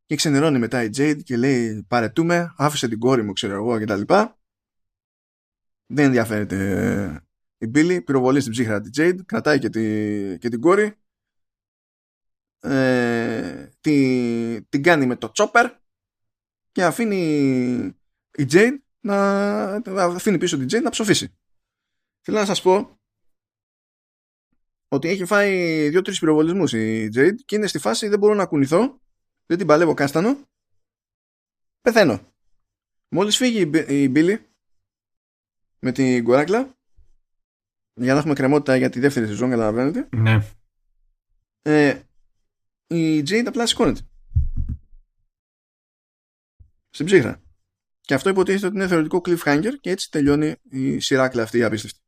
[0.05, 3.85] και ξενερώνει μετά η Jade και λέει παρετούμε, άφησε την κόρη μου ξέρω εγώ και
[3.85, 4.39] τα λοιπά.
[5.85, 7.23] Δεν ενδιαφέρεται
[7.61, 10.93] η Billy, πυροβολεί στην ψύχρα τη Jade, κρατάει και, τη, και την κόρη
[12.59, 15.75] ε, τη, την κάνει με το chopper
[16.71, 17.17] και αφήνει
[18.31, 21.37] η Jade να, αφήνει πίσω την Jade να ψοφήσει.
[22.21, 22.99] Θέλω να σας πω
[24.87, 29.01] ότι έχει φάει δύο-τρεις πυροβολισμούς η Jade και είναι στη φάση δεν μπορώ να κουνηθώ
[29.45, 30.49] δεν την παλεύω κάστανο,
[31.81, 32.33] πεθαίνω.
[33.09, 34.49] Μόλις φύγει η Μπίλη
[35.79, 36.79] με την κοράκλα,
[37.93, 40.07] για να έχουμε κρεμότητα για τη δεύτερη σεζόν, καταλαβαίνετε.
[40.15, 40.43] Ναι.
[41.61, 41.99] Ε,
[42.87, 44.01] η Jade απλά σηκώνεται.
[46.89, 47.41] Στην ψύχρα.
[48.01, 51.99] Και αυτό υποτίθεται ότι είναι θεωρητικό cliffhanger και έτσι τελειώνει η σειράκλα αυτή η απίστευτη.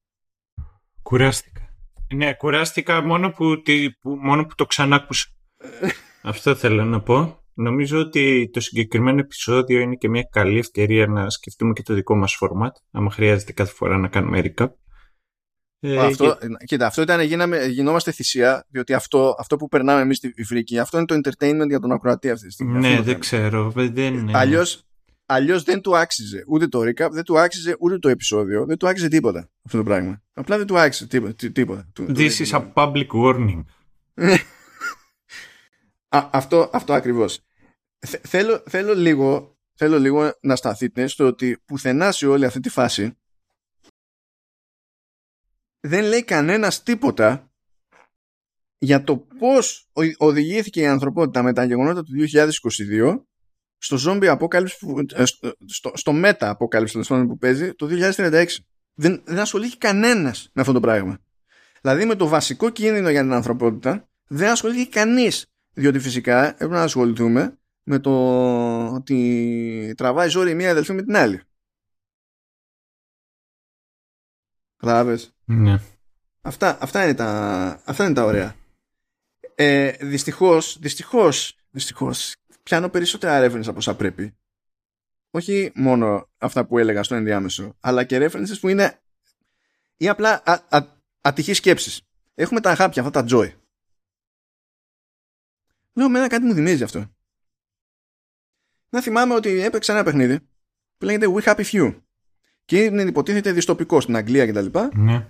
[1.02, 1.76] Κουράστηκα.
[2.14, 3.62] Ναι, κουράστηκα μόνο που,
[4.02, 5.28] που, μόνο που το ξανάκουσα.
[6.22, 7.44] Αυτό θέλω να πω.
[7.54, 12.16] Νομίζω ότι το συγκεκριμένο επεισόδιο είναι και μια καλή ευκαιρία να σκεφτούμε και το δικό
[12.16, 14.68] μας format, άμα χρειάζεται κάθε φορά να κάνουμε recap.
[15.86, 16.66] Ε, αυτό, και...
[16.66, 20.98] Κοίτα, αυτό ήταν γίναμε, γινόμαστε θυσία, διότι αυτό, αυτό που περνάμε εμείς στη Φρίκη, αυτό
[20.98, 22.80] είναι το entertainment για τον ακροατή αυτή τη στιγμή.
[22.80, 23.72] Ναι, δεν ξέρω.
[23.76, 24.36] Δεν...
[24.36, 24.84] Αλλιώς,
[25.26, 28.88] αλλιώς δεν του άξιζε ούτε το recap, δεν του άξιζε ούτε το επεισόδιο, δεν του
[28.88, 30.22] άξιζε τίποτα αυτό το πράγμα.
[30.34, 31.34] Απλά δεν του άξιζε τίποτα.
[31.54, 31.86] τίποτα.
[31.98, 33.64] This is a public warning.
[36.10, 37.40] Α, αυτό, αυτό ακριβώς.
[38.22, 43.18] θέλω, θέλω, λίγο, θέλω λίγο να σταθείτε στο ότι πουθενά σε όλη αυτή τη φάση
[45.86, 47.52] δεν λέει κανένας τίποτα
[48.78, 53.22] για το πώς οδηγήθηκε η ανθρωπότητα με τα γεγονότα του 2022
[53.78, 55.24] στο zombie apocalypse που, ε,
[55.66, 58.46] στο, στο meta apocalypse που παίζει το 2036.
[58.94, 61.18] Δεν, δεν ασχολήθηκε κανένας με αυτό το πράγμα.
[61.82, 66.82] Δηλαδή με το βασικό κίνδυνο για την ανθρωπότητα δεν ασχολήθηκε κανείς διότι φυσικά έπρεπε να
[66.82, 68.12] ασχοληθούμε με το
[68.94, 71.42] ότι τραβάει ζόρι μία αδελφή με την άλλη.
[74.84, 75.80] Κατάλαβες; Ναι.
[76.42, 78.56] Αυτά, αυτά, είναι τα, αυτά είναι τα ωραία.
[79.56, 84.36] Ε, δυστυχώς, δυστυχώς, δυστυχώς, πιάνω περισσότερα references από όσα πρέπει.
[85.32, 89.00] Όχι μόνο αυτά που έλεγα στο ενδιάμεσο, αλλά και references που είναι
[89.98, 90.86] ή απλά α, α,
[91.22, 92.02] ατυχείς σκέψεις.
[92.34, 93.52] Έχουμε τα χάπια, αυτά τα joy.
[95.94, 97.12] Λέω, μένα κάτι μου θυμίζει αυτό.
[98.90, 100.40] Να θυμάμαι ότι έπαιξε ένα παιχνίδι
[100.98, 102.02] που λέγεται We Happy Few.
[102.66, 104.80] Και είναι υποτίθεται διστοπικό στην Αγγλία κτλ.
[104.94, 105.28] Ναι.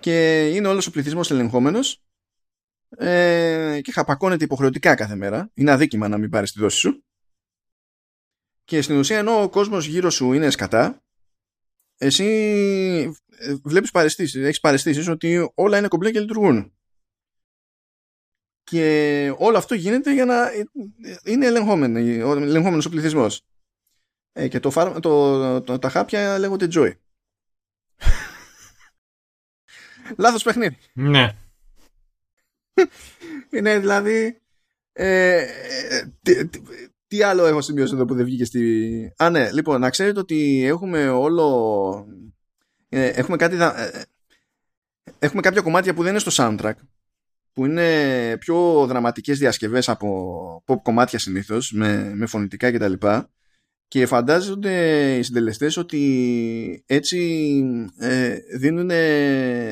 [0.00, 2.02] Και είναι όλος ο πληθυσμός ελεγχόμενος.
[2.96, 5.50] Ε, και χαπακώνεται υποχρεωτικά κάθε μέρα.
[5.54, 7.04] Είναι αδίκημα να μην πάρεις τη δόση σου.
[8.64, 11.02] Και στην ουσία ενώ ο κόσμος γύρω σου είναι σκατά,
[11.96, 12.24] εσύ
[13.28, 16.72] ε, βλέπεις παρεστήσεις, έχεις παρεστήσεις ότι όλα είναι κομπλέ και λειτουργούν.
[18.62, 20.48] Και όλο αυτό γίνεται για να
[21.24, 23.44] είναι ελεγχόμενος ο πληθυσμός.
[24.32, 26.92] Ε, και το, το, το, τα χάπια λέγονται Joy.
[30.18, 30.76] Λάθος παιχνίδι.
[30.92, 31.36] Ναι.
[33.56, 34.40] είναι δηλαδή...
[34.92, 35.46] Ε,
[36.22, 36.48] τι,
[37.06, 39.12] τι, άλλο έχω σημειώσει εδώ που δεν βγήκε στη...
[39.16, 42.06] Α, ναι, λοιπόν, να ξέρετε ότι έχουμε όλο...
[42.88, 43.56] Ε, έχουμε κάτι...
[43.56, 44.02] Ε,
[45.18, 46.74] έχουμε κάποια κομμάτια που δεν είναι στο soundtrack
[47.52, 52.92] που είναι πιο δραματικές διασκευές από pop κομμάτια συνήθως με, με φωνητικά κτλ.
[52.92, 53.20] Και,
[53.90, 57.18] και φαντάζονται οι συντελεστές ότι έτσι
[57.98, 58.36] ε,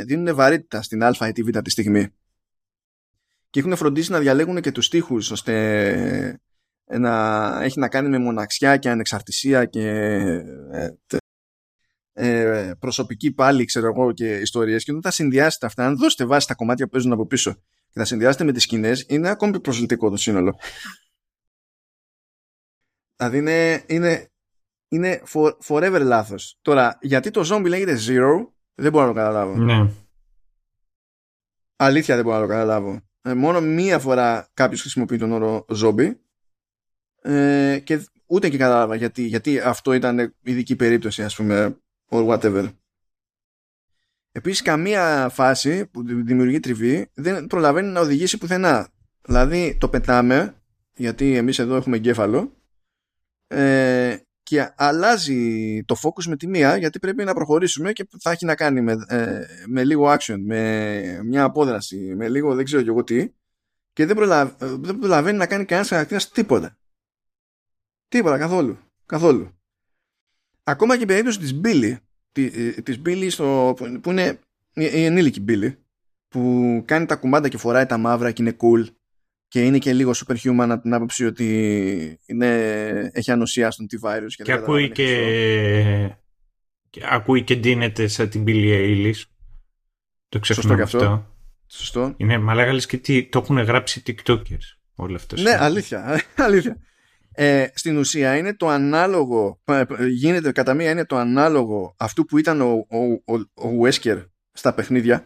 [0.04, 2.08] δίνουν, βαρύτητα στην α ή τη β τη στιγμή.
[3.50, 6.40] Και έχουν φροντίσει να διαλέγουν και τους στίχους ώστε
[6.84, 9.88] να έχει να κάνει με μοναξιά και ανεξαρτησία και
[10.72, 10.88] ε,
[12.12, 16.44] ε, προσωπική πάλι, ξέρω εγώ, και ιστορίες και όταν τα συνδυάσετε αυτά, αν δώσετε βάση
[16.44, 17.52] στα κομμάτια που παίζουν από πίσω
[17.88, 20.58] και τα συνδυάσετε με τις σκηνές, είναι ακόμη πιο προσλητικό το σύνολο.
[23.18, 24.28] Δηλαδή είναι, είναι,
[24.88, 26.58] είναι for, forever λάθος.
[26.62, 29.56] Τώρα, γιατί το zombie λέγεται zero, δεν μπορώ να το καταλάβω.
[29.56, 29.90] Ναι.
[31.76, 33.00] Αλήθεια δεν μπορώ να το καταλάβω.
[33.22, 36.14] Ε, μόνο μία φορά κάποιος χρησιμοποιεί τον όρο zombie
[37.22, 41.78] ε, και ούτε και κατάλαβα γιατί, γιατί αυτό ήταν ειδική περίπτωση ας πούμε
[42.10, 42.68] or whatever.
[44.32, 48.88] Επίσης καμία φάση που δημιουργεί τριβή δεν προλαβαίνει να οδηγήσει πουθενά.
[49.22, 50.54] Δηλαδή το πετάμε,
[50.94, 52.57] γιατί εμείς εδώ έχουμε εγκέφαλο,
[53.48, 58.44] ε, και αλλάζει το focus με τη μία γιατί πρέπει να προχωρήσουμε και θα έχει
[58.44, 62.88] να κάνει με, ε, με λίγο action, με μια απόδραση, με λίγο δεν ξέρω και
[62.88, 63.32] εγώ τι
[63.92, 66.78] και δεν, προλαβαίνει, δεν προλαβαίνει να κάνει κανένας χαρακτήρας τίποτα.
[68.08, 68.78] Τίποτα καθόλου.
[69.06, 69.58] Καθόλου
[70.70, 71.96] ακόμα και η περίπτωση της Billy
[72.82, 74.38] της Billy στο, που είναι
[74.74, 75.74] η ενήλικη Billy
[76.28, 78.86] που κάνει τα κουμάντα και φοράει τα μαύρα και είναι cool
[79.48, 84.42] και είναι και λίγο superhuman από την άποψη ότι είναι, έχει ανοσία στον T-Virus και,
[84.42, 86.10] και ακούει και,
[86.90, 89.22] και ακούει και ντύνεται σαν την Billy Eilish
[90.28, 90.98] το ξεχνάμε αυτό.
[90.98, 91.36] αυτό.
[91.66, 92.14] Σωστό.
[92.16, 95.42] Είναι μαλάγαλες και τι, το έχουν γράψει TikTokers όλο αυτός.
[95.42, 96.76] Ναι, αλήθεια, αλήθεια
[97.40, 99.60] ε, στην ουσία είναι το ανάλογο,
[100.10, 102.86] γίνεται κατά μία είναι το ανάλογο αυτού που ήταν ο,
[103.24, 103.34] ο,
[103.68, 105.24] ο, Wesker στα παιχνίδια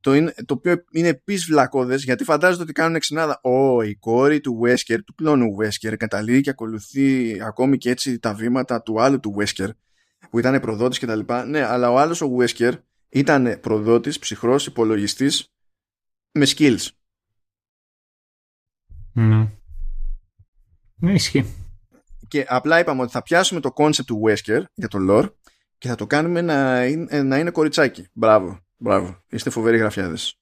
[0.00, 3.40] το, είναι, το οποίο είναι επίσης βλακώδες γιατί φαντάζονται ότι κάνουν εξυνάδα.
[3.42, 8.34] Ω, η κόρη του Wesker, του κλόνου Wesker, καταλήγει και ακολουθεί ακόμη και έτσι τα
[8.34, 9.68] βήματα του άλλου του Wesker
[10.30, 11.20] που ήταν προδότης κτλ.
[11.46, 12.72] Ναι, αλλά ο άλλος ο Wesker
[13.08, 15.52] ήταν προδότης, ψυχρός, υπολογιστής
[16.32, 16.86] με skills.
[19.12, 19.48] Ναι.
[20.94, 21.54] Ναι, ισχύει.
[22.28, 25.32] Και απλά είπαμε ότι θα πιάσουμε το concept του Wesker για το lore
[25.78, 28.06] και θα το κάνουμε να είναι, να είναι κοριτσάκι.
[28.12, 29.24] Μπράβο, μπράβο.
[29.28, 30.38] Είστε φοβεροί γραφιάδες.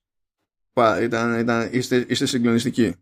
[1.02, 2.94] Ήταν, ήταν, είστε, είστε συγκλονιστικοί.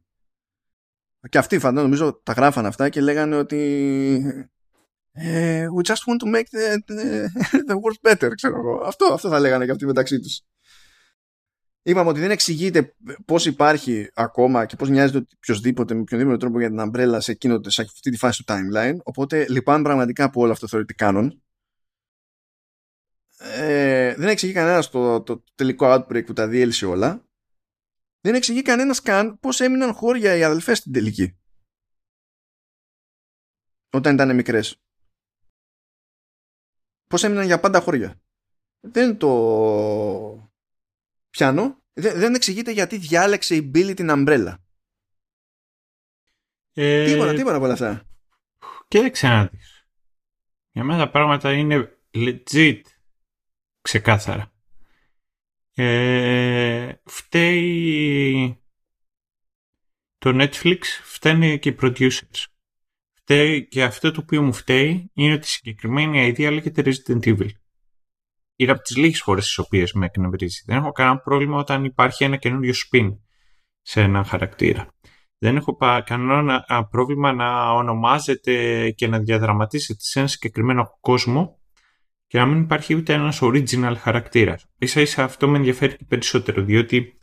[1.29, 3.61] Και αυτοί φαντάζομαι νομίζω τα γράφαν αυτά και λέγανε ότι
[5.13, 7.29] ε, we just want to make the, the,
[7.69, 8.83] the world better, ξέρω εγώ.
[8.85, 10.41] Αυτό, αυτό θα λέγανε και αυτοί μεταξύ τους.
[11.83, 12.95] Είπαμε ότι δεν εξηγείται
[13.25, 17.61] πώς υπάρχει ακόμα και πώς μοιάζεται οποιοδήποτε με οποιοδήποτε τρόπο για την αμπρέλα σε, εκείνο,
[17.67, 18.97] σε αυτή τη φάση του timeline.
[19.03, 21.43] Οπότε λυπάμαι πραγματικά που όλο αυτό θεωρείται κάνον.
[23.39, 27.29] Ε, δεν εξηγεί κανένα το, το, τελικό outbreak που τα διέλυσε όλα.
[28.21, 31.39] Δεν εξηγεί κανένας καν πώς έμειναν χώρια οι αδελφές στην τελική.
[33.91, 34.83] Όταν ήταν μικρές.
[37.07, 38.21] Πώς έμειναν για πάντα χώρια.
[38.81, 40.51] Δεν το
[41.31, 41.83] πιάνω.
[41.93, 44.65] Δεν, δεν εξηγείται γιατί διάλεξε η Billy την αμπρέλα.
[46.73, 47.05] Ε...
[47.05, 48.03] Τίποτα, τίποτα από όλα αυτά.
[48.89, 49.51] Και ξανά
[50.71, 52.81] Για μένα τα πράγματα είναι legit
[53.85, 54.53] ξεκάθαρα.
[55.75, 58.59] Ε, φταίει
[60.19, 62.45] το Netflix, φταίνε και οι producers.
[63.13, 67.49] Φταίει και αυτό το οποίο μου φταίει είναι ότι η συγκεκριμένη idea λέγεται Resident Evil
[68.57, 70.63] είναι από τις λίγες φορέ τι οποίες με εκνευρίζει.
[70.67, 73.17] Δεν έχω κανένα πρόβλημα όταν υπάρχει ένα καινούριο spin
[73.83, 74.89] σε ένα χαρακτήρα.
[75.39, 81.59] Δεν έχω κανένα πρόβλημα να ονομάζεται και να διαδραματίζεται σε ένα συγκεκριμένο κόσμο
[82.35, 84.67] και να μην υπάρχει ούτε ένας original χαρακτήρας.
[84.79, 87.19] σα ίσα αυτό με ενδιαφέρει και περισσότερο, διότι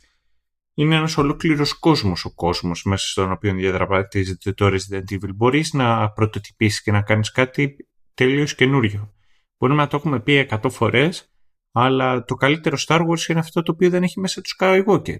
[0.74, 5.34] είναι ένας ολόκληρος κόσμος ο κόσμος μέσα στον οποίο διαδραματίζεται το Resident Evil.
[5.34, 7.76] Μπορείς να πρωτοτυπήσεις και να κάνεις κάτι
[8.14, 9.14] τελείως καινούριο.
[9.58, 11.32] Μπορούμε να το έχουμε πει 100 φορές,
[11.72, 15.18] αλλά το καλύτερο Star Wars είναι αυτό το οποίο δεν έχει μέσα τους Skywalker.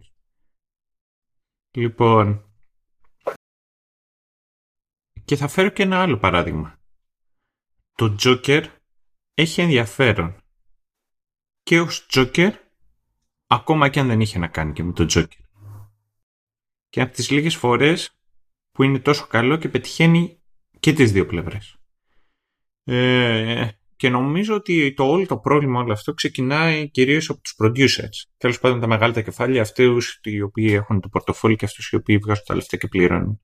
[1.71, 2.45] Λοιπόν,
[5.25, 6.79] και θα φέρω και ένα άλλο παράδειγμα.
[7.95, 8.65] Το Joker
[9.43, 10.37] έχει ενδιαφέρον
[11.63, 12.51] και ως Joker,
[13.47, 15.43] ακόμα και αν δεν είχε να κάνει και με το Joker.
[16.89, 18.19] Και από τις λίγες φορές
[18.73, 20.41] που είναι τόσο καλό και πετυχαίνει
[20.81, 21.77] και τις δύο πλευρές.
[22.85, 28.31] Ε, και νομίζω ότι το όλο το πρόβλημα όλο αυτό ξεκινάει κυρίως από τους producers.
[28.37, 31.97] Τέλος πάντων, τα μεγάλα τα κεφάλια, αυτούς οι οποίοι έχουν το πορτοφόλι και αυτούς οι
[31.97, 33.41] οποίοι βγάζουν τα λεφτά και πληρώνουν.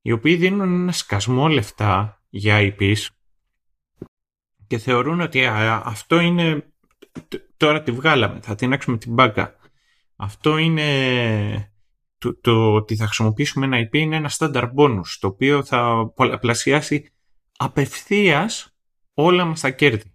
[0.00, 3.06] Οι οποίοι δίνουν ένα σκασμό λεφτά για IPs
[4.74, 6.72] και θεωρούν ότι αυτό είναι
[7.56, 9.56] τώρα τη βγάλαμε, θα την άξουμε την μπάκα.
[10.16, 11.72] Αυτό είναι
[12.18, 17.12] το, το ότι θα χρησιμοποιήσουμε ένα IP είναι ένα standard bonus, το οποίο θα πολλαπλασιάσει
[17.56, 18.76] απευθείας
[19.14, 20.12] όλα μας τα κέρδη.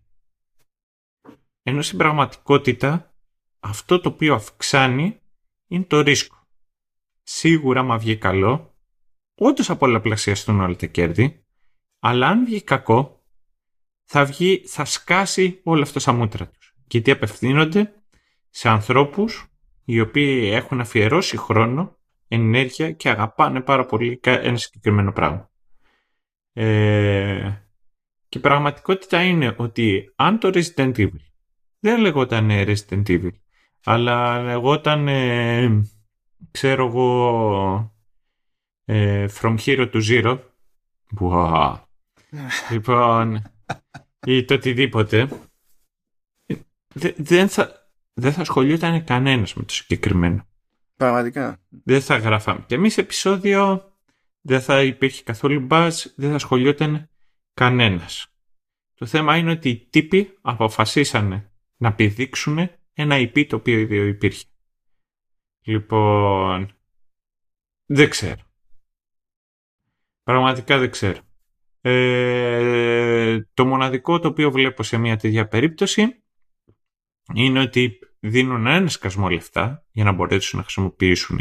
[1.64, 3.14] Ενώ στην πραγματικότητα
[3.60, 5.20] αυτό το οποίο αυξάνει
[5.68, 6.48] είναι το ρίσκο.
[7.24, 8.76] Σίγουρα, μα βγει καλό,
[9.36, 11.46] όντως θα πολλαπλασιαστούν όλα τα κέρδη,
[12.00, 13.19] αλλά αν βγει κακό,
[14.12, 16.76] θα, βγει, θα σκάσει όλα αυτά στα μούτρα τους.
[16.88, 17.94] Γιατί απευθύνονται
[18.50, 19.48] σε ανθρώπους
[19.86, 25.50] οι οποίοι έχουν αφιερώσει χρόνο, ενέργεια και αγαπάνε πάρα πολύ ένα συγκεκριμένο πράγμα.
[26.54, 27.52] Ε,
[28.30, 31.22] και η πραγματικότητα είναι ότι αν το Resident Evil
[31.80, 33.34] δεν λεγόταν Resident Evil,
[33.84, 35.82] αλλά λεγόταν, ε,
[36.52, 37.94] ξέρω εγώ,
[38.86, 40.40] ε, From Hero to Zero,
[42.72, 43.42] λοιπόν,
[44.26, 45.30] ή το οτιδήποτε,
[47.18, 50.48] δεν θα, δεν θα ασχολιόταν κανένας με το συγκεκριμένο.
[50.96, 51.62] Πραγματικά.
[51.84, 52.64] Δεν θα γράφαμε.
[52.68, 53.94] Και εμείς επεισόδιο
[54.42, 57.10] δεν θα υπήρχε καθόλου μπάζ, δεν θα ασχολιόταν
[57.54, 58.34] κανένας.
[58.94, 64.46] Το θέμα είναι ότι οι τύποι αποφασίσανε να πηδήξουν ένα IP το οποίο ήδη υπήρχε.
[65.62, 66.78] Λοιπόν,
[67.86, 68.42] δεν ξέρω.
[70.24, 71.20] Πραγματικά δεν ξέρω.
[71.82, 76.24] Ε, το μοναδικό το οποίο βλέπω σε μια τέτοια περίπτωση
[77.34, 81.40] είναι ότι δίνουν ένα σκασμό λεφτά για να μπορέσουν να χρησιμοποιήσουν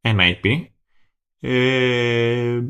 [0.00, 0.64] ένα IP.
[1.40, 2.60] Ε,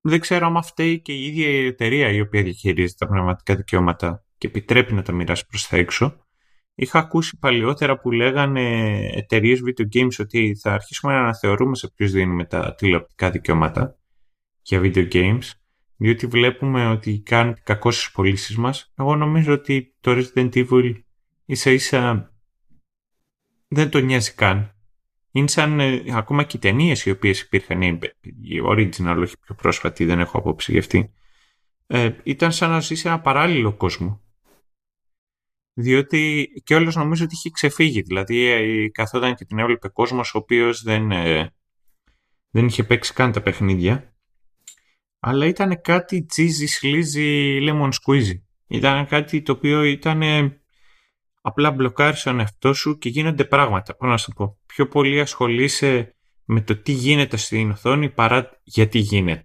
[0.00, 4.24] δεν ξέρω αν φταίει και η ίδια η εταιρεία η οποία διαχειρίζεται τα πνευματικά δικαιώματα
[4.38, 6.26] και επιτρέπει να τα μοιράσει προς τα έξω.
[6.74, 12.10] Είχα ακούσει παλιότερα που λέγανε εταιρείες video games ότι θα αρχίσουμε να αναθεωρούμε σε ποιους
[12.10, 13.98] δίνουμε τα τηλεοπτικά δικαιώματα
[14.62, 15.50] για video games
[16.04, 18.92] διότι βλέπουμε ότι κάνουν κακό στις πωλήσεις μας.
[18.96, 21.02] Εγώ νομίζω ότι το Resident Evil
[21.44, 22.32] ίσα ίσα
[23.68, 24.74] δεν το νοιάζει καν.
[25.30, 28.00] Είναι σαν ε, ακόμα και οι ταινίες οι οποίες υπήρχαν, η,
[28.64, 31.12] original, όχι πιο πρόσφατη, δεν έχω απόψη γι' αυτή,
[31.86, 34.22] ε, ήταν σαν να ζει σε ένα παράλληλο κόσμο.
[35.74, 38.02] Διότι και όλος νομίζω ότι είχε ξεφύγει.
[38.02, 41.54] Δηλαδή ε, καθόταν και την έβλεπε κόσμος ο οποίος δεν, ε,
[42.50, 44.13] δεν είχε παίξει καν τα παιχνίδια.
[45.26, 48.40] Αλλά ήταν κάτι cheesy, sleazy, lemon squeezy.
[48.66, 50.22] Ήταν κάτι το οποίο ήταν
[51.42, 53.96] απλά μπλοκάρει τον εαυτό σου και γίνονται πράγματα.
[53.96, 54.58] Πώς να σου πω.
[54.66, 59.44] Πιο πολύ ασχολείσαι με το τι γίνεται στην οθόνη παρά γιατί γίνεται.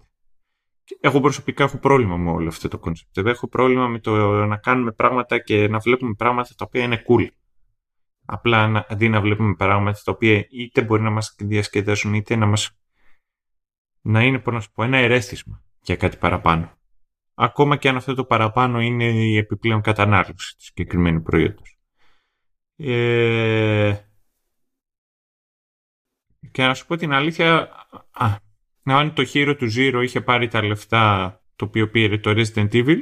[1.00, 3.18] Εγώ προσωπικά έχω πρόβλημα με όλο αυτό το concept.
[3.18, 4.16] Έχω πρόβλημα με το
[4.46, 7.28] να κάνουμε πράγματα και να βλέπουμε πράγματα τα οποία είναι cool.
[8.26, 12.72] Απλά αντί να βλέπουμε πράγματα τα οποία είτε μπορεί να μας διασκεδάσουν είτε να μας
[14.02, 16.78] να είναι, πώς να σου πω, ένα ερέθισμα για κάτι παραπάνω.
[17.34, 21.80] Ακόμα και αν αυτό το παραπάνω είναι η επιπλέον κατανάλωση του συγκεκριμένου προϊόντος.
[22.76, 23.98] Ε...
[26.52, 27.72] Και να σου πω την αλήθεια,
[28.12, 28.36] α,
[28.84, 33.00] αν το Hero του Zero είχε πάρει τα λεφτά το οποίο πήρε το Resident Evil,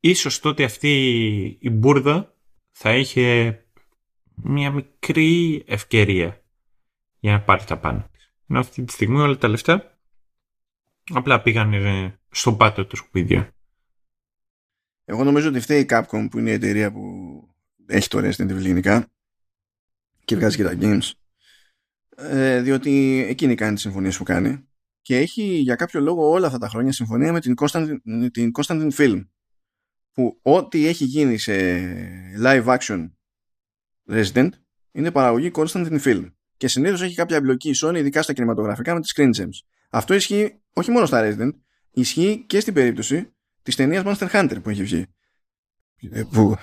[0.00, 2.34] ίσως τότε αυτή η μπουρδα
[2.70, 3.60] θα είχε
[4.34, 6.44] μια μικρή ευκαιρία
[7.18, 8.34] για να πάρει τα πάνω της.
[8.48, 9.95] Ενώ αυτή τη στιγμή όλα τα λεφτά
[11.12, 11.72] απλά πήγαν
[12.30, 13.50] στον πάτο τους σκουπίδια.
[15.04, 17.00] Εγώ νομίζω ότι φταίει η Capcom που είναι η εταιρεία που
[17.86, 19.08] έχει το Resident Evil γενικά
[20.24, 21.10] και βγάζει και τα games
[22.16, 24.68] ε, διότι εκείνη κάνει τις συμφωνίες που κάνει
[25.00, 28.92] και έχει για κάποιο λόγο όλα αυτά τα χρόνια συμφωνία με την Constantine, την Constantine
[28.92, 29.26] Film
[30.12, 31.54] που ό,τι έχει γίνει σε
[32.42, 33.10] live action
[34.08, 34.48] Resident
[34.92, 39.00] είναι παραγωγή Constantine Film και συνήθως έχει κάποια εμπλοκή η Sony ειδικά στα κινηματογραφικά με
[39.00, 39.66] τις Screen Gems.
[39.90, 41.50] Αυτό ισχύει όχι μόνο στα Resident,
[41.90, 45.06] ισχύει και στην περίπτωση της ταινίας Monster Hunter που έχει βγει.
[46.10, 46.56] Ε, που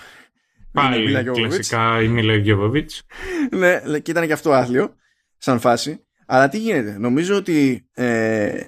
[0.72, 3.03] Πάλι κλασικά η Μίλα Γιώβοβιτς.
[3.60, 4.95] ναι, και ήταν και αυτό άθλιο
[5.38, 6.06] σαν φάση.
[6.26, 6.98] Αλλά τι γίνεται.
[6.98, 8.65] Νομίζω ότι ε,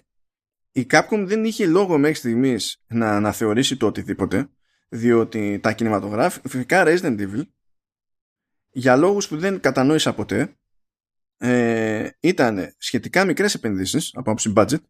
[0.72, 4.50] η Capcom δεν είχε λόγο μέχρι στιγμής να αναθεωρήσει το οτιδήποτε
[4.90, 7.42] διότι τα κινηματογραφικά Resident Evil
[8.72, 10.58] για λόγους που δεν κατανόησα ποτέ
[11.38, 14.82] ε, ήταν σχετικά μικρές επενδύσεις από άποψη budget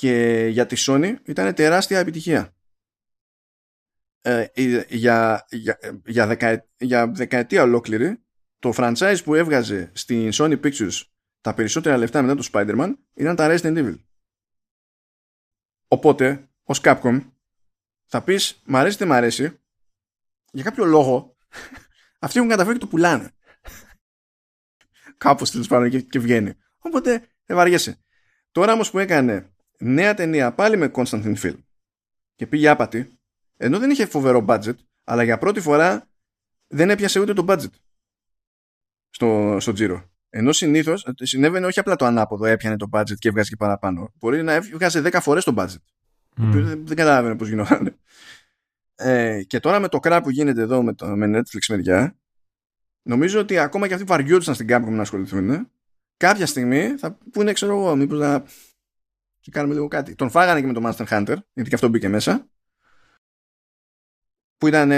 [0.00, 2.54] και για τη Sony ήταν τεράστια επιτυχία.
[4.20, 4.46] Ε,
[4.88, 8.22] για, για, για, δεκα, για δεκαετία ολόκληρη
[8.58, 11.02] το franchise που έβγαζε στην Sony Pictures
[11.40, 13.98] τα περισσότερα λεφτά μετά το Spider-Man ήταν τα Resident Evil.
[15.88, 17.30] Οπότε, ως Capcom,
[18.04, 19.60] θα πεις μ' αρέσει δεν μ' αρέσει,
[20.52, 21.36] για κάποιο λόγο
[22.20, 23.30] αυτοί έχουν καταφέρει και το πουλάνε.
[25.16, 26.54] Κάπως τέλος πάντων και, και βγαίνει.
[26.78, 28.04] Οπότε δεν βαριέσαι.
[28.50, 31.58] Τώρα όμως που έκανε νέα ταινία πάλι με Constantine Film
[32.34, 33.18] και πήγε άπατη,
[33.56, 34.74] ενώ δεν είχε φοβερό budget,
[35.04, 36.08] αλλά για πρώτη φορά
[36.66, 37.70] δεν έπιασε ούτε το budget
[39.10, 40.10] στο, στο τζίρο.
[40.30, 44.12] Ενώ συνήθως συνέβαινε όχι απλά το ανάποδο, έπιανε το budget και έβγαζε και παραπάνω.
[44.18, 45.82] Μπορεί να έβγαζε 10 φορές το budget.
[46.36, 46.50] Mm.
[46.50, 47.96] Δεν, δεν καταλάβαινε πώς γινόταν.
[48.94, 52.16] Ε, και τώρα με το κρά που γίνεται εδώ με, το, με Netflix μεριά,
[53.02, 55.70] νομίζω ότι ακόμα και αυτοί βαριόντουσαν στην Capcom να ασχοληθούν.
[56.16, 58.44] Κάποια στιγμή θα πούνε, ξέρω εγώ, μήπως να
[59.40, 60.14] και κάνουμε λίγο κάτι.
[60.14, 62.48] Τον φάγανε και με το Monster Hunter, γιατί και αυτό μπήκε μέσα.
[64.58, 64.92] Που ήταν,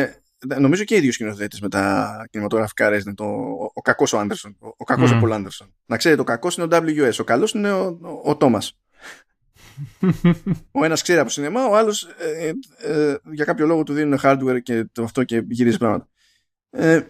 [0.59, 3.19] νομίζω και οι δύο σκηνοθέτες με τα κινηματογραφικά Resident.
[3.19, 4.57] Ο, ο, ο κακός ο Άντερσον.
[4.61, 5.17] Ο, ο κακός mm.
[5.17, 5.75] ο Πολ Άντερσον.
[5.87, 7.17] Να ξέρετε, ο κακός είναι ο WS.
[7.21, 8.37] Ο καλός είναι ο, ο, ο
[10.73, 14.19] ο ένας ξέρει από σινεμά, ο άλλος ε, ε, ε, για κάποιο λόγο του δίνουν
[14.23, 16.09] hardware και το αυτό και γυρίζει πράγματα.
[16.71, 17.03] Ε,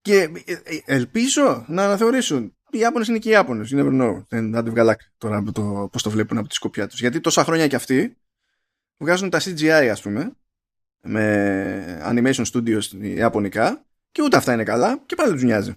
[0.00, 3.72] και ε, ελπίζω να αναθεωρήσουν οι Ιάπωνες είναι και οι Ιάπωνες.
[3.74, 4.24] You never know.
[4.28, 7.00] Δεν θα βγάλει τώρα από το, πώς το βλέπουν από τη σκοπιά τους.
[7.00, 8.16] Γιατί τόσα χρόνια και αυτοί
[8.96, 10.36] βγάζουν τα CGI ας πούμε
[11.00, 15.74] με animation studios ιαπωνικά και ούτε αυτά είναι καλά και πάλι τους νοιάζει.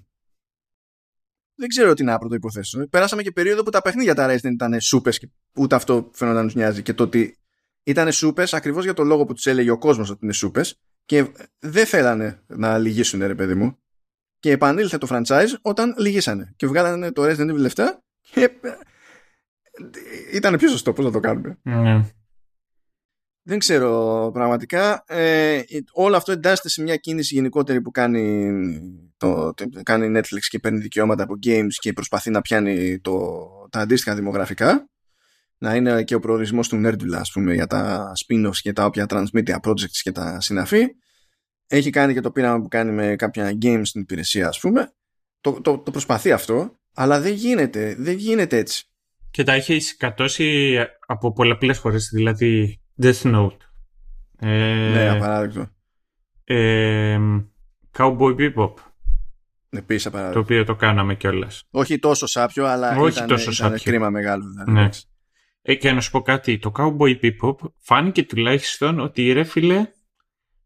[1.56, 2.88] Δεν ξέρω τι να πρωτοϋποθέσω.
[2.90, 6.48] Περάσαμε και περίοδο που τα παιχνίδια τα Resident ήταν σούπες και ούτε αυτό φαίνονταν να
[6.48, 6.82] τους νοιάζει.
[6.82, 7.40] Και το ότι
[7.84, 11.32] ήταν σούπες ακριβώς για το λόγο που τους έλεγε ο κόσμος ότι είναι σούπες και
[11.60, 13.80] δεν θέλανε να λυγίσουν, ρε παιδί μου
[14.40, 17.84] και επανήλθε το franchise όταν λυγίσανε και βγάλανε το Resident Evil 7
[18.32, 18.50] και ε,
[20.34, 21.58] ήταν πιο σωστό πώς να το κάνουμε.
[21.62, 22.06] Ναι.
[23.48, 25.04] Δεν ξέρω πραγματικά.
[25.08, 25.62] Ε,
[25.94, 28.52] όλο αυτό εντάσσεται σε μια κίνηση γενικότερη που κάνει,
[29.18, 29.54] το,
[29.84, 33.40] κάνει Netflix και παίρνει δικαιώματα από games και προσπαθεί να πιάνει το,
[33.70, 34.90] τα αντίστοιχα δημογραφικά.
[35.58, 39.06] Να είναι και ο προορισμός του Nerdville, ας πούμε, για τα spin-offs και τα όποια
[39.10, 40.86] transmedia projects και τα συναφή
[41.68, 44.94] έχει κάνει και το πείραμα που κάνει με κάποια games στην υπηρεσία ας πούμε
[45.42, 48.86] το, το, το προσπαθεί αυτό αλλά δεν γίνεται, δεν γίνεται έτσι
[49.32, 50.78] και τα έχει σκατώσει
[51.08, 53.58] από πολλαπλές φορές δηλαδή Death Note
[54.40, 55.70] ε, ναι απαράδεκτο
[56.44, 57.20] ε,
[57.98, 58.74] Cowboy Bebop
[59.70, 61.64] Επίσης απαράδεκτο το οποίο το κάναμε κιόλας.
[61.70, 63.84] όχι τόσο σάπιο αλλά όχι ήταν, τόσο ήταν σάπιο.
[63.84, 64.72] κρίμα μεγάλο δηλαδή.
[64.72, 64.90] ναι.
[65.62, 69.88] ε, και να σου πω κάτι το Cowboy Bebop φάνηκε τουλάχιστον ότι ρε φίλε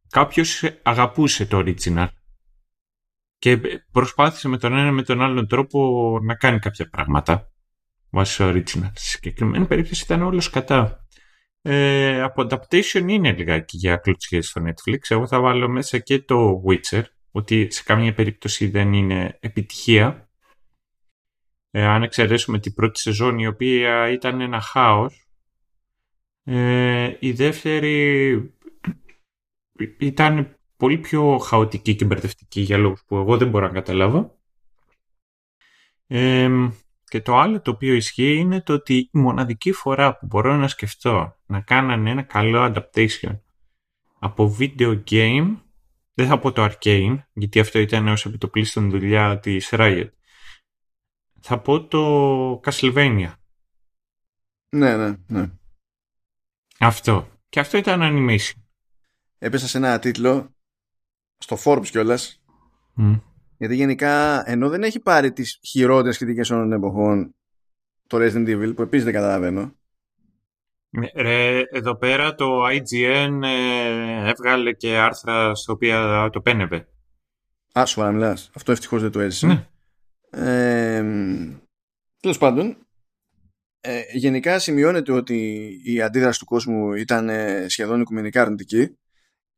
[0.09, 2.07] κάποιος αγαπούσε το original
[3.37, 3.59] και
[3.91, 7.51] προσπάθησε με τον ένα με τον άλλον τρόπο να κάνει κάποια πράγματα
[8.09, 8.91] βάσει το original.
[8.93, 11.07] Σε συγκεκριμένη περίπτωση ήταν όλος κατά.
[11.61, 14.99] Ε, από adaptation είναι λιγάκι για κλωτσιές στο Netflix.
[15.07, 20.29] Εγώ θα βάλω μέσα και το Witcher, ότι σε καμία περίπτωση δεν είναι επιτυχία.
[21.71, 25.29] Ε, αν εξαιρέσουμε την πρώτη σεζόν η οποία ήταν ένα χάος,
[26.43, 28.53] ε, η δεύτερη
[29.99, 34.39] ήταν πολύ πιο χαοτική και μπερδευτική για λόγους που εγώ δεν μπορώ να καταλάβω.
[37.03, 40.67] και το άλλο το οποίο ισχύει είναι το ότι η μοναδική φορά που μπορώ να
[40.67, 43.39] σκεφτώ να κάνανε ένα καλό adaptation
[44.19, 45.57] από video game,
[46.13, 50.09] δεν θα πω το Arcane, γιατί αυτό ήταν ως επιτοπλίστων δουλειά της Riot.
[51.41, 53.33] Θα πω το Castlevania.
[54.69, 55.49] Ναι, ναι, ναι.
[56.79, 57.27] Αυτό.
[57.49, 58.68] Και αυτό ήταν animation
[59.39, 60.55] έπεσα σε ένα τίτλο
[61.37, 62.41] στο Forbes κιόλας.
[62.97, 63.21] Mm.
[63.57, 67.35] Γιατί γενικά, ενώ δεν έχει πάρει τις χειρότερες κριτικές όλων των εποχών
[68.07, 69.73] το Resident Evil, που επίσης δεν καταλαβαίνω.
[70.89, 76.87] Ε, ρε, εδώ πέρα το IGN ε, έβγαλε και άρθρα στα οποία το πένευε.
[77.79, 78.37] Α, σου μιλά.
[78.53, 79.47] Αυτό ευτυχώς δεν το έζησε.
[79.47, 79.67] Ναι.
[80.29, 81.03] Ε,
[82.19, 82.87] Τέλος πάντων,
[83.79, 87.29] ε, γενικά σημειώνεται ότι η αντίδραση του κόσμου ήταν
[87.67, 88.97] σχεδόν οικουμενικά αρνητική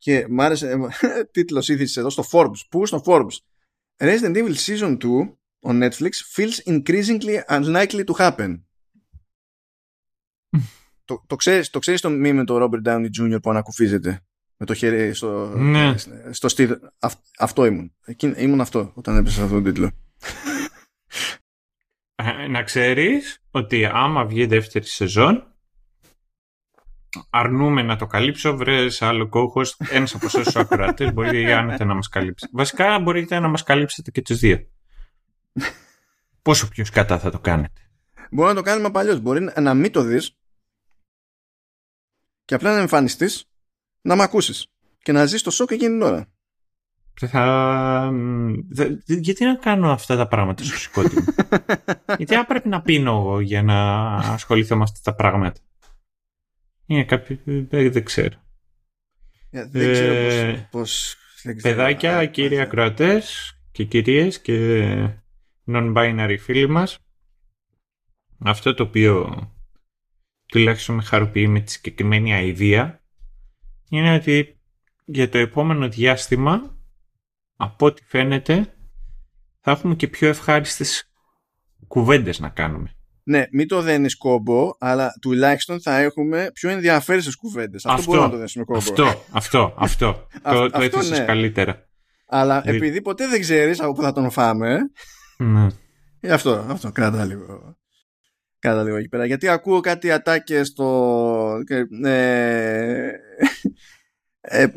[0.01, 0.77] και μ' άρεσε
[1.31, 2.67] τίτλος είδησης εδώ στο Forbes.
[2.69, 3.37] Πού στο Forbes.
[3.97, 5.07] Resident Evil Season 2
[5.63, 8.61] on Netflix feels increasingly unlikely to happen.
[11.05, 13.41] το, το, ξέρεις, το ξέρεις το μήνυμα με το Robert Downey Jr.
[13.41, 14.25] που ανακουφίζεται;
[14.57, 15.95] Με το χέρι στο, ναι.
[16.31, 16.77] στο στυλ.
[17.37, 17.93] αυτό ήμουν.
[18.35, 19.91] ήμουν αυτό όταν έπεσα αυτόν τον τίτλο.
[22.15, 25.50] Ε, να ξέρεις ότι άμα βγει δεύτερη σεζόν
[27.29, 29.61] αρνούμε να το καλύψω, βρε άλλο κόχο.
[29.91, 32.47] Ένας από εσάς τους ακροατές μπορεί άνετα να μας καλύψει.
[32.51, 34.67] Βασικά μπορείτε να μας καλύψετε και τους δύο.
[36.41, 37.81] Πόσο πιο σκατά θα το κάνετε.
[38.31, 39.17] Μπορεί να το κάνουμε παλιώ.
[39.17, 40.37] Μπορεί να μην το δεις
[42.45, 43.45] και απλά να εμφανιστείς
[44.01, 44.67] να με ακούσεις
[45.03, 46.27] και να ζεις το σοκ εκείνη την ώρα.
[47.13, 48.11] Θα...
[49.05, 51.25] Γιατί να κάνω αυτά τα πράγματα στο σηκώτη μου;
[52.17, 55.59] Γιατί αν πρέπει να πίνω εγώ για να ασχοληθώ με αυτά τα πράγματα.
[56.91, 57.37] Είναι κάποιο.
[57.45, 58.43] Δεν ξέρω.
[59.49, 61.15] Ε, δεν ξέρω ε, πώς,
[61.61, 64.87] παιδάκια, κύριοι ακροατές και κυρίες και
[65.65, 66.99] non-binary φίλοι μας
[68.39, 69.45] αυτό το οποίο
[70.45, 73.03] τουλάχιστον με χαροποιεί με τη συγκεκριμένη αηδία
[73.89, 74.59] είναι ότι
[75.05, 76.77] για το επόμενο διάστημα,
[77.55, 78.75] από ό,τι φαίνεται,
[79.59, 81.11] θα έχουμε και πιο ευχάριστες
[81.87, 82.95] κουβέντες να κάνουμε.
[83.23, 87.85] Ναι, μην το δένεις κόμπο, αλλά τουλάχιστον θα έχουμε πιο ενδιαφέρουσες κουβέντες.
[87.85, 88.77] Αυτό, αυτό μπορούμε να το δέσουμε κόμπο.
[88.77, 90.27] Αυτό, αυτό, αυτό.
[90.43, 91.25] το το έθεσες ναι.
[91.25, 91.89] καλύτερα.
[92.27, 92.77] Αλλά δηλαδή...
[92.77, 94.79] επειδή ποτέ δεν ξέρεις από πού θα τον φάμε.
[95.37, 95.67] Ναι.
[96.19, 97.75] Ε, αυτό, αυτό, κράτα λίγο.
[98.59, 99.25] Κράτα λίγο εκεί πέρα.
[99.25, 101.63] Γιατί ακούω κάτι ατάκες στο.
[102.03, 103.11] Ε,
[104.41, 104.67] ε,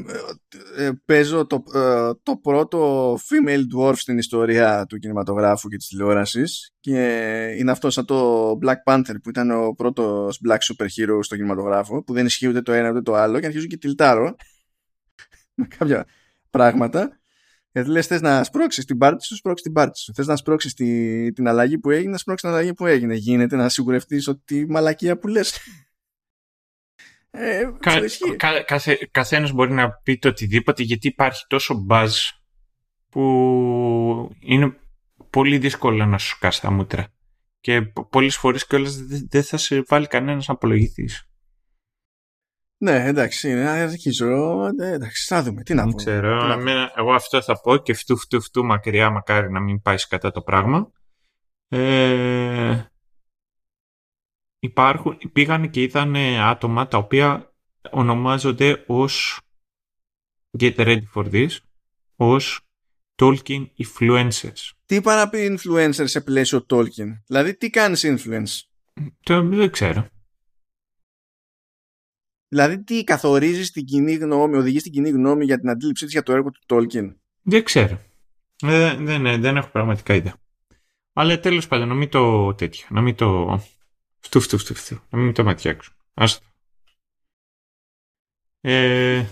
[0.76, 6.72] ε, παίζω το, ε, το πρώτο female dwarf στην ιστορία του κινηματογράφου και της τηλεόρασης
[6.80, 6.98] και
[7.58, 12.12] είναι αυτό σαν το Black Panther που ήταν ο πρώτος black superhero στο κινηματογράφο που
[12.12, 14.34] δεν ισχύει ούτε το ένα ούτε το άλλο και αρχίζω και τυλτάρω
[15.54, 16.06] με κάποια
[16.50, 17.18] πράγματα
[17.74, 20.12] γιατί λες θες να σπρώξεις την πάρτι σου, σπρώξεις την πάρτι σου.
[20.14, 23.14] Θες να σπρώξεις τη, την αλλαγή που έγινε, σπρώξεις την αλλαγή που έγινε.
[23.14, 25.58] Γίνεται να σιγουρευτείς ότι μαλακία που λες
[27.36, 28.00] ε, κα,
[28.36, 32.10] κα, κάθε, καθένας μπορεί να πει το οτιδήποτε γιατί υπάρχει τόσο buzz
[33.08, 34.76] που είναι
[35.30, 37.06] πολύ δύσκολο να σου κάσει τα μούτρα.
[37.60, 38.96] Και πολλές φορές κιόλας
[39.28, 41.28] δεν θα σε βάλει κανένας να απολογηθείς.
[42.76, 45.94] Ναι, εντάξει, είναι, αρχίζω, ε, εντάξει, θα δούμε, τι να πω.
[45.94, 46.58] Ξέρω,
[46.96, 50.42] εγώ αυτό θα πω και φτού φτού φτού μακριά μακάρι να μην πάεις κατά το
[50.42, 50.90] πράγμα.
[51.68, 52.84] Ε,
[54.64, 57.54] υπάρχουν, πήγαν και είδαν άτομα τα οποία
[57.90, 59.40] ονομάζονται ως
[60.58, 61.50] get ready for this
[62.16, 62.60] ως
[63.16, 64.70] Tolkien influencers.
[64.86, 68.60] Τι είπα να πει influencer σε πλαίσιο Tolkien; Δηλαδή τι κάνεις influence;
[69.22, 70.08] Το, δεν ξέρω.
[72.48, 76.22] Δηλαδή τι καθορίζεις την κοινή γνώμη, οδηγείς την κοινή γνώμη για την αντίληψή της για
[76.22, 78.00] το έργο του Tolkien; Δεν ξέρω.
[78.62, 80.36] Ε, δεν, δεν, δεν έχω πραγματικά ιδέα.
[81.12, 83.60] Αλλά τέλος πάντων να μην το τέτοιο, να μην το
[84.24, 84.98] Φτου, φτου, φτου, φτου.
[85.10, 85.92] Να μην το ματιάξω.
[86.14, 86.46] Άστο.
[88.60, 89.24] Ε,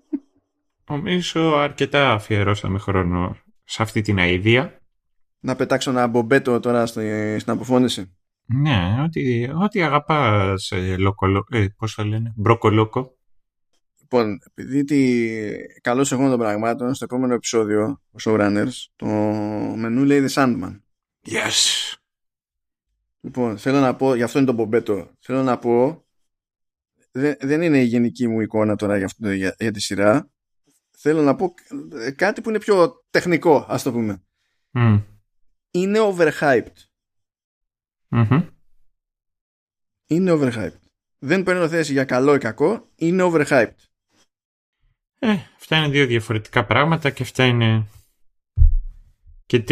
[0.90, 4.80] νομίζω αρκετά αφιερώσαμε χρόνο σε αυτή την αηδία.
[5.40, 8.16] Να πετάξω ένα μπομπέτο τώρα στην αποφώνηση.
[8.44, 13.18] Ναι, ότι, ότι αγαπάς ε, λοκολο, ε, πώς το λένε, μπροκολόκο.
[14.00, 15.80] Λοιπόν, επειδή τη...
[15.80, 19.06] καλώς εγώ των πραγμάτων, στο επόμενο επεισόδιο, ο Showrunners, το
[19.76, 20.80] μενού λέει The Sandman.
[21.26, 21.85] Yes!
[23.26, 25.10] Λοιπόν, θέλω να πω, γι' αυτό είναι το μπομπέτο.
[25.18, 26.04] Θέλω να πω,
[27.10, 30.30] δεν, δεν είναι η γενική μου εικόνα τώρα για, αυτό, για, για τη σειρά.
[30.90, 31.54] Θέλω να πω
[32.16, 34.22] κάτι που είναι πιο τεχνικό, ας το πούμε.
[34.72, 35.02] Mm.
[35.70, 36.76] Είναι overhyped.
[38.10, 38.48] Mm-hmm.
[40.06, 40.80] Είναι overhyped.
[41.18, 43.74] Δεν παίρνω θέση για καλό ή κακό, είναι overhyped.
[45.18, 47.86] Ε, αυτά είναι δύο διαφορετικά πράγματα και αυτά είναι
[49.46, 49.62] και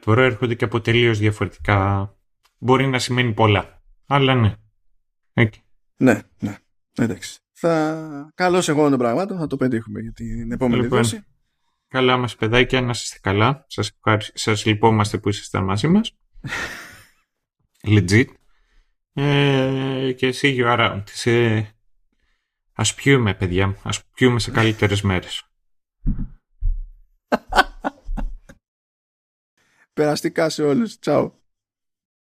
[0.00, 2.10] προέρχονται και από τελείως διαφορετικά
[2.58, 3.82] μπορεί να σημαίνει πολλά.
[4.06, 4.54] Αλλά ναι.
[5.34, 5.48] Okay.
[5.96, 6.58] Ναι, ναι.
[6.98, 7.38] Εντάξει.
[7.52, 8.30] Θα...
[8.34, 11.24] Καλώς εγώ των πραγμάτων θα το πετύχουμε για την επόμενη λοιπόν, δόση.
[11.88, 13.64] Καλά μας παιδάκια, να είστε καλά.
[13.68, 14.24] Σας, ευχαρι...
[14.34, 16.16] σας λυπόμαστε που ήσασταν μαζί μας.
[17.94, 18.26] Legit.
[19.12, 21.02] Ε, και see you around.
[21.06, 21.60] Σε...
[22.72, 23.76] Ας πιούμε, παιδιά μου.
[23.82, 25.50] Ας πιούμε σε καλύτερες μέρες.
[29.94, 30.98] Περαστικά σε όλους.
[30.98, 31.40] Τσάου.